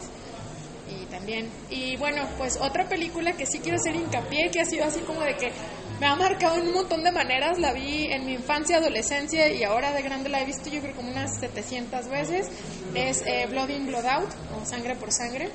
y 0.89 1.06
también. 1.06 1.50
Y 1.69 1.98
bueno, 1.98 2.28
pues 2.38 2.58
otra 2.60 2.88
película 2.88 3.34
que 3.34 3.45
sí 3.45 3.60
quiero 3.60 3.78
hacer 3.78 3.95
hincapié, 3.95 4.50
que 4.52 4.62
ha 4.62 4.65
sido 4.65 4.86
así 4.86 5.00
como 5.02 5.22
de 5.22 5.36
que 5.36 5.52
me 6.00 6.08
ha 6.08 6.15
marcado 6.15 6.58
en 6.58 6.67
un 6.67 6.74
montón 6.74 7.04
de 7.04 7.12
maneras, 7.12 7.60
la 7.60 7.74
vi 7.74 8.06
en 8.12 8.26
mi 8.26 8.34
infancia, 8.34 8.78
adolescencia 8.78 9.52
y 9.52 9.63
ahora 9.63 9.91
de 9.91 10.02
grande 10.02 10.30
la 10.30 10.41
he 10.41 10.45
visto 10.45 10.69
yo 10.69 10.82
creo 10.82 10.95
como 10.95 11.12
unas 11.12 11.39
700 11.39 12.08
veces, 12.08 12.48
es 12.95 13.22
eh, 13.26 13.45
Blood 13.50 13.69
In, 13.69 13.88
Blood 13.88 14.06
Out, 14.06 14.30
o 14.56 14.65
Sangre 14.65 14.95
por 14.95 15.12
Sangre. 15.12 15.50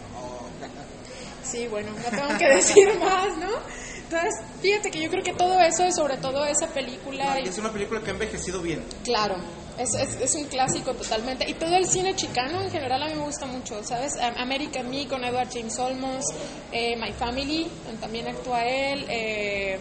Sí, 1.43 1.67
bueno, 1.69 1.91
no 1.93 2.11
tengo 2.17 2.39
que 2.39 2.49
decir 2.55 2.99
más, 2.99 3.37
¿no? 3.39 3.84
Entonces, 4.15 4.45
fíjate 4.63 4.91
que 4.91 5.01
yo 5.03 5.11
creo 5.11 5.23
que 5.23 5.33
todo 5.33 5.59
eso, 5.61 5.87
y 5.87 5.93
sobre 5.93 6.17
todo 6.19 6.45
esa 6.47 6.69
película... 6.69 7.41
y- 7.41 7.49
Es 7.49 7.59
una 7.59 7.73
película 7.73 8.01
que 8.01 8.11
ha 8.11 8.13
envejecido 8.13 8.61
bien. 8.63 8.85
Claro, 9.03 9.37
es, 9.79 9.89
es, 10.01 10.21
es 10.21 10.35
un 10.37 10.45
clásico 10.49 10.95
totalmente. 10.95 11.49
Y 11.51 11.55
todo 11.55 11.75
el 11.77 11.87
cine 11.87 12.15
chicano 12.15 12.63
en 12.63 12.71
general 12.71 13.03
a 13.03 13.07
mí 13.09 13.15
me 13.15 13.25
gusta 13.25 13.47
mucho, 13.47 13.83
¿sabes? 13.83 14.13
Am- 14.21 14.37
American 14.39 14.89
Me 14.89 15.07
con 15.09 15.25
Edward 15.25 15.49
James 15.53 15.77
Olmos, 15.79 16.25
eh, 16.73 16.95
My 16.97 17.13
Family, 17.13 17.69
también 18.01 18.29
actúa 18.29 18.65
él, 18.65 19.05
eh, 19.09 19.79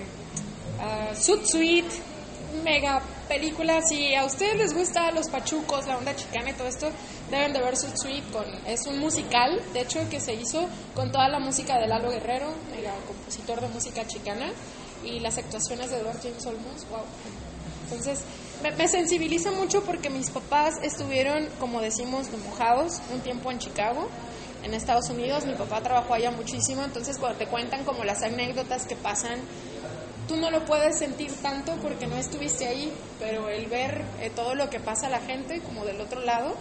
ah, 0.79 1.13
Suit 1.15 1.45
Suite, 1.45 1.89
mega 2.63 3.01
película. 3.27 3.81
Si 3.81 4.13
a 4.15 4.25
ustedes 4.25 4.57
les 4.57 4.73
gusta 4.73 5.11
los 5.11 5.29
pachucos, 5.29 5.87
la 5.87 5.97
onda 5.97 6.15
chicana 6.15 6.51
y 6.51 6.53
todo 6.53 6.67
esto, 6.67 6.89
deben 7.29 7.53
de 7.53 7.61
ver 7.61 7.75
Suit 7.77 7.95
Suite. 7.97 8.31
Con, 8.31 8.45
es 8.65 8.85
un 8.87 8.99
musical, 8.99 9.61
de 9.73 9.81
hecho, 9.81 10.07
que 10.09 10.19
se 10.19 10.33
hizo 10.33 10.67
con 10.95 11.11
toda 11.11 11.27
la 11.29 11.39
música 11.39 11.77
de 11.79 11.87
Lalo 11.87 12.09
Guerrero, 12.09 12.53
mega 12.75 12.93
compositor 13.07 13.61
de 13.61 13.67
música 13.69 14.05
chicana, 14.05 14.51
y 15.03 15.19
las 15.19 15.37
actuaciones 15.37 15.89
de 15.89 15.97
Edward 15.97 16.21
James 16.21 16.45
Olmos, 16.45 16.87
wow. 16.89 17.03
Entonces, 17.83 18.23
me, 18.77 18.87
sensibiliza 18.87 19.51
mucho 19.51 19.83
porque 19.83 20.09
mis 20.09 20.29
papás 20.29 20.75
estuvieron, 20.81 21.47
como 21.59 21.81
decimos, 21.81 22.31
de 22.31 22.37
mojados 22.37 23.01
un 23.13 23.19
tiempo 23.19 23.51
en 23.51 23.59
Chicago, 23.59 24.07
en 24.63 24.73
Estados 24.73 25.09
Unidos. 25.09 25.45
Mi 25.45 25.53
papá 25.53 25.81
trabajó 25.81 26.13
allá 26.13 26.31
muchísimo, 26.31 26.83
entonces 26.83 27.17
cuando 27.17 27.37
te 27.39 27.47
cuentan 27.47 27.83
como 27.83 28.03
las 28.03 28.23
anécdotas 28.23 28.85
que 28.87 28.95
pasan, 28.95 29.39
tú 30.27 30.37
no 30.37 30.49
lo 30.51 30.63
puedes 30.65 30.97
sentir 30.99 31.31
tanto 31.41 31.75
porque 31.81 32.07
no 32.07 32.17
estuviste 32.17 32.65
ahí, 32.67 32.93
pero 33.19 33.49
el 33.49 33.67
ver 33.67 34.05
eh, 34.19 34.29
todo 34.35 34.55
lo 34.55 34.69
que 34.69 34.79
pasa 34.79 35.07
a 35.07 35.09
la 35.09 35.21
gente 35.21 35.61
como 35.61 35.85
del 35.85 35.99
otro 36.01 36.21
lado, 36.21 36.55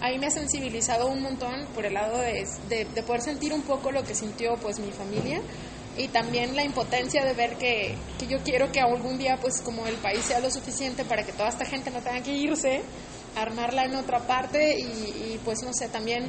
ahí 0.00 0.18
me 0.18 0.26
ha 0.26 0.30
sensibilizado 0.30 1.08
un 1.08 1.22
montón 1.22 1.66
por 1.74 1.84
el 1.86 1.94
lado 1.94 2.18
de, 2.18 2.44
de, 2.68 2.84
de 2.86 3.02
poder 3.02 3.20
sentir 3.22 3.52
un 3.52 3.62
poco 3.62 3.90
lo 3.90 4.02
que 4.02 4.14
sintió 4.14 4.54
pues 4.60 4.78
mi 4.78 4.92
familia 4.92 5.40
y 5.96 6.08
también 6.08 6.54
la 6.54 6.62
impotencia 6.64 7.24
de 7.24 7.34
ver 7.34 7.56
que, 7.58 7.96
que 8.18 8.26
yo 8.26 8.38
quiero 8.44 8.70
que 8.72 8.80
algún 8.80 9.18
día 9.18 9.36
pues 9.40 9.60
como 9.60 9.86
el 9.86 9.96
país 9.96 10.24
sea 10.24 10.40
lo 10.40 10.50
suficiente 10.50 11.04
para 11.04 11.24
que 11.24 11.32
toda 11.32 11.48
esta 11.48 11.64
gente 11.66 11.90
no 11.90 12.00
tenga 12.00 12.22
que 12.22 12.32
irse 12.32 12.80
armarla 13.36 13.84
en 13.84 13.94
otra 13.96 14.26
parte 14.26 14.76
y, 14.78 15.38
pues 15.44 15.58
no 15.64 15.72
sé 15.72 15.88
también 15.88 16.26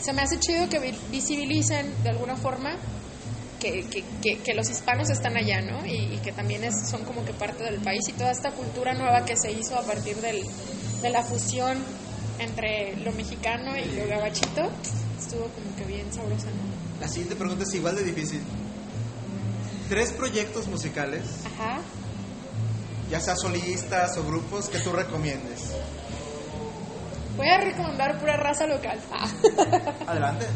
se 0.00 0.12
me 0.12 0.22
hace 0.22 0.38
chido 0.38 0.68
que 0.68 0.78
vi- 0.78 0.96
visibilicen 1.10 2.02
de 2.02 2.10
alguna 2.10 2.36
forma 2.36 2.76
que, 3.72 3.84
que, 3.88 4.04
que, 4.22 4.38
que 4.42 4.54
los 4.54 4.68
hispanos 4.70 5.10
están 5.10 5.36
allá, 5.36 5.60
¿no? 5.60 5.84
Y, 5.86 6.14
y 6.14 6.18
que 6.22 6.32
también 6.32 6.64
es- 6.64 6.88
son 6.88 7.04
como 7.04 7.24
que 7.24 7.32
parte 7.32 7.64
del 7.64 7.80
país 7.80 8.00
y 8.08 8.12
toda 8.12 8.30
esta 8.30 8.50
cultura 8.52 8.94
nueva 8.94 9.24
que 9.24 9.36
se 9.36 9.50
hizo 9.52 9.76
a 9.78 9.82
partir 9.82 10.16
del, 10.16 10.42
de 11.02 11.10
la 11.10 11.22
fusión 11.22 11.78
entre 12.38 12.96
lo 12.98 13.12
mexicano 13.12 13.76
y 13.76 13.84
lo 13.96 14.06
gabachito, 14.06 14.70
estuvo 15.18 15.44
como 15.48 15.74
que 15.76 15.84
bien 15.84 16.12
sabrosa, 16.12 16.46
¿no? 16.46 17.00
La 17.00 17.08
siguiente 17.08 17.34
pregunta 17.36 17.64
es 17.64 17.74
igual 17.74 17.96
de 17.96 18.04
difícil. 18.04 18.42
Tres 19.88 20.12
proyectos 20.12 20.66
musicales, 20.68 21.22
Ajá. 21.46 21.78
ya 23.10 23.20
sea 23.20 23.36
solistas 23.36 24.16
o 24.18 24.24
grupos, 24.24 24.68
que 24.68 24.78
tú 24.80 24.92
recomiendes. 24.92 25.70
Voy 27.36 27.48
a 27.48 27.58
recomendar 27.58 28.18
pura 28.18 28.36
raza 28.36 28.66
local. 28.66 28.98
Ah. 29.12 29.28
Adelante. 30.06 30.46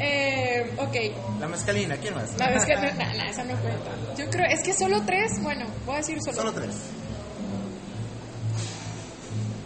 Eh, 0.00 0.74
ok, 0.78 1.40
La 1.40 1.48
mezcalina, 1.48 1.96
¿quién 1.96 2.14
más? 2.14 2.36
la 2.38 2.46
que 2.64 2.74
no, 2.74 2.82
no, 2.82 3.30
esa 3.30 3.44
no 3.44 3.56
cuenta. 3.60 3.90
Yo 4.16 4.30
creo, 4.30 4.46
es 4.50 4.62
que 4.62 4.72
solo 4.72 5.02
tres, 5.02 5.42
bueno, 5.42 5.66
voy 5.86 5.96
a 5.96 5.98
decir 5.98 6.18
solo. 6.22 6.36
Solo 6.36 6.52
tres. 6.52 6.74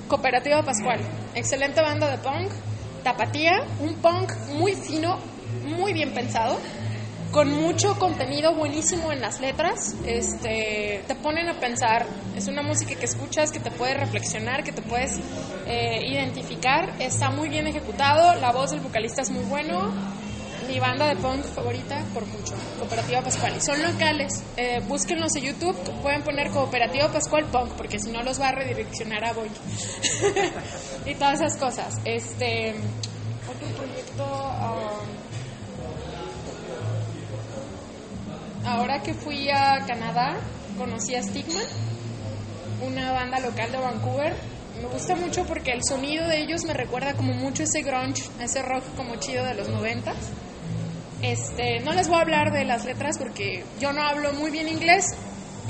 Cooperativa 0.09 0.63
Pascual, 0.63 1.01
excelente 1.35 1.81
banda 1.81 2.11
de 2.11 2.19
punk. 2.19 2.51
Tapatía, 3.03 3.67
un 3.81 3.95
punk 3.97 4.33
muy 4.55 4.75
fino, 4.75 5.19
muy 5.67 5.93
bien 5.93 6.13
pensado, 6.15 6.59
con 7.35 7.53
mucho 7.53 7.99
contenido 7.99 8.55
buenísimo 8.55 9.11
en 9.11 9.21
las 9.21 9.41
letras, 9.41 9.97
este, 10.07 11.03
te 11.07 11.15
ponen 11.17 11.49
a 11.49 11.59
pensar, 11.59 12.07
es 12.37 12.47
una 12.47 12.63
música 12.63 12.95
que 12.95 13.05
escuchas, 13.05 13.51
que 13.51 13.59
te 13.59 13.73
puede 13.73 13.95
reflexionar, 13.95 14.63
que 14.63 14.71
te 14.71 14.83
puedes 14.83 15.19
eh, 15.67 16.01
identificar, 16.07 16.95
está 17.01 17.31
muy 17.31 17.49
bien 17.49 17.67
ejecutado, 17.67 18.41
la 18.41 18.53
voz 18.53 18.71
del 18.71 18.81
vocalista 18.81 19.23
es 19.23 19.31
muy 19.31 19.43
bueno, 19.47 19.93
mi 20.69 20.79
banda 20.79 21.07
de 21.09 21.17
punk 21.17 21.45
favorita 21.45 22.03
por 22.13 22.27
mucho, 22.27 22.55
Cooperativa 22.79 23.21
Pascual. 23.21 23.57
Y 23.57 23.61
son 23.61 23.83
locales, 23.83 24.43
eh, 24.57 24.81
búsquenlos 24.87 25.35
en 25.37 25.45
YouTube, 25.45 25.77
pueden 26.03 26.23
poner 26.23 26.51
Cooperativa 26.51 27.09
Pascual 27.09 27.45
Punk, 27.47 27.73
porque 27.73 27.99
si 27.99 28.11
no 28.11 28.23
los 28.23 28.41
va 28.41 28.49
a 28.49 28.53
redireccionar 28.53 29.25
a 29.25 29.33
Boy. 29.33 29.51
y 31.07 31.15
todas 31.15 31.41
esas 31.41 31.57
cosas. 31.57 31.95
Este, 32.05 32.75
otro 33.49 33.69
proyecto... 33.77 34.25
um, 34.25 35.35
ahora 38.67 39.03
que 39.03 39.15
fui 39.15 39.51
a 39.51 39.85
Canadá, 39.87 40.37
conocí 40.79 41.15
a 41.15 41.23
Stigma, 41.23 41.61
una 42.81 43.13
banda 43.13 43.41
local 43.41 43.71
de 43.71 43.79
Vancouver. 43.79 44.35
Me 44.81 44.89
gusta 44.89 45.15
mucho 45.15 45.45
porque 45.45 45.71
el 45.71 45.85
sonido 45.85 46.27
de 46.27 46.43
ellos 46.43 46.65
me 46.65 46.75
recuerda 46.75 47.15
como 47.15 47.33
mucho 47.33 47.63
ese 47.63 47.83
grunge, 47.83 48.25
ese 48.41 48.63
rock 48.63 48.83
como 48.97 49.17
chido 49.17 49.45
de 49.45 49.55
los 49.55 49.69
noventas. 49.69 50.17
Este, 51.25 51.81
no 51.81 51.95
les 51.95 52.07
voy 52.07 52.19
a 52.19 52.21
hablar 52.21 52.53
de 52.53 52.67
las 52.67 52.85
letras 52.85 53.17
porque 53.17 53.65
yo 53.81 53.95
no 53.95 54.03
hablo 54.03 54.35
muy 54.35 54.51
bien 54.51 54.69
inglés 54.69 55.07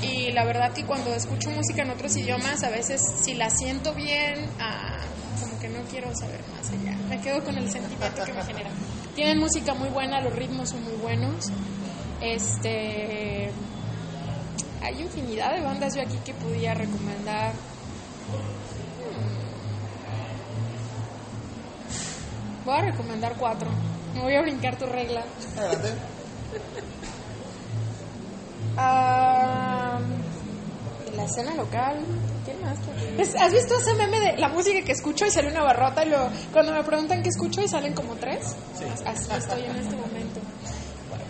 y 0.01 0.33
la 0.33 0.43
verdad 0.43 0.73
que 0.73 0.83
cuando 0.83 1.15
escucho 1.15 1.49
música 1.49 1.81
en 1.81 1.91
otros 1.91 2.13
idiomas 2.17 2.61
a 2.63 2.69
veces 2.69 3.01
si 3.21 3.35
la 3.35 3.49
siento 3.49 3.93
bien, 3.93 4.49
ah, 4.59 4.97
como 5.39 5.57
que 5.57 5.69
no 5.69 5.79
quiero 5.89 6.13
saber 6.13 6.41
más 6.51 6.69
allá. 6.71 6.97
Me 7.07 7.21
quedo 7.21 7.41
con 7.41 7.57
el 7.57 7.71
sentimiento 7.71 8.25
que 8.25 8.33
me 8.33 8.43
genera. 8.43 8.69
Tienen 9.15 9.39
música 9.39 9.73
muy 9.73 9.87
buena, 9.87 10.19
los 10.19 10.35
ritmos 10.35 10.71
son 10.71 10.83
muy 10.83 10.95
buenos. 10.95 11.45
Este, 12.19 13.49
hay 14.81 15.01
infinidad 15.01 15.55
de 15.55 15.61
bandas 15.61 15.95
yo 15.95 16.01
aquí 16.01 16.17
que 16.25 16.33
podía 16.33 16.73
recomendar. 16.73 17.53
Hmm. 22.61 22.65
Voy 22.65 22.77
a 22.77 22.81
recomendar 22.91 23.37
cuatro. 23.37 23.69
Me 24.15 24.21
voy 24.21 24.35
a 24.35 24.41
brincar 24.41 24.77
tu 24.77 24.85
regla. 24.85 25.23
Adelante. 25.57 25.93
Ah, 28.77 29.99
la 31.15 31.23
escena 31.23 31.55
local. 31.55 31.99
¿Quién 32.45 32.61
más? 32.61 32.77
Es- 33.17 33.35
¿Has 33.35 33.51
visto 33.53 33.73
ese 33.79 33.93
meme 33.95 34.19
de 34.19 34.37
la 34.37 34.49
música 34.49 34.83
que 34.85 34.91
escucho 34.91 35.25
y 35.25 35.31
sale 35.31 35.49
una 35.49 35.63
barrota 35.63 36.05
y 36.05 36.09
luego 36.09 36.29
cuando 36.51 36.73
me 36.73 36.83
preguntan 36.83 37.21
qué 37.23 37.29
escucho 37.29 37.61
y 37.61 37.67
salen 37.67 37.93
como 37.93 38.15
tres? 38.15 38.55
Así 39.05 39.31
estoy 39.37 39.63
en 39.63 39.75
este 39.77 39.95
momento. 39.95 40.39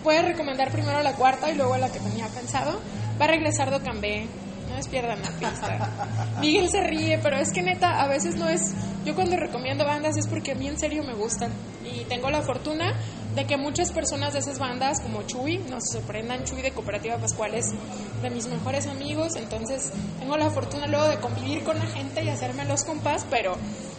A 0.08 0.22
recomendar 0.22 0.70
primero 0.70 1.02
la 1.02 1.14
cuarta 1.14 1.50
y 1.50 1.54
luego 1.56 1.76
la 1.76 1.90
que 1.90 1.98
tenía 1.98 2.26
pensado. 2.28 2.78
Va 3.20 3.24
a 3.24 3.28
regresar 3.28 3.70
Docambé. 3.70 4.28
No 4.76 4.82
despierdan 4.82 5.22
la 5.22 5.30
pista. 5.30 6.36
Miguel 6.42 6.68
se 6.68 6.82
ríe, 6.82 7.18
pero 7.22 7.38
es 7.38 7.50
que 7.50 7.62
neta, 7.62 8.02
a 8.02 8.08
veces 8.08 8.36
no 8.36 8.46
es. 8.46 8.74
Yo 9.06 9.14
cuando 9.14 9.34
recomiendo 9.34 9.86
bandas 9.86 10.18
es 10.18 10.26
porque 10.26 10.52
a 10.52 10.54
mí 10.54 10.68
en 10.68 10.78
serio 10.78 11.02
me 11.02 11.14
gustan. 11.14 11.50
Y 11.82 12.04
tengo 12.04 12.28
la 12.28 12.42
fortuna 12.42 12.92
de 13.34 13.46
que 13.46 13.56
muchas 13.56 13.90
personas 13.90 14.34
de 14.34 14.40
esas 14.40 14.58
bandas, 14.58 15.00
como 15.00 15.22
Chuy, 15.22 15.64
no 15.70 15.80
se 15.80 15.96
sorprendan, 15.96 16.44
Chuy 16.44 16.60
de 16.60 16.72
Cooperativa 16.72 17.16
Pascual 17.16 17.54
es 17.54 17.72
de 18.20 18.28
mis 18.28 18.48
mejores 18.48 18.86
amigos. 18.86 19.36
Entonces, 19.36 19.92
tengo 20.18 20.36
la 20.36 20.50
fortuna 20.50 20.86
luego 20.88 21.08
de 21.08 21.16
convivir 21.20 21.64
con 21.64 21.78
la 21.78 21.86
gente 21.86 22.22
y 22.22 22.28
hacerme 22.28 22.66
los 22.66 22.84
compas, 22.84 23.24
pero 23.30 23.56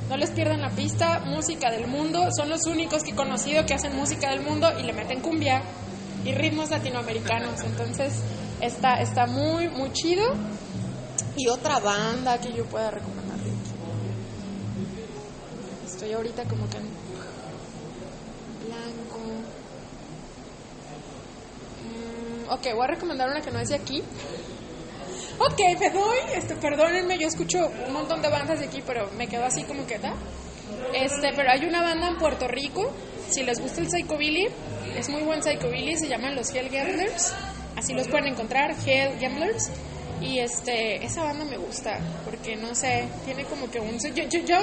no 0.10 0.16
les 0.16 0.30
pierdan 0.30 0.62
la 0.62 0.70
pista. 0.70 1.24
Música 1.26 1.72
del 1.72 1.88
mundo, 1.88 2.30
son 2.38 2.50
los 2.50 2.68
únicos 2.68 3.02
que 3.02 3.12
he 3.12 3.16
conocido 3.16 3.66
que 3.66 3.74
hacen 3.74 3.96
música 3.96 4.30
del 4.30 4.42
mundo 4.42 4.70
y 4.80 4.84
le 4.84 4.94
meten 4.94 5.22
cumbia 5.22 5.64
y 6.24 6.34
ritmos 6.34 6.70
latinoamericanos. 6.70 7.62
Entonces, 7.64 8.14
está, 8.62 9.02
está 9.02 9.26
muy, 9.26 9.70
muy 9.70 9.92
chido. 9.92 10.34
Y 11.36 11.48
otra 11.50 11.80
banda 11.80 12.40
que 12.40 12.52
yo 12.52 12.66
pueda 12.66 12.90
recomendar. 12.90 13.38
Estoy 15.86 16.14
ahorita 16.14 16.44
como 16.44 16.70
que 16.70 16.78
blanco. 18.66 19.20
Mm, 21.84 22.50
ok, 22.52 22.76
voy 22.76 22.84
a 22.84 22.88
recomendar 22.88 23.30
una 23.30 23.42
que 23.42 23.52
no 23.52 23.60
es 23.60 23.70
de 23.70 23.76
aquí. 23.76 24.04
Ok, 25.40 25.60
me 25.80 25.90
doy, 25.92 26.18
este, 26.36 26.56
perdónenme, 26.56 27.18
yo 27.20 27.28
escucho 27.28 27.72
un 27.88 27.94
montón 27.94 28.22
de 28.22 28.30
bandas 28.30 28.60
de 28.60 28.66
aquí, 28.66 28.82
pero 28.86 29.10
me 29.18 29.28
quedo 29.28 29.46
así 29.46 29.64
como 29.64 29.86
que 29.86 30.00
da. 30.00 30.14
Este, 30.94 31.32
pero 31.36 31.52
hay 31.52 31.66
una 31.66 31.82
banda 31.82 32.08
en 32.08 32.18
Puerto 32.18 32.48
Rico, 32.48 32.92
si 33.30 33.44
les 33.44 33.60
gusta 33.60 33.82
el 33.82 33.90
Psychobilly, 33.90 34.48
es 34.96 35.10
muy 35.10 35.22
buen 35.22 35.44
Psychobilly, 35.44 35.96
se 35.96 36.08
llaman 36.08 36.36
los 36.36 36.54
Hell 36.54 36.70
Gamblers, 36.70 37.34
así 37.78 37.94
los 37.94 38.08
pueden 38.08 38.28
encontrar, 38.28 38.76
Hell 38.86 39.18
Gamblers. 39.20 39.70
Y 40.20 40.40
este, 40.40 41.06
esa 41.06 41.24
banda 41.24 41.46
me 41.46 41.58
gusta, 41.58 42.00
porque 42.26 42.56
no 42.56 42.74
sé, 42.74 43.08
tiene 43.24 43.46
como 43.46 43.70
que 43.70 43.80
un... 43.80 44.00
Yo, 44.00 44.24
yo, 44.24 44.40
yo, 44.40 44.58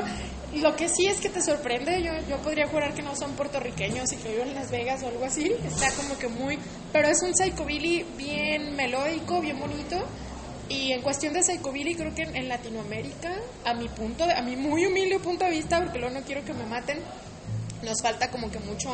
lo 0.60 0.74
que 0.74 0.88
sí 0.88 1.06
es 1.06 1.20
que 1.20 1.28
te 1.28 1.40
sorprende, 1.40 2.02
yo, 2.02 2.12
yo 2.28 2.38
podría 2.38 2.66
jurar 2.66 2.92
que 2.92 3.02
no 3.02 3.14
son 3.14 3.32
puertorriqueños 3.34 4.12
y 4.12 4.16
que 4.16 4.30
viven 4.30 4.48
en 4.48 4.54
Las 4.56 4.72
Vegas 4.72 5.04
o 5.04 5.08
algo 5.08 5.24
así, 5.24 5.52
está 5.64 5.92
como 5.92 6.18
que 6.18 6.26
muy... 6.26 6.58
Pero 6.92 7.06
es 7.06 7.22
un 7.22 7.32
psychobilly 7.34 8.04
bien 8.16 8.74
melódico, 8.74 9.40
bien 9.40 9.60
bonito, 9.60 10.04
y 10.68 10.92
en 10.92 11.02
cuestión 11.02 11.32
de 11.34 11.42
psychobilly 11.44 11.94
creo 11.94 12.12
que 12.14 12.22
en, 12.22 12.48
Latinoamérica, 12.48 13.32
a 13.64 13.74
mi 13.74 13.88
punto, 13.88 14.26
de, 14.26 14.32
a 14.32 14.42
mi 14.42 14.56
muy 14.56 14.86
humilde 14.86 15.20
punto 15.20 15.44
de 15.44 15.52
vista, 15.52 15.78
porque 15.78 16.00
luego 16.00 16.18
no 16.18 16.24
quiero 16.24 16.44
que 16.44 16.52
me 16.52 16.66
maten, 16.66 16.98
nos 17.82 18.02
falta 18.02 18.28
como 18.28 18.50
que 18.50 18.58
mucho 18.58 18.90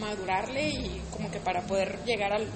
madurarle 0.00 0.70
y 0.70 1.02
como 1.10 1.30
que 1.30 1.40
para 1.40 1.62
poder 1.62 1.98
llegar 2.06 2.32
al, 2.32 2.46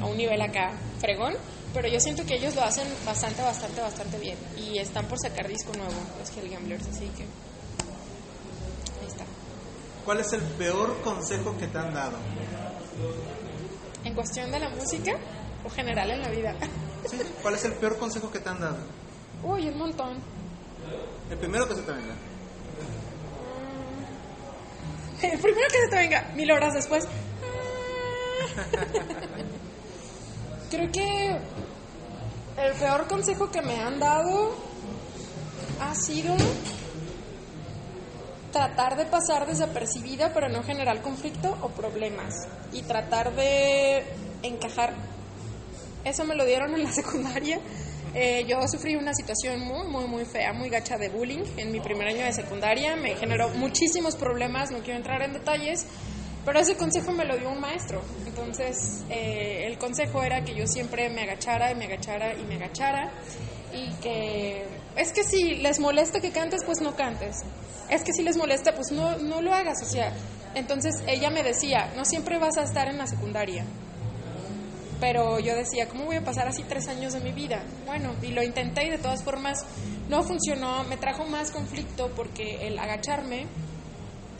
a 0.00 0.06
un 0.06 0.16
nivel 0.16 0.40
acá 0.40 0.72
fregón, 1.00 1.34
pero 1.74 1.88
yo 1.88 2.00
siento 2.00 2.24
que 2.24 2.36
ellos 2.36 2.54
lo 2.54 2.62
hacen 2.62 2.86
bastante, 3.04 3.42
bastante, 3.42 3.80
bastante 3.80 4.18
bien 4.18 4.38
y 4.56 4.78
están 4.78 5.06
por 5.06 5.18
sacar 5.18 5.48
disco 5.48 5.72
nuevo, 5.74 5.92
los 6.18 6.36
Hell 6.36 6.48
Gamblers, 6.50 6.86
así 6.88 7.06
que 7.16 7.22
ahí 7.22 9.06
está. 9.06 9.24
¿Cuál 10.04 10.20
es 10.20 10.32
el 10.32 10.40
peor 10.40 11.00
consejo 11.02 11.56
que 11.58 11.66
te 11.66 11.78
han 11.78 11.92
dado? 11.92 12.16
En 14.04 14.14
cuestión 14.14 14.50
de 14.50 14.58
la 14.58 14.70
música 14.70 15.12
o 15.64 15.70
general 15.70 16.10
en 16.10 16.22
la 16.22 16.28
vida. 16.30 16.56
¿Sí? 17.08 17.18
¿Cuál 17.42 17.54
es 17.54 17.64
el 17.64 17.72
peor 17.74 17.98
consejo 17.98 18.30
que 18.30 18.38
te 18.38 18.48
han 18.48 18.60
dado? 18.60 18.78
Uy, 19.42 19.68
un 19.68 19.78
montón. 19.78 20.18
El 21.30 21.38
primero 21.38 21.68
que 21.68 21.74
se 21.74 21.82
te 21.82 21.92
venga. 21.92 22.14
El 25.22 25.38
primero 25.38 25.66
que 25.68 25.78
se 25.78 25.88
te 25.90 25.96
venga, 25.96 26.32
mil 26.34 26.50
horas 26.50 26.74
después. 26.74 27.04
Creo 30.70 30.92
que 30.92 31.36
el 32.58 32.72
peor 32.78 33.06
consejo 33.08 33.50
que 33.50 33.62
me 33.62 33.76
han 33.80 33.98
dado 33.98 34.54
ha 35.80 35.94
sido 35.94 36.36
tratar 38.52 38.96
de 38.96 39.06
pasar 39.06 39.46
desapercibida 39.46 40.32
para 40.34 40.48
no 40.48 40.62
generar 40.62 41.00
conflicto 41.00 41.56
o 41.62 41.68
problemas 41.70 42.34
y 42.72 42.82
tratar 42.82 43.34
de 43.34 44.04
encajar. 44.42 44.94
Eso 46.04 46.24
me 46.24 46.34
lo 46.34 46.44
dieron 46.44 46.74
en 46.74 46.82
la 46.82 46.92
secundaria. 46.92 47.60
Eh, 48.14 48.44
yo 48.48 48.66
sufrí 48.68 48.96
una 48.96 49.14
situación 49.14 49.60
muy, 49.60 49.86
muy, 49.86 50.06
muy 50.06 50.24
fea, 50.24 50.52
muy 50.52 50.70
gacha 50.70 50.96
de 50.96 51.08
bullying 51.08 51.44
en 51.56 51.70
mi 51.70 51.80
primer 51.80 52.08
año 52.08 52.24
de 52.24 52.32
secundaria. 52.32 52.96
Me 52.96 53.14
generó 53.16 53.48
muchísimos 53.50 54.16
problemas, 54.16 54.70
no 54.70 54.78
quiero 54.80 54.98
entrar 54.98 55.22
en 55.22 55.34
detalles, 55.34 55.86
pero 56.48 56.60
ese 56.60 56.78
consejo 56.78 57.12
me 57.12 57.26
lo 57.26 57.36
dio 57.36 57.50
un 57.50 57.60
maestro. 57.60 58.00
Entonces, 58.26 59.04
eh, 59.10 59.66
el 59.66 59.76
consejo 59.76 60.22
era 60.22 60.42
que 60.42 60.54
yo 60.54 60.66
siempre 60.66 61.10
me 61.10 61.24
agachara 61.24 61.70
y 61.70 61.74
me 61.74 61.84
agachara 61.84 62.34
y 62.38 62.42
me 62.44 62.54
agachara. 62.54 63.12
Y 63.74 63.92
que 64.00 64.64
es 64.96 65.12
que 65.12 65.24
si 65.24 65.56
les 65.56 65.78
molesta 65.78 66.20
que 66.20 66.30
cantes, 66.30 66.64
pues 66.64 66.80
no 66.80 66.96
cantes. 66.96 67.36
Es 67.90 68.02
que 68.02 68.14
si 68.14 68.22
les 68.22 68.38
molesta, 68.38 68.72
pues 68.74 68.90
no, 68.92 69.18
no 69.18 69.42
lo 69.42 69.52
hagas. 69.52 69.82
O 69.82 69.84
sea, 69.84 70.10
entonces 70.54 70.94
ella 71.06 71.28
me 71.28 71.42
decía, 71.42 71.92
no 71.94 72.06
siempre 72.06 72.38
vas 72.38 72.56
a 72.56 72.62
estar 72.62 72.88
en 72.88 72.96
la 72.96 73.06
secundaria. 73.06 73.66
Pero 75.00 75.40
yo 75.40 75.54
decía, 75.54 75.86
¿cómo 75.86 76.06
voy 76.06 76.16
a 76.16 76.24
pasar 76.24 76.48
así 76.48 76.62
tres 76.62 76.88
años 76.88 77.12
de 77.12 77.20
mi 77.20 77.32
vida? 77.32 77.62
Bueno, 77.84 78.14
y 78.22 78.28
lo 78.28 78.42
intenté 78.42 78.86
y 78.86 78.90
de 78.90 78.98
todas 78.98 79.22
formas 79.22 79.66
no 80.08 80.22
funcionó, 80.22 80.82
me 80.84 80.96
trajo 80.96 81.26
más 81.26 81.50
conflicto 81.50 82.10
porque 82.16 82.66
el 82.66 82.78
agacharme, 82.78 83.46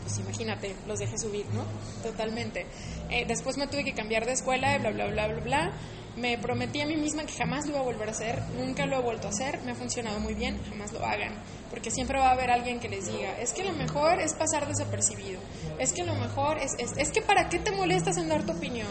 pues 0.09 0.19
imagínate, 0.19 0.75
los 0.87 0.97
dejé 0.97 1.17
subir, 1.19 1.45
¿no? 1.53 1.63
Totalmente. 2.01 2.65
Eh, 3.11 3.25
después 3.27 3.57
me 3.57 3.67
tuve 3.67 3.83
que 3.83 3.93
cambiar 3.93 4.25
de 4.25 4.31
escuela 4.31 4.75
bla, 4.79 4.89
bla, 4.89 5.05
bla, 5.07 5.27
bla, 5.27 5.39
bla. 5.39 5.71
Me 6.15 6.37
prometí 6.39 6.81
a 6.81 6.87
mí 6.87 6.97
misma 6.97 7.23
que 7.25 7.33
jamás 7.33 7.65
lo 7.65 7.73
iba 7.73 7.79
a 7.79 7.83
volver 7.83 8.07
a 8.07 8.11
hacer, 8.11 8.41
nunca 8.57 8.87
lo 8.87 8.97
he 8.97 9.01
vuelto 9.01 9.27
a 9.27 9.29
hacer, 9.29 9.61
me 9.63 9.71
ha 9.71 9.75
funcionado 9.75 10.19
muy 10.19 10.33
bien, 10.33 10.59
jamás 10.67 10.91
lo 10.91 11.05
hagan, 11.05 11.35
porque 11.69 11.91
siempre 11.91 12.17
va 12.19 12.29
a 12.29 12.31
haber 12.31 12.49
alguien 12.49 12.79
que 12.79 12.89
les 12.89 13.05
diga, 13.05 13.39
es 13.39 13.53
que 13.53 13.63
lo 13.63 13.71
mejor 13.73 14.19
es 14.19 14.33
pasar 14.33 14.67
desapercibido, 14.67 15.39
es 15.77 15.93
que 15.93 16.03
lo 16.03 16.15
mejor 16.15 16.57
es, 16.57 16.73
es, 16.79 16.97
es 16.97 17.11
que 17.11 17.21
para 17.21 17.47
qué 17.47 17.59
te 17.59 17.71
molestas 17.71 18.17
en 18.17 18.27
dar 18.27 18.43
tu 18.43 18.51
opinión, 18.51 18.89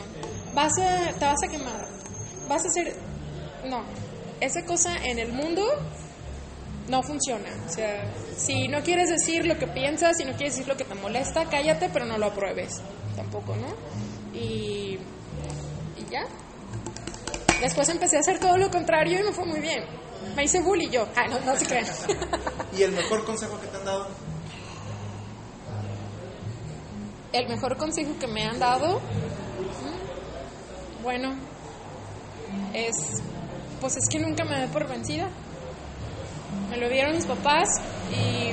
vas 0.55 0.79
a, 0.79 1.13
te 1.19 1.25
vas 1.25 1.43
a 1.43 1.49
quemar, 1.49 1.89
vas 2.49 2.65
a 2.65 2.69
hacer, 2.69 2.95
no, 3.69 3.83
esa 4.41 4.65
cosa 4.65 4.97
en 5.05 5.19
el 5.19 5.33
mundo 5.33 5.67
no 6.89 7.03
funciona, 7.03 7.49
o 7.67 7.71
sea, 7.71 8.05
si 8.37 8.69
no 8.69 8.83
quieres 8.83 9.11
decir 9.11 9.47
lo 9.47 9.59
que 9.59 9.67
piensas, 9.67 10.17
si 10.17 10.25
no 10.25 10.33
quieres 10.33 10.55
decir 10.55 10.69
lo 10.69 10.77
que 10.77 10.85
te 10.85 10.95
molesta, 10.95 11.45
cállate, 11.47 11.91
pero 11.93 12.07
no 12.07 12.19
lo 12.19 12.27
apruebes, 12.27 12.81
tampoco, 13.17 13.57
¿no? 13.57 13.75
Y 14.35 14.99
ya. 16.11 16.27
Después 17.61 17.89
empecé 17.89 18.17
a 18.17 18.21
hacer 18.21 18.39
todo 18.39 18.57
lo 18.57 18.71
contrario 18.71 19.21
y 19.21 19.25
me 19.25 19.33
fue 19.33 19.45
muy 19.45 19.61
bien. 19.61 19.85
Me 20.37 20.45
hice 20.45 20.61
bully 20.61 20.89
yo. 20.89 21.07
Ah, 21.17 21.27
no, 21.29 21.41
no 21.41 21.57
se 21.57 21.67
crean. 21.67 21.87
¿Y 22.77 22.83
el 22.83 22.93
mejor 22.93 23.25
consejo 23.25 23.61
que 23.61 23.67
te 23.67 23.77
han 23.77 23.85
dado? 23.85 24.09
El 27.33 27.49
mejor 27.49 27.77
consejo 27.77 28.19
que 28.19 28.27
me 28.27 28.45
han 28.45 28.59
dado, 28.59 29.01
mm, 29.01 31.03
bueno, 31.03 31.37
es, 32.73 32.97
pues 33.81 33.97
es 33.97 34.09
que 34.09 34.19
nunca 34.19 34.45
me 34.45 34.61
dé 34.61 34.69
por 34.69 34.89
vencida. 34.89 35.29
Me 36.71 36.77
lo 36.77 36.89
dieron 36.89 37.15
mis 37.15 37.27
papás 37.27 37.69
y 38.11 38.53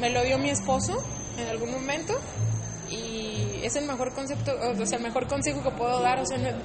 me 0.00 0.10
lo 0.10 0.22
dio 0.22 0.38
mi 0.38 0.50
esposo 0.50 0.94
en 1.38 1.48
algún 1.48 1.70
momento 1.70 2.12
y 2.90 3.60
es 3.62 3.74
el 3.76 3.86
mejor 3.86 4.12
concepto, 4.14 4.52
o 4.52 4.86
sea, 4.86 4.98
el 4.98 5.04
mejor 5.04 5.26
consejo 5.26 5.62
que 5.62 5.70
puedo 5.70 6.00
dar, 6.00 6.18
o 6.20 6.26
sea, 6.26 6.38
no- 6.38 6.58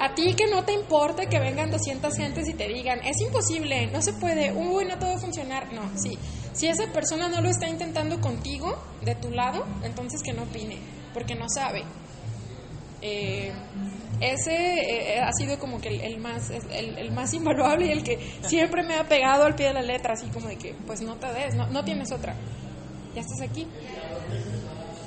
a 0.00 0.14
ti 0.14 0.34
que 0.34 0.46
no 0.50 0.64
te 0.64 0.72
importe 0.72 1.26
que 1.26 1.38
vengan 1.38 1.70
200 1.70 2.14
gentes 2.16 2.48
y 2.48 2.54
te 2.54 2.66
digan, 2.66 2.98
es 3.04 3.20
imposible, 3.20 3.86
no 3.92 4.00
se 4.02 4.12
puede, 4.14 4.52
uy, 4.52 4.86
no 4.86 4.98
todo 4.98 5.10
va 5.10 5.16
a 5.16 5.20
funcionar, 5.20 5.72
no, 5.72 5.82
sí, 6.02 6.18
si 6.54 6.66
esa 6.66 6.86
persona 6.92 7.28
no 7.28 7.40
lo 7.40 7.48
está 7.50 7.68
intentando 7.68 8.20
contigo, 8.20 8.76
de 9.02 9.14
tu 9.14 9.30
lado, 9.30 9.64
entonces 9.84 10.20
que 10.24 10.32
no 10.32 10.42
opine, 10.44 10.78
porque 11.14 11.34
no 11.34 11.46
sabe. 11.48 11.84
Eh, 13.02 13.52
ese 14.20 15.14
eh, 15.14 15.20
ha 15.20 15.32
sido 15.32 15.58
como 15.58 15.80
que 15.80 15.88
el, 15.88 16.00
el 16.00 16.18
más 16.18 16.50
el, 16.50 16.98
el 16.98 17.12
más 17.12 17.32
invaluable 17.32 17.86
y 17.86 17.90
el 17.90 18.02
que 18.04 18.18
siempre 18.42 18.82
me 18.82 18.96
ha 18.96 19.08
pegado 19.08 19.44
al 19.44 19.54
pie 19.54 19.68
de 19.68 19.74
la 19.74 19.82
letra, 19.82 20.12
así 20.12 20.28
como 20.28 20.46
de 20.46 20.56
que, 20.56 20.74
pues 20.86 21.00
no 21.00 21.16
te 21.16 21.32
des, 21.32 21.54
no, 21.54 21.66
no 21.68 21.82
tienes 21.84 22.12
otra, 22.12 22.34
ya 23.14 23.22
estás 23.22 23.40
aquí. 23.48 23.66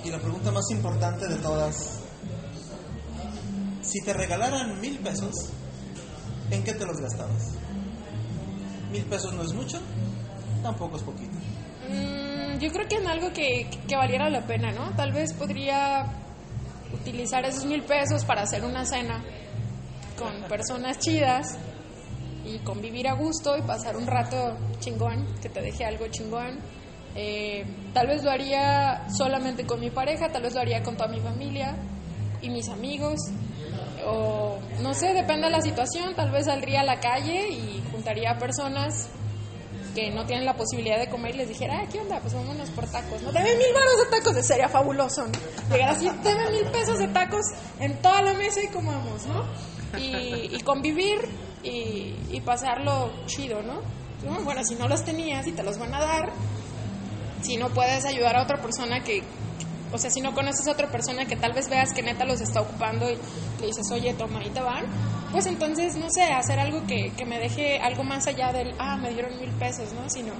Y 0.03 0.09
la 0.09 0.19
pregunta 0.19 0.51
más 0.51 0.69
importante 0.71 1.27
de 1.27 1.35
todas. 1.37 1.99
Si 3.81 4.01
te 4.03 4.13
regalaran 4.13 4.79
mil 4.81 4.97
pesos, 4.99 5.33
¿en 6.49 6.63
qué 6.63 6.73
te 6.73 6.85
los 6.85 6.97
gastabas? 6.97 7.53
Mil 8.91 9.03
pesos 9.05 9.33
no 9.33 9.43
es 9.43 9.53
mucho, 9.53 9.79
tampoco 10.61 10.97
es 10.97 11.03
poquito. 11.03 11.33
Mm, 11.89 12.57
yo 12.59 12.71
creo 12.71 12.87
que 12.87 12.95
en 12.95 13.07
algo 13.07 13.31
que, 13.33 13.69
que 13.87 13.95
valiera 13.95 14.29
la 14.29 14.45
pena, 14.47 14.71
¿no? 14.71 14.95
Tal 14.95 15.11
vez 15.11 15.33
podría 15.33 16.22
utilizar 16.93 17.43
esos 17.45 17.65
mil 17.65 17.83
pesos 17.83 18.23
para 18.25 18.43
hacer 18.43 18.63
una 18.63 18.85
cena 18.85 19.23
con 20.17 20.47
personas 20.47 20.99
chidas 20.99 21.57
y 22.45 22.59
convivir 22.59 23.07
a 23.07 23.13
gusto 23.13 23.57
y 23.57 23.61
pasar 23.61 23.97
un 23.97 24.05
rato 24.05 24.57
chingón, 24.79 25.25
que 25.41 25.49
te 25.49 25.61
deje 25.61 25.85
algo 25.85 26.07
chingón. 26.07 26.59
Eh, 27.15 27.63
tal 27.93 28.07
vez 28.07 28.23
lo 28.23 28.31
haría 28.31 29.07
solamente 29.09 29.65
con 29.65 29.79
mi 29.79 29.89
pareja, 29.89 30.29
tal 30.29 30.43
vez 30.43 30.53
lo 30.53 30.61
haría 30.61 30.81
con 30.83 30.97
toda 30.97 31.09
mi 31.09 31.19
familia 31.19 31.75
y 32.41 32.49
mis 32.49 32.69
amigos. 32.69 33.19
O 34.05 34.57
no 34.81 34.93
sé, 34.93 35.13
depende 35.13 35.45
de 35.45 35.51
la 35.51 35.61
situación, 35.61 36.13
tal 36.15 36.31
vez 36.31 36.45
saldría 36.45 36.81
a 36.81 36.83
la 36.83 36.99
calle 36.99 37.49
y 37.49 37.81
juntaría 37.91 38.31
a 38.31 38.37
personas 38.37 39.09
que 39.93 40.11
no 40.11 40.25
tienen 40.25 40.45
la 40.45 40.55
posibilidad 40.55 40.97
de 40.99 41.07
comer 41.09 41.35
y 41.35 41.37
les 41.39 41.49
dijera, 41.49 41.79
"Ay, 41.79 41.87
¿qué 41.91 41.99
onda? 41.99 42.19
Pues 42.19 42.33
vámonos 42.33 42.69
por 42.71 42.85
tacos, 42.87 43.21
¿no? 43.21 43.31
Deme 43.31 43.55
mil 43.55 43.73
baros 43.73 43.97
de 43.97 44.17
tacos, 44.17 44.35
de 44.35 44.43
sería 44.43 44.67
fabuloso, 44.69 45.25
¿no? 45.27 45.31
Llegar 45.71 45.89
así, 45.89 46.09
deme 46.23 46.49
mil 46.51 46.65
pesos 46.71 46.97
de 46.99 47.07
tacos 47.09 47.45
en 47.79 48.01
toda 48.01 48.21
la 48.21 48.33
mesa 48.33 48.61
y 48.61 48.67
comamos, 48.67 49.25
¿no? 49.27 49.45
Y, 49.99 50.49
y 50.55 50.59
convivir 50.63 51.19
y, 51.63 52.15
y 52.31 52.41
pasarlo 52.41 53.11
chido, 53.27 53.61
¿no? 53.61 53.81
Bueno, 54.43 54.63
si 54.63 54.75
no 54.75 54.87
los 54.87 55.03
tenías 55.03 55.45
y 55.47 55.51
te 55.51 55.61
los 55.63 55.77
van 55.77 55.93
a 55.93 55.99
dar, 55.99 56.31
si 57.41 57.57
no 57.57 57.69
puedes 57.69 58.05
ayudar 58.05 58.37
a 58.37 58.43
otra 58.43 58.61
persona 58.61 59.03
que, 59.03 59.21
o 59.93 59.97
sea, 59.97 60.09
si 60.09 60.21
no 60.21 60.33
conoces 60.33 60.67
a 60.67 60.71
otra 60.71 60.89
persona 60.89 61.25
que 61.25 61.35
tal 61.35 61.53
vez 61.53 61.69
veas 61.69 61.93
que 61.93 62.01
neta 62.01 62.25
los 62.25 62.41
está 62.41 62.61
ocupando 62.61 63.09
y 63.09 63.15
le 63.61 63.67
dices, 63.67 63.89
oye, 63.91 64.13
toma, 64.15 64.39
ahí 64.39 64.49
te 64.49 64.59
van, 64.59 64.85
pues 65.31 65.45
entonces, 65.45 65.95
no 65.95 66.07
sé, 66.09 66.23
hacer 66.23 66.59
algo 66.59 66.85
que, 66.87 67.11
que 67.15 67.25
me 67.25 67.39
deje 67.39 67.79
algo 67.79 68.03
más 68.03 68.25
allá 68.27 68.51
del, 68.51 68.73
ah, 68.79 68.97
me 68.97 69.11
dieron 69.11 69.39
mil 69.39 69.51
pesos, 69.51 69.93
¿no? 69.93 70.09
Sino, 70.09 70.33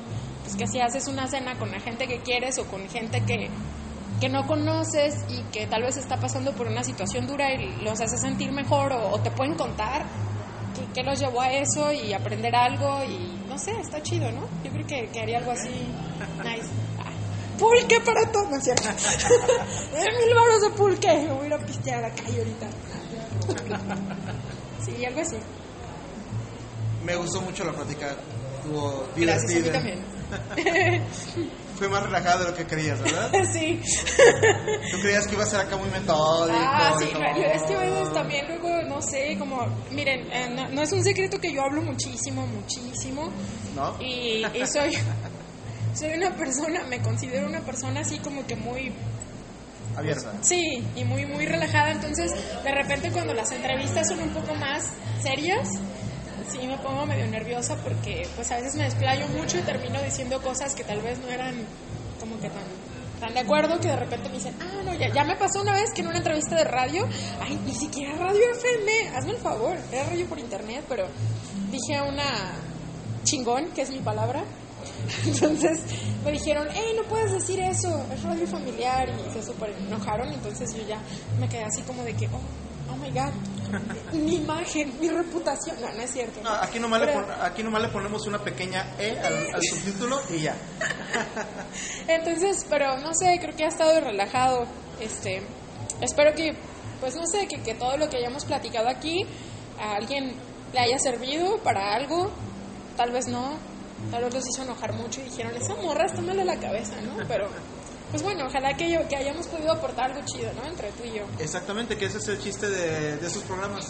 pues 0.43 0.55
que 0.55 0.67
si 0.67 0.79
haces 0.79 1.07
una 1.07 1.27
cena 1.27 1.57
con 1.57 1.71
la 1.71 1.79
gente 1.79 2.07
que 2.07 2.19
quieres 2.19 2.57
o 2.57 2.65
con 2.65 2.89
gente 2.89 3.21
que, 3.25 3.49
que 4.19 4.29
no 4.29 4.45
conoces 4.47 5.23
y 5.29 5.43
que 5.51 5.67
tal 5.67 5.83
vez 5.83 5.97
está 5.97 6.17
pasando 6.17 6.53
por 6.53 6.67
una 6.67 6.83
situación 6.83 7.27
dura 7.27 7.53
y 7.53 7.83
los 7.83 8.01
hace 8.01 8.17
sentir 8.17 8.51
mejor 8.51 8.91
o, 8.93 9.11
o 9.11 9.19
te 9.19 9.29
pueden 9.31 9.55
contar 9.55 10.05
qué, 10.75 10.81
qué 10.95 11.03
los 11.03 11.19
llevó 11.19 11.41
a 11.41 11.51
eso 11.51 11.91
y 11.91 12.11
aprender 12.13 12.55
algo 12.55 13.03
y 13.03 13.47
no 13.47 13.57
sé, 13.59 13.71
está 13.79 14.01
chido, 14.01 14.31
¿no? 14.31 14.41
Yo 14.63 14.71
creo 14.71 14.87
que, 14.87 15.09
que 15.11 15.19
haría 15.21 15.37
algo 15.37 15.51
así 15.51 15.69
nice. 16.43 16.69
Pulque 17.57 17.99
para 18.01 18.31
todo, 18.31 18.49
¿no 18.49 18.57
es 18.57 18.63
cierto? 18.63 18.83
Eh, 19.95 20.25
mil 20.25 20.33
baros 20.35 20.61
de 20.61 20.69
pulque, 20.71 21.07
me 21.07 21.33
voy 21.33 21.43
a 21.43 21.47
ir 21.47 21.53
a 21.53 21.65
pistear 21.65 22.03
a 22.03 22.07
la 22.09 22.15
calle 22.15 22.37
ahorita. 22.39 22.67
Sí, 24.83 25.05
algo 25.05 25.21
así. 25.21 25.37
Me 27.05 27.15
gustó 27.15 27.41
mucho 27.41 27.63
la 27.63 27.71
plática. 27.71 28.15
Estuvo 28.57 29.07
Gracias, 29.15 29.43
a 29.43 29.47
mí 29.47 29.53
divertida. 29.61 29.73
también. 29.73 31.03
Fue 31.77 31.87
más 31.89 32.03
relajado 32.03 32.43
de 32.45 32.51
lo 32.51 32.57
que 32.57 32.65
creías, 32.65 33.01
¿verdad? 33.01 33.31
sí. 33.51 33.81
Tú 34.91 34.99
creías 35.01 35.25
que 35.27 35.35
iba 35.35 35.43
a 35.43 35.47
ser 35.47 35.59
acá 35.61 35.75
muy 35.77 35.89
metódico. 35.89 36.57
Ah, 36.59 36.95
sí, 36.99 37.05
y 37.09 37.13
no, 37.13 37.25
es 37.25 37.63
que 37.63 37.75
a 37.75 37.79
veces 37.79 38.13
también 38.13 38.45
luego, 38.47 38.81
no 38.87 39.01
sé, 39.01 39.35
como, 39.39 39.65
miren, 39.91 40.31
eh, 40.31 40.49
no, 40.55 40.69
no 40.69 40.81
es 40.81 40.91
un 40.91 41.03
secreto 41.03 41.39
que 41.39 41.51
yo 41.51 41.61
hablo 41.63 41.81
muchísimo, 41.81 42.45
muchísimo, 42.47 43.29
¿No? 43.75 43.97
y, 44.01 44.43
y 44.53 44.67
soy, 44.67 44.97
soy 45.93 46.13
una 46.13 46.35
persona, 46.35 46.83
me 46.89 47.01
considero 47.01 47.47
una 47.47 47.61
persona 47.61 48.01
así 48.01 48.19
como 48.19 48.45
que 48.45 48.55
muy, 48.55 48.93
Abierta. 49.95 50.33
sí, 50.41 50.83
y 50.95 51.03
muy, 51.03 51.25
muy 51.25 51.45
relajada, 51.45 51.91
entonces 51.91 52.31
de 52.63 52.71
repente 52.71 53.11
cuando 53.11 53.33
las 53.33 53.51
entrevistas 53.51 54.07
son 54.07 54.19
un 54.19 54.29
poco 54.29 54.55
más 54.55 54.89
serias, 55.21 55.69
sí 56.51 56.67
me 56.67 56.77
pongo 56.77 57.05
medio 57.05 57.27
nerviosa 57.27 57.75
porque 57.77 58.27
pues 58.35 58.51
a 58.51 58.57
veces 58.57 58.75
me 58.75 58.83
desplayo 58.83 59.27
mucho 59.29 59.57
y 59.57 59.61
termino 59.61 60.01
diciendo 60.01 60.41
cosas 60.41 60.73
que 60.75 60.83
tal 60.83 61.01
vez 61.01 61.19
no 61.19 61.29
eran 61.29 61.55
como 62.19 62.39
que 62.39 62.49
tan, 62.49 62.63
tan 63.19 63.33
de 63.33 63.39
acuerdo 63.41 63.79
que 63.79 63.87
de 63.87 63.95
repente 63.95 64.29
me 64.29 64.35
dicen, 64.35 64.55
ah, 64.61 64.81
no, 64.83 64.93
ya, 64.93 65.13
ya 65.13 65.23
me 65.23 65.35
pasó 65.35 65.61
una 65.61 65.73
vez 65.73 65.91
que 65.93 66.01
en 66.01 66.07
una 66.07 66.17
entrevista 66.17 66.55
de 66.55 66.63
radio, 66.63 67.07
ay, 67.41 67.59
ni 67.65 67.73
siquiera 67.73 68.15
radio 68.15 68.41
FM, 68.51 69.15
hazme 69.15 69.31
el 69.31 69.37
favor, 69.37 69.77
era 69.91 70.05
radio 70.05 70.25
por 70.27 70.39
internet, 70.39 70.83
pero 70.87 71.07
dije 71.69 72.01
una 72.01 72.53
chingón, 73.23 73.71
que 73.71 73.81
es 73.81 73.89
mi 73.89 73.99
palabra. 73.99 74.43
Entonces 75.25 75.79
me 76.23 76.31
dijeron, 76.31 76.67
hey, 76.73 76.93
no 76.95 77.03
puedes 77.09 77.31
decir 77.31 77.59
eso, 77.59 78.05
es 78.13 78.21
radio 78.23 78.47
familiar 78.47 79.09
y 79.09 79.31
se 79.33 79.43
super 79.43 79.69
enojaron, 79.71 80.31
entonces 80.31 80.73
yo 80.75 80.83
ya 80.87 80.99
me 81.39 81.47
quedé 81.49 81.63
así 81.63 81.81
como 81.83 82.03
de 82.03 82.13
que, 82.15 82.27
oh, 82.27 82.41
oh 82.91 82.95
my 82.97 83.09
god, 83.11 83.31
mi 84.13 84.35
imagen, 84.35 84.93
mi 84.99 85.09
reputación, 85.09 85.75
no, 85.81 85.91
no 85.91 86.01
es 86.01 86.11
cierto. 86.11 86.41
No, 86.43 86.51
aquí, 86.51 86.79
nomás 86.79 86.99
le 87.01 87.07
Pero- 87.07 87.25
pon- 87.25 87.35
aquí 87.41 87.63
nomás 87.63 87.81
le 87.81 87.87
ponemos 87.89 88.25
una 88.27 88.39
pequeña 88.39 88.95
E 88.99 89.17
al, 89.19 89.55
al 89.55 89.61
subtítulo 89.63 90.19
y 90.29 90.41
ya. 90.41 90.55
Entonces, 92.07 92.65
pero 92.69 92.97
no 92.99 93.13
sé, 93.13 93.39
creo 93.41 93.55
que 93.55 93.65
ha 93.65 93.69
estado 93.69 93.99
relajado. 93.99 94.65
Este, 94.99 95.41
espero 96.01 96.33
que, 96.35 96.51
pues 96.99 97.15
no 97.15 97.25
sé, 97.25 97.47
que, 97.47 97.61
que 97.61 97.73
todo 97.73 97.97
lo 97.97 98.09
que 98.09 98.17
hayamos 98.17 98.45
platicado 98.45 98.87
aquí 98.89 99.25
a 99.79 99.95
alguien 99.95 100.33
le 100.73 100.79
haya 100.79 100.97
servido 100.99 101.57
para 101.63 101.95
algo. 101.95 102.31
Tal 102.97 103.11
vez 103.11 103.27
no, 103.27 103.57
tal 104.11 104.23
vez 104.23 104.33
los 104.33 104.43
hizo 104.47 104.63
enojar 104.63 104.93
mucho 104.93 105.21
y 105.21 105.23
dijeron, 105.25 105.55
esa 105.55 105.75
morra 105.75 106.05
está 106.05 106.21
mal 106.21 106.37
de 106.37 106.45
la 106.45 106.59
cabeza, 106.59 106.95
¿no? 107.01 107.15
Pero, 107.27 107.47
pues 108.11 108.21
bueno, 108.23 108.45
ojalá 108.47 108.75
que, 108.75 108.91
yo- 108.91 109.07
que 109.07 109.15
hayamos 109.15 109.47
podido 109.47 109.71
aportar 109.73 110.11
algo 110.11 110.21
chido, 110.25 110.51
¿no? 110.53 110.65
Entre 110.65 110.91
tú 110.91 111.03
y 111.03 111.13
yo. 111.17 111.23
Exactamente, 111.39 111.97
que 111.97 112.05
ese 112.05 112.17
es 112.19 112.27
el 112.27 112.39
chiste 112.39 112.69
de, 112.69 113.17
de 113.17 113.27
estos 113.27 113.43
programas. 113.43 113.87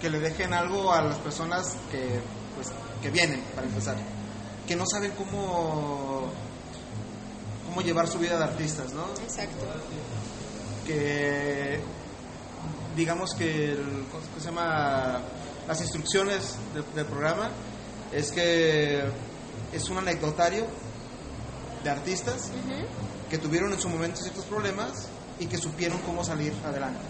Que 0.00 0.10
le 0.10 0.20
dejen 0.20 0.52
algo 0.52 0.92
a 0.92 1.02
las 1.02 1.16
personas 1.18 1.76
que, 1.90 2.20
pues, 2.54 2.68
que 3.02 3.10
vienen, 3.10 3.40
para 3.54 3.66
empezar. 3.66 3.96
Que 4.66 4.76
no 4.76 4.84
saben 4.86 5.12
cómo, 5.12 6.30
cómo 7.66 7.80
llevar 7.82 8.06
su 8.08 8.18
vida 8.18 8.36
de 8.38 8.44
artistas, 8.44 8.92
¿no? 8.92 9.04
Exacto. 9.22 9.64
que 10.86 11.80
digamos 12.94 13.34
que 13.34 13.72
el, 13.72 14.06
¿cómo 14.10 14.22
se 14.38 14.44
llama? 14.46 15.20
las 15.68 15.80
instrucciones 15.80 16.56
del, 16.72 16.84
del 16.94 17.06
programa 17.06 17.50
es 18.12 18.32
que 18.32 19.02
es 19.72 19.88
un 19.90 19.98
anecdotario 19.98 20.66
de 21.82 21.90
artistas 21.90 22.50
que 23.30 23.38
tuvieron 23.38 23.72
en 23.72 23.80
su 23.80 23.88
momento 23.88 24.20
ciertos 24.20 24.44
problemas 24.44 25.08
y 25.38 25.46
que 25.46 25.58
supieron 25.58 25.98
cómo 26.00 26.24
salir 26.24 26.52
adelante. 26.64 27.00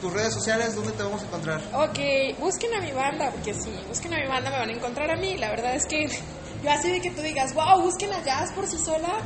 Tus 0.00 0.12
redes 0.12 0.34
sociales, 0.34 0.74
¿dónde 0.74 0.92
te 0.92 1.02
vamos 1.02 1.22
a 1.22 1.26
encontrar? 1.26 1.60
Ok, 1.72 2.38
busquen 2.38 2.74
a 2.74 2.80
mi 2.80 2.92
banda, 2.92 3.30
porque 3.30 3.54
sí, 3.54 3.72
busquen 3.88 4.12
a 4.14 4.18
mi 4.18 4.26
banda, 4.26 4.50
me 4.50 4.58
van 4.58 4.68
a 4.68 4.72
encontrar 4.72 5.10
a 5.10 5.16
mí. 5.16 5.36
La 5.38 5.48
verdad 5.50 5.74
es 5.74 5.86
que 5.86 6.06
yo 6.62 6.70
así 6.70 6.90
de 6.90 7.00
que 7.00 7.10
tú 7.10 7.22
digas, 7.22 7.54
wow, 7.54 7.80
busquen 7.80 8.12
a 8.12 8.22
Jazz 8.22 8.52
por 8.54 8.66
sí 8.66 8.76
sola. 8.78 9.20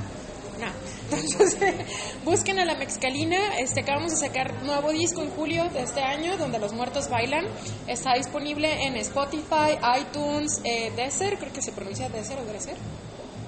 No, 0.60 0.66
entonces 1.16 1.56
busquen 2.24 2.58
a 2.58 2.64
la 2.64 2.74
Mexicalina. 2.76 3.56
Este, 3.58 3.80
acabamos 3.80 4.10
de 4.12 4.18
sacar 4.18 4.62
nuevo 4.62 4.90
disco 4.90 5.22
en 5.22 5.30
julio 5.30 5.68
de 5.70 5.82
este 5.82 6.02
año, 6.02 6.36
donde 6.36 6.58
los 6.58 6.72
muertos 6.72 7.08
bailan. 7.08 7.46
Está 7.86 8.14
disponible 8.14 8.84
en 8.84 8.96
Spotify, 8.96 9.78
iTunes, 10.00 10.60
eh, 10.64 10.92
Deezer, 10.96 11.38
creo 11.38 11.52
que 11.52 11.62
se 11.62 11.72
pronuncia 11.72 12.08
Deezer 12.08 12.38
o 12.38 12.44
Deezer. 12.44 12.76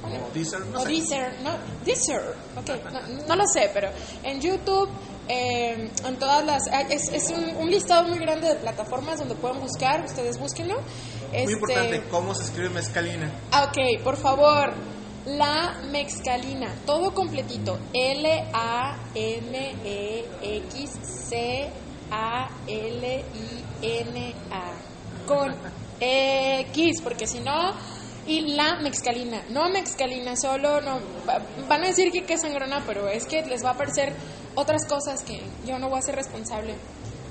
Bueno, 0.00 0.26
O 0.28 0.34
Deezer, 0.34 0.60
no 0.66 0.78
o 0.78 0.82
sé. 0.82 0.88
Deezer, 0.88 1.40
no, 1.42 1.50
Deezer, 1.84 2.20
ok, 2.56 2.70
no, 2.92 3.26
no 3.28 3.36
lo 3.36 3.44
sé, 3.46 3.70
pero 3.72 3.88
en 4.24 4.40
YouTube, 4.40 4.88
eh, 5.28 5.90
en 6.04 6.16
todas 6.16 6.44
las 6.44 6.62
ah, 6.72 6.80
es, 6.90 7.08
es 7.12 7.30
un, 7.30 7.44
un 7.56 7.70
listado 7.70 8.08
muy 8.08 8.18
grande 8.18 8.48
de 8.48 8.56
plataformas 8.56 9.20
donde 9.20 9.36
pueden 9.36 9.60
buscar 9.60 10.04
ustedes 10.04 10.36
búsquenlo 10.38 10.74
Muy 10.74 11.38
Este, 11.38 11.52
importante, 11.52 12.02
¿cómo 12.10 12.34
se 12.34 12.42
escribe 12.42 12.70
mezcalina? 12.70 13.30
ah, 13.52 13.66
ok 13.70 14.02
por 14.02 14.16
favor 14.16 14.74
la 15.27 15.81
mexcalina 15.91 16.75
todo 16.85 17.14
completito 17.14 17.79
L 17.93 18.45
A 18.53 18.99
M 19.14 19.77
E 19.85 20.25
X 20.43 20.91
C 21.29 21.70
A 22.11 22.49
L 22.66 23.25
I 23.35 23.64
N 23.83 24.35
A 24.51 24.73
con 25.27 25.55
X 26.01 27.01
porque 27.03 27.27
si 27.27 27.41
no 27.41 27.75
y 28.27 28.55
la 28.55 28.79
mexcalina, 28.81 29.43
no 29.51 29.68
mexcalina 29.68 30.37
solo, 30.37 30.81
no 30.81 31.01
van 31.68 31.83
a 31.83 31.89
decir 31.89 32.12
que, 32.12 32.23
que 32.25 32.35
es 32.35 32.41
sangrona, 32.41 32.85
pero 32.87 33.09
es 33.09 33.27
que 33.27 33.45
les 33.45 33.64
va 33.64 33.70
a 33.70 33.73
aparecer 33.73 34.14
otras 34.55 34.87
cosas 34.87 35.23
que 35.23 35.43
yo 35.66 35.79
no 35.79 35.89
voy 35.89 35.99
a 35.99 36.03
ser 36.03 36.14
responsable 36.14 36.77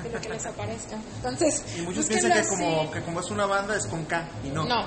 de 0.04 0.10
lo 0.10 0.20
que 0.20 0.30
les 0.30 0.46
aparezca. 0.46 0.98
Entonces, 1.16 1.64
Y 1.78 1.82
muchos 1.84 2.08
piensan 2.08 2.34
que 2.34 2.40
así. 2.40 2.50
como, 2.50 2.92
que 2.92 3.02
como 3.04 3.20
es 3.22 3.32
una 3.32 3.46
banda 3.46 3.76
es 3.78 3.88
con 3.88 4.04
K 4.04 4.28
y 4.44 4.50
no. 4.50 4.66
No, 4.66 4.86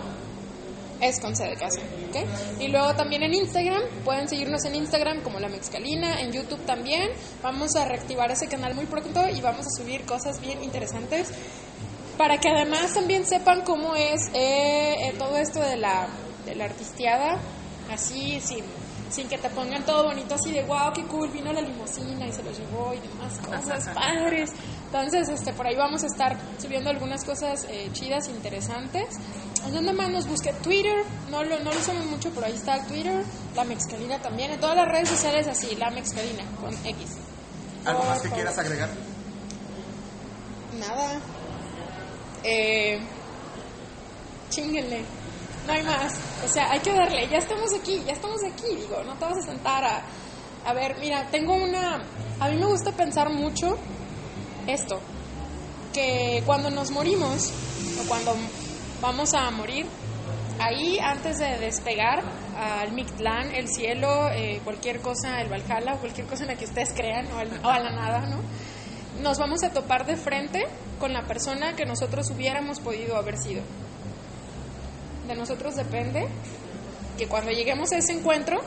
es 1.01 1.21
con 1.21 1.37
C 1.37 1.45
de 1.45 1.57
casa, 1.57 1.81
¿ok? 2.09 2.61
Y 2.61 2.69
luego 2.69 2.95
también 2.95 3.23
en 3.23 3.35
Instagram, 3.35 3.83
pueden 4.05 4.29
seguirnos 4.29 4.65
en 4.65 4.75
Instagram 4.75 5.23
como 5.23 5.41
La 5.41 5.49
Mexcalina, 5.49 6.21
en 6.21 6.33
YouTube 6.33 6.65
también. 6.65 7.11
Vamos 7.43 7.77
a 7.77 7.85
reactivar 7.85 8.31
ese 8.31 8.49
canal 8.49 8.75
muy 8.75 8.87
pronto 8.87 9.29
y 9.29 9.41
vamos 9.41 9.67
a 9.67 9.71
subir 9.71 10.05
cosas 10.05 10.41
bien 10.41 10.63
interesantes 10.63 11.33
para 12.17 12.39
que 12.39 12.49
además 12.49 12.95
también 12.95 13.27
sepan 13.27 13.63
cómo 13.63 13.95
es 13.97 14.29
eh, 14.35 14.95
eh, 15.09 15.15
todo 15.19 15.37
esto 15.37 15.61
de 15.61 15.77
la, 15.77 16.07
de 16.45 16.55
la 16.55 16.67
artisteada, 16.67 17.39
así, 17.91 18.41
sin, 18.41 18.65
sin 19.11 19.29
que 19.29 19.39
te 19.39 19.51
pongan 19.51 19.85
todo 19.85 20.05
bonito, 20.05 20.35
así 20.35 20.53
de 20.53 20.63
wow, 20.65 20.93
qué 20.95 21.05
cool, 21.07 21.29
vino 21.31 21.53
la 21.53 21.61
limusina 21.61 22.27
y 22.27 22.33
se 22.33 22.43
lo 22.43 22.53
llevó 22.53 22.95
y 22.95 23.01
demás 23.01 23.39
cosas 23.41 23.89
padres. 23.95 24.53
Entonces, 24.95 25.29
este, 25.29 25.53
por 25.53 25.67
ahí 25.67 25.75
vamos 25.75 26.05
a 26.05 26.07
estar 26.07 26.37
subiendo 26.57 26.89
algunas 26.89 27.25
cosas 27.25 27.67
eh, 27.69 27.91
chidas, 27.93 28.29
interesantes. 28.29 29.17
¿En 29.67 29.75
dónde 29.75 29.93
más 29.93 30.09
nos 30.09 30.29
busque? 30.29 30.53
Twitter, 30.63 31.05
no 31.33 31.43
lo, 31.43 31.59
no 31.59 31.73
lo 31.73 31.81
usamos 31.81 32.07
mucho, 32.07 32.31
pero 32.33 32.47
ahí 32.47 32.53
está 32.53 32.77
el 32.77 32.87
Twitter, 32.87 33.25
la 33.57 33.65
Mexcalina 33.65 34.23
también, 34.23 34.53
en 34.53 34.61
todas 34.61 34.77
las 34.77 34.87
redes 34.87 35.09
sociales 35.09 35.49
así, 35.49 35.75
la 35.75 35.91
Mexcalina, 35.91 36.45
con 36.61 36.73
X. 36.87 37.17
¿Algo 37.85 38.03
Por 38.03 38.09
más 38.09 38.21
que 38.21 38.29
quieras 38.31 38.57
agregar? 38.57 38.89
Nada. 40.79 41.21
Eh, 42.45 43.01
chinguenle. 44.51 45.05
No 45.67 45.73
hay 45.73 45.83
más. 45.83 46.15
O 46.45 46.49
sea, 46.49 46.71
hay 46.71 46.79
que 46.79 46.93
darle. 46.93 47.29
Ya 47.29 47.39
estamos 47.39 47.75
aquí, 47.75 48.01
ya 48.07 48.13
estamos 48.13 48.41
aquí. 48.45 48.77
Digo, 48.77 49.03
no 49.05 49.15
te 49.17 49.25
vas 49.25 49.39
a 49.39 49.43
sentar 49.43 49.85
a. 49.85 50.03
A 50.65 50.73
ver, 50.73 50.99
mira, 51.01 51.29
tengo 51.33 51.53
una. 51.53 52.01
A 52.39 52.49
mí 52.49 52.57
me 52.59 52.67
gusta 52.67 52.93
pensar 52.93 53.29
mucho 53.31 53.77
esto. 54.67 55.01
Que 55.93 56.43
cuando 56.45 56.71
nos 56.71 56.91
morimos, 56.91 57.53
o 58.03 58.09
cuando 58.09 58.35
vamos 59.01 59.35
a 59.35 59.51
morir, 59.51 59.87
ahí 60.59 60.99
antes 60.99 61.39
de 61.39 61.59
despegar 61.59 62.23
al 62.57 62.93
Mictlán, 62.93 63.55
el 63.55 63.69
cielo, 63.69 64.29
eh, 64.31 64.61
cualquier 64.65 65.01
cosa, 65.01 65.41
el 65.41 65.49
Valhalla, 65.49 65.95
o 65.95 65.99
cualquier 65.99 66.27
cosa 66.27 66.45
en 66.45 66.51
la 66.51 66.57
que 66.57 66.65
ustedes 66.65 66.93
crean, 66.95 67.27
o, 67.33 67.67
o 67.67 67.71
a 67.71 67.79
la 67.79 67.91
nada, 67.91 68.21
¿no? 68.29 68.39
nos 69.23 69.39
vamos 69.39 69.63
a 69.63 69.71
topar 69.71 70.07
de 70.07 70.17
frente 70.17 70.65
con 70.99 71.13
la 71.13 71.23
persona 71.23 71.75
que 71.75 71.85
nosotros 71.87 72.31
hubiéramos 72.31 72.81
podido 72.81 73.17
haber 73.17 73.39
sido. 73.39 73.63
De 75.29 75.35
nosotros 75.35 75.77
depende 75.77 76.27
que 77.17 77.27
cuando 77.27 77.51
lleguemos 77.53 77.93
a 77.93 77.99
ese 77.99 78.13
encuentro 78.13 78.61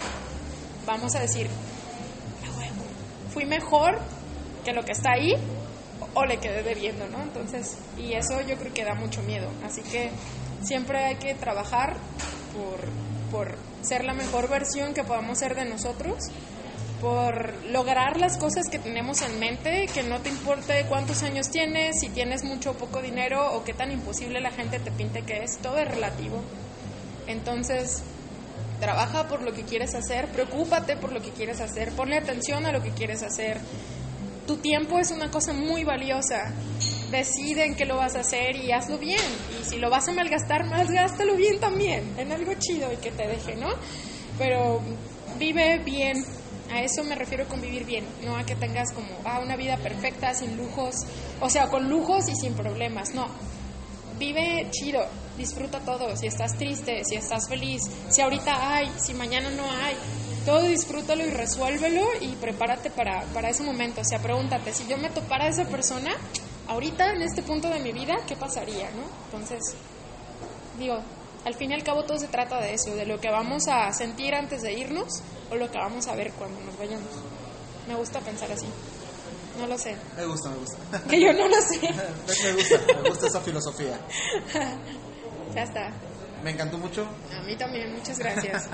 vamos 0.85 1.15
a 1.15 1.19
decir, 1.19 1.47
"A 1.47 2.57
huevo, 2.57 2.83
fui 3.33 3.45
mejor 3.45 3.99
que 4.63 4.73
lo 4.73 4.83
que 4.83 4.93
está 4.93 5.11
ahí 5.11 5.33
o 6.17 6.25
le 6.25 6.37
quedé 6.37 6.63
debiendo, 6.63 7.07
¿no? 7.07 7.21
Entonces, 7.21 7.77
y 7.95 8.13
eso 8.13 8.41
yo 8.41 8.57
creo 8.57 8.73
que 8.73 8.83
da 8.83 8.95
mucho 8.95 9.21
miedo. 9.21 9.47
Así 9.63 9.83
que 9.83 10.09
siempre 10.63 11.05
hay 11.05 11.15
que 11.17 11.35
trabajar 11.35 11.95
por, 12.53 12.79
por 13.29 13.55
ser 13.81 14.03
la 14.03 14.13
mejor 14.13 14.49
versión 14.49 14.95
que 14.95 15.03
podamos 15.03 15.37
ser 15.37 15.53
de 15.55 15.65
nosotros 15.65 16.17
por 16.99 17.53
lograr 17.65 18.17
las 18.17 18.39
cosas 18.39 18.67
que 18.71 18.79
tenemos 18.79 19.21
en 19.21 19.39
mente, 19.39 19.85
que 19.93 20.01
no 20.01 20.19
te 20.19 20.29
importe 20.29 20.83
cuántos 20.89 21.21
años 21.21 21.51
tienes, 21.51 21.99
si 21.99 22.09
tienes 22.09 22.43
mucho 22.43 22.71
o 22.71 22.73
poco 22.73 23.03
dinero 23.03 23.53
o 23.53 23.63
qué 23.63 23.73
tan 23.73 23.91
imposible 23.91 24.41
la 24.41 24.49
gente 24.49 24.79
te 24.79 24.91
pinte 24.91 25.21
que 25.21 25.43
es, 25.43 25.59
todo 25.59 25.77
es 25.77 25.87
relativo. 25.87 26.41
Entonces, 27.27 28.01
trabaja 28.79 29.27
por 29.27 29.43
lo 29.43 29.53
que 29.53 29.61
quieres 29.61 29.93
hacer, 29.93 30.27
preocúpate 30.29 30.97
por 30.97 31.11
lo 31.11 31.21
que 31.21 31.29
quieres 31.29 31.61
hacer, 31.61 31.91
ponle 31.91 32.17
atención 32.17 32.65
a 32.65 32.71
lo 32.71 32.81
que 32.81 32.89
quieres 32.89 33.21
hacer. 33.21 33.59
Tu 34.47 34.55
tiempo 34.57 34.97
es 34.97 35.11
una 35.11 35.29
cosa 35.29 35.51
muy 35.51 35.83
valiosa. 35.83 36.53
Decide 37.11 37.65
en 37.65 37.75
qué 37.75 37.85
lo 37.85 37.97
vas 37.97 38.15
a 38.15 38.21
hacer 38.21 38.55
y 38.55 38.71
hazlo 38.71 38.97
bien. 38.97 39.19
Y 39.59 39.65
si 39.69 39.77
lo 39.77 39.89
vas 39.89 40.07
a 40.07 40.13
malgastar, 40.13 40.65
malgástalo 40.65 41.35
bien 41.35 41.59
también, 41.59 42.13
en 42.17 42.31
algo 42.31 42.53
chido 42.57 42.91
y 42.91 42.95
que 42.95 43.11
te 43.11 43.27
deje, 43.27 43.57
¿no? 43.57 43.67
Pero 44.37 44.81
vive 45.37 45.79
bien. 45.79 46.23
A 46.71 46.81
eso 46.81 47.03
me 47.03 47.15
refiero 47.15 47.47
con 47.47 47.61
vivir 47.61 47.85
bien, 47.85 48.05
no 48.25 48.35
a 48.35 48.43
que 48.43 48.53
tengas 48.55 48.91
como 48.91 49.07
ah, 49.23 49.39
una 49.39 49.55
vida 49.55 49.77
perfecta, 49.77 50.33
sin 50.33 50.57
lujos, 50.57 50.95
o 51.39 51.49
sea, 51.49 51.69
con 51.69 51.89
lujos 51.89 52.27
y 52.27 52.35
sin 52.35 52.55
problemas, 52.55 53.13
no. 53.13 53.27
Vive 54.19 54.67
chido, 54.71 55.05
disfruta 55.37 55.79
todo, 55.79 56.13
si 56.17 56.27
estás 56.27 56.57
triste, 56.57 57.05
si 57.05 57.15
estás 57.15 57.47
feliz, 57.47 57.83
si 58.09 58.19
ahorita 58.19 58.75
hay, 58.75 58.91
si 58.97 59.13
mañana 59.13 59.49
no 59.51 59.63
hay, 59.63 59.95
todo 60.47 60.61
disfrútalo 60.61 61.25
y 61.25 61.29
resuélvelo 61.29 62.07
y 62.21 62.29
prepárate 62.37 62.89
para, 62.89 63.23
para 63.33 63.49
ese 63.49 63.63
momento, 63.63 63.99
o 63.99 64.05
sea, 64.05 64.19
pregúntate, 64.19 64.71
si 64.71 64.87
yo 64.87 64.97
me 64.97 65.09
topara 65.09 65.43
a 65.43 65.49
esa 65.49 65.65
persona, 65.65 66.15
ahorita 66.69 67.11
en 67.11 67.21
este 67.21 67.43
punto 67.43 67.67
de 67.67 67.81
mi 67.81 67.91
vida, 67.91 68.15
¿qué 68.25 68.37
pasaría, 68.37 68.89
no? 68.91 69.03
Entonces, 69.25 69.59
digo, 70.79 70.99
al 71.43 71.53
fin 71.53 71.71
y 71.71 71.73
al 71.73 71.83
cabo 71.83 72.05
todo 72.05 72.17
se 72.17 72.29
trata 72.29 72.61
de 72.61 72.75
eso, 72.75 72.95
de 72.95 73.05
lo 73.05 73.19
que 73.19 73.29
vamos 73.29 73.67
a 73.67 73.91
sentir 73.91 74.33
antes 74.35 74.61
de 74.61 74.71
irnos 74.71 75.21
o 75.51 75.55
lo 75.55 75.69
que 75.69 75.79
vamos 75.79 76.07
a 76.07 76.15
ver 76.15 76.31
cuando 76.31 76.61
nos 76.61 76.77
vayamos. 76.77 77.09
Me 77.85 77.95
gusta 77.95 78.21
pensar 78.21 78.49
así. 78.49 78.67
No 79.59 79.67
lo 79.67 79.77
sé. 79.77 79.97
Me 80.15 80.25
gusta, 80.27 80.49
me 80.49 80.57
gusta. 80.59 80.77
Que 81.09 81.19
yo 81.19 81.33
no 81.33 81.45
lo 81.45 81.61
sé. 81.61 81.81
me 82.43 82.53
gusta, 82.53 83.01
me 83.01 83.09
gusta 83.09 83.27
esa 83.27 83.41
filosofía. 83.41 83.99
Ya 85.53 85.63
está. 85.63 85.91
Me 86.43 86.51
encantó 86.51 86.77
mucho 86.77 87.07
A 87.33 87.41
mí 87.41 87.57
también, 87.57 87.91
muchas 87.93 88.19
gracias. 88.19 88.69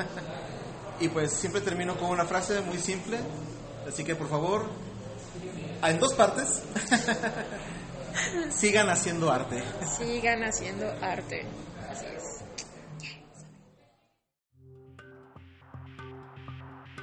Y 1.03 1.09
pues 1.09 1.33
siempre 1.33 1.59
termino 1.59 1.97
con 1.97 2.11
una 2.11 2.23
frase 2.23 2.61
muy 2.61 2.77
simple. 2.77 3.19
Así 3.85 4.05
que 4.05 4.15
por 4.15 4.29
favor, 4.29 4.69
en 5.83 5.99
dos 5.99 6.13
partes, 6.13 6.63
sigan 8.49 8.89
haciendo 8.89 9.29
arte. 9.29 9.61
Sigan 9.85 10.45
haciendo 10.45 10.89
arte. 11.01 11.45
Así 11.91 12.05
es. 12.05 12.45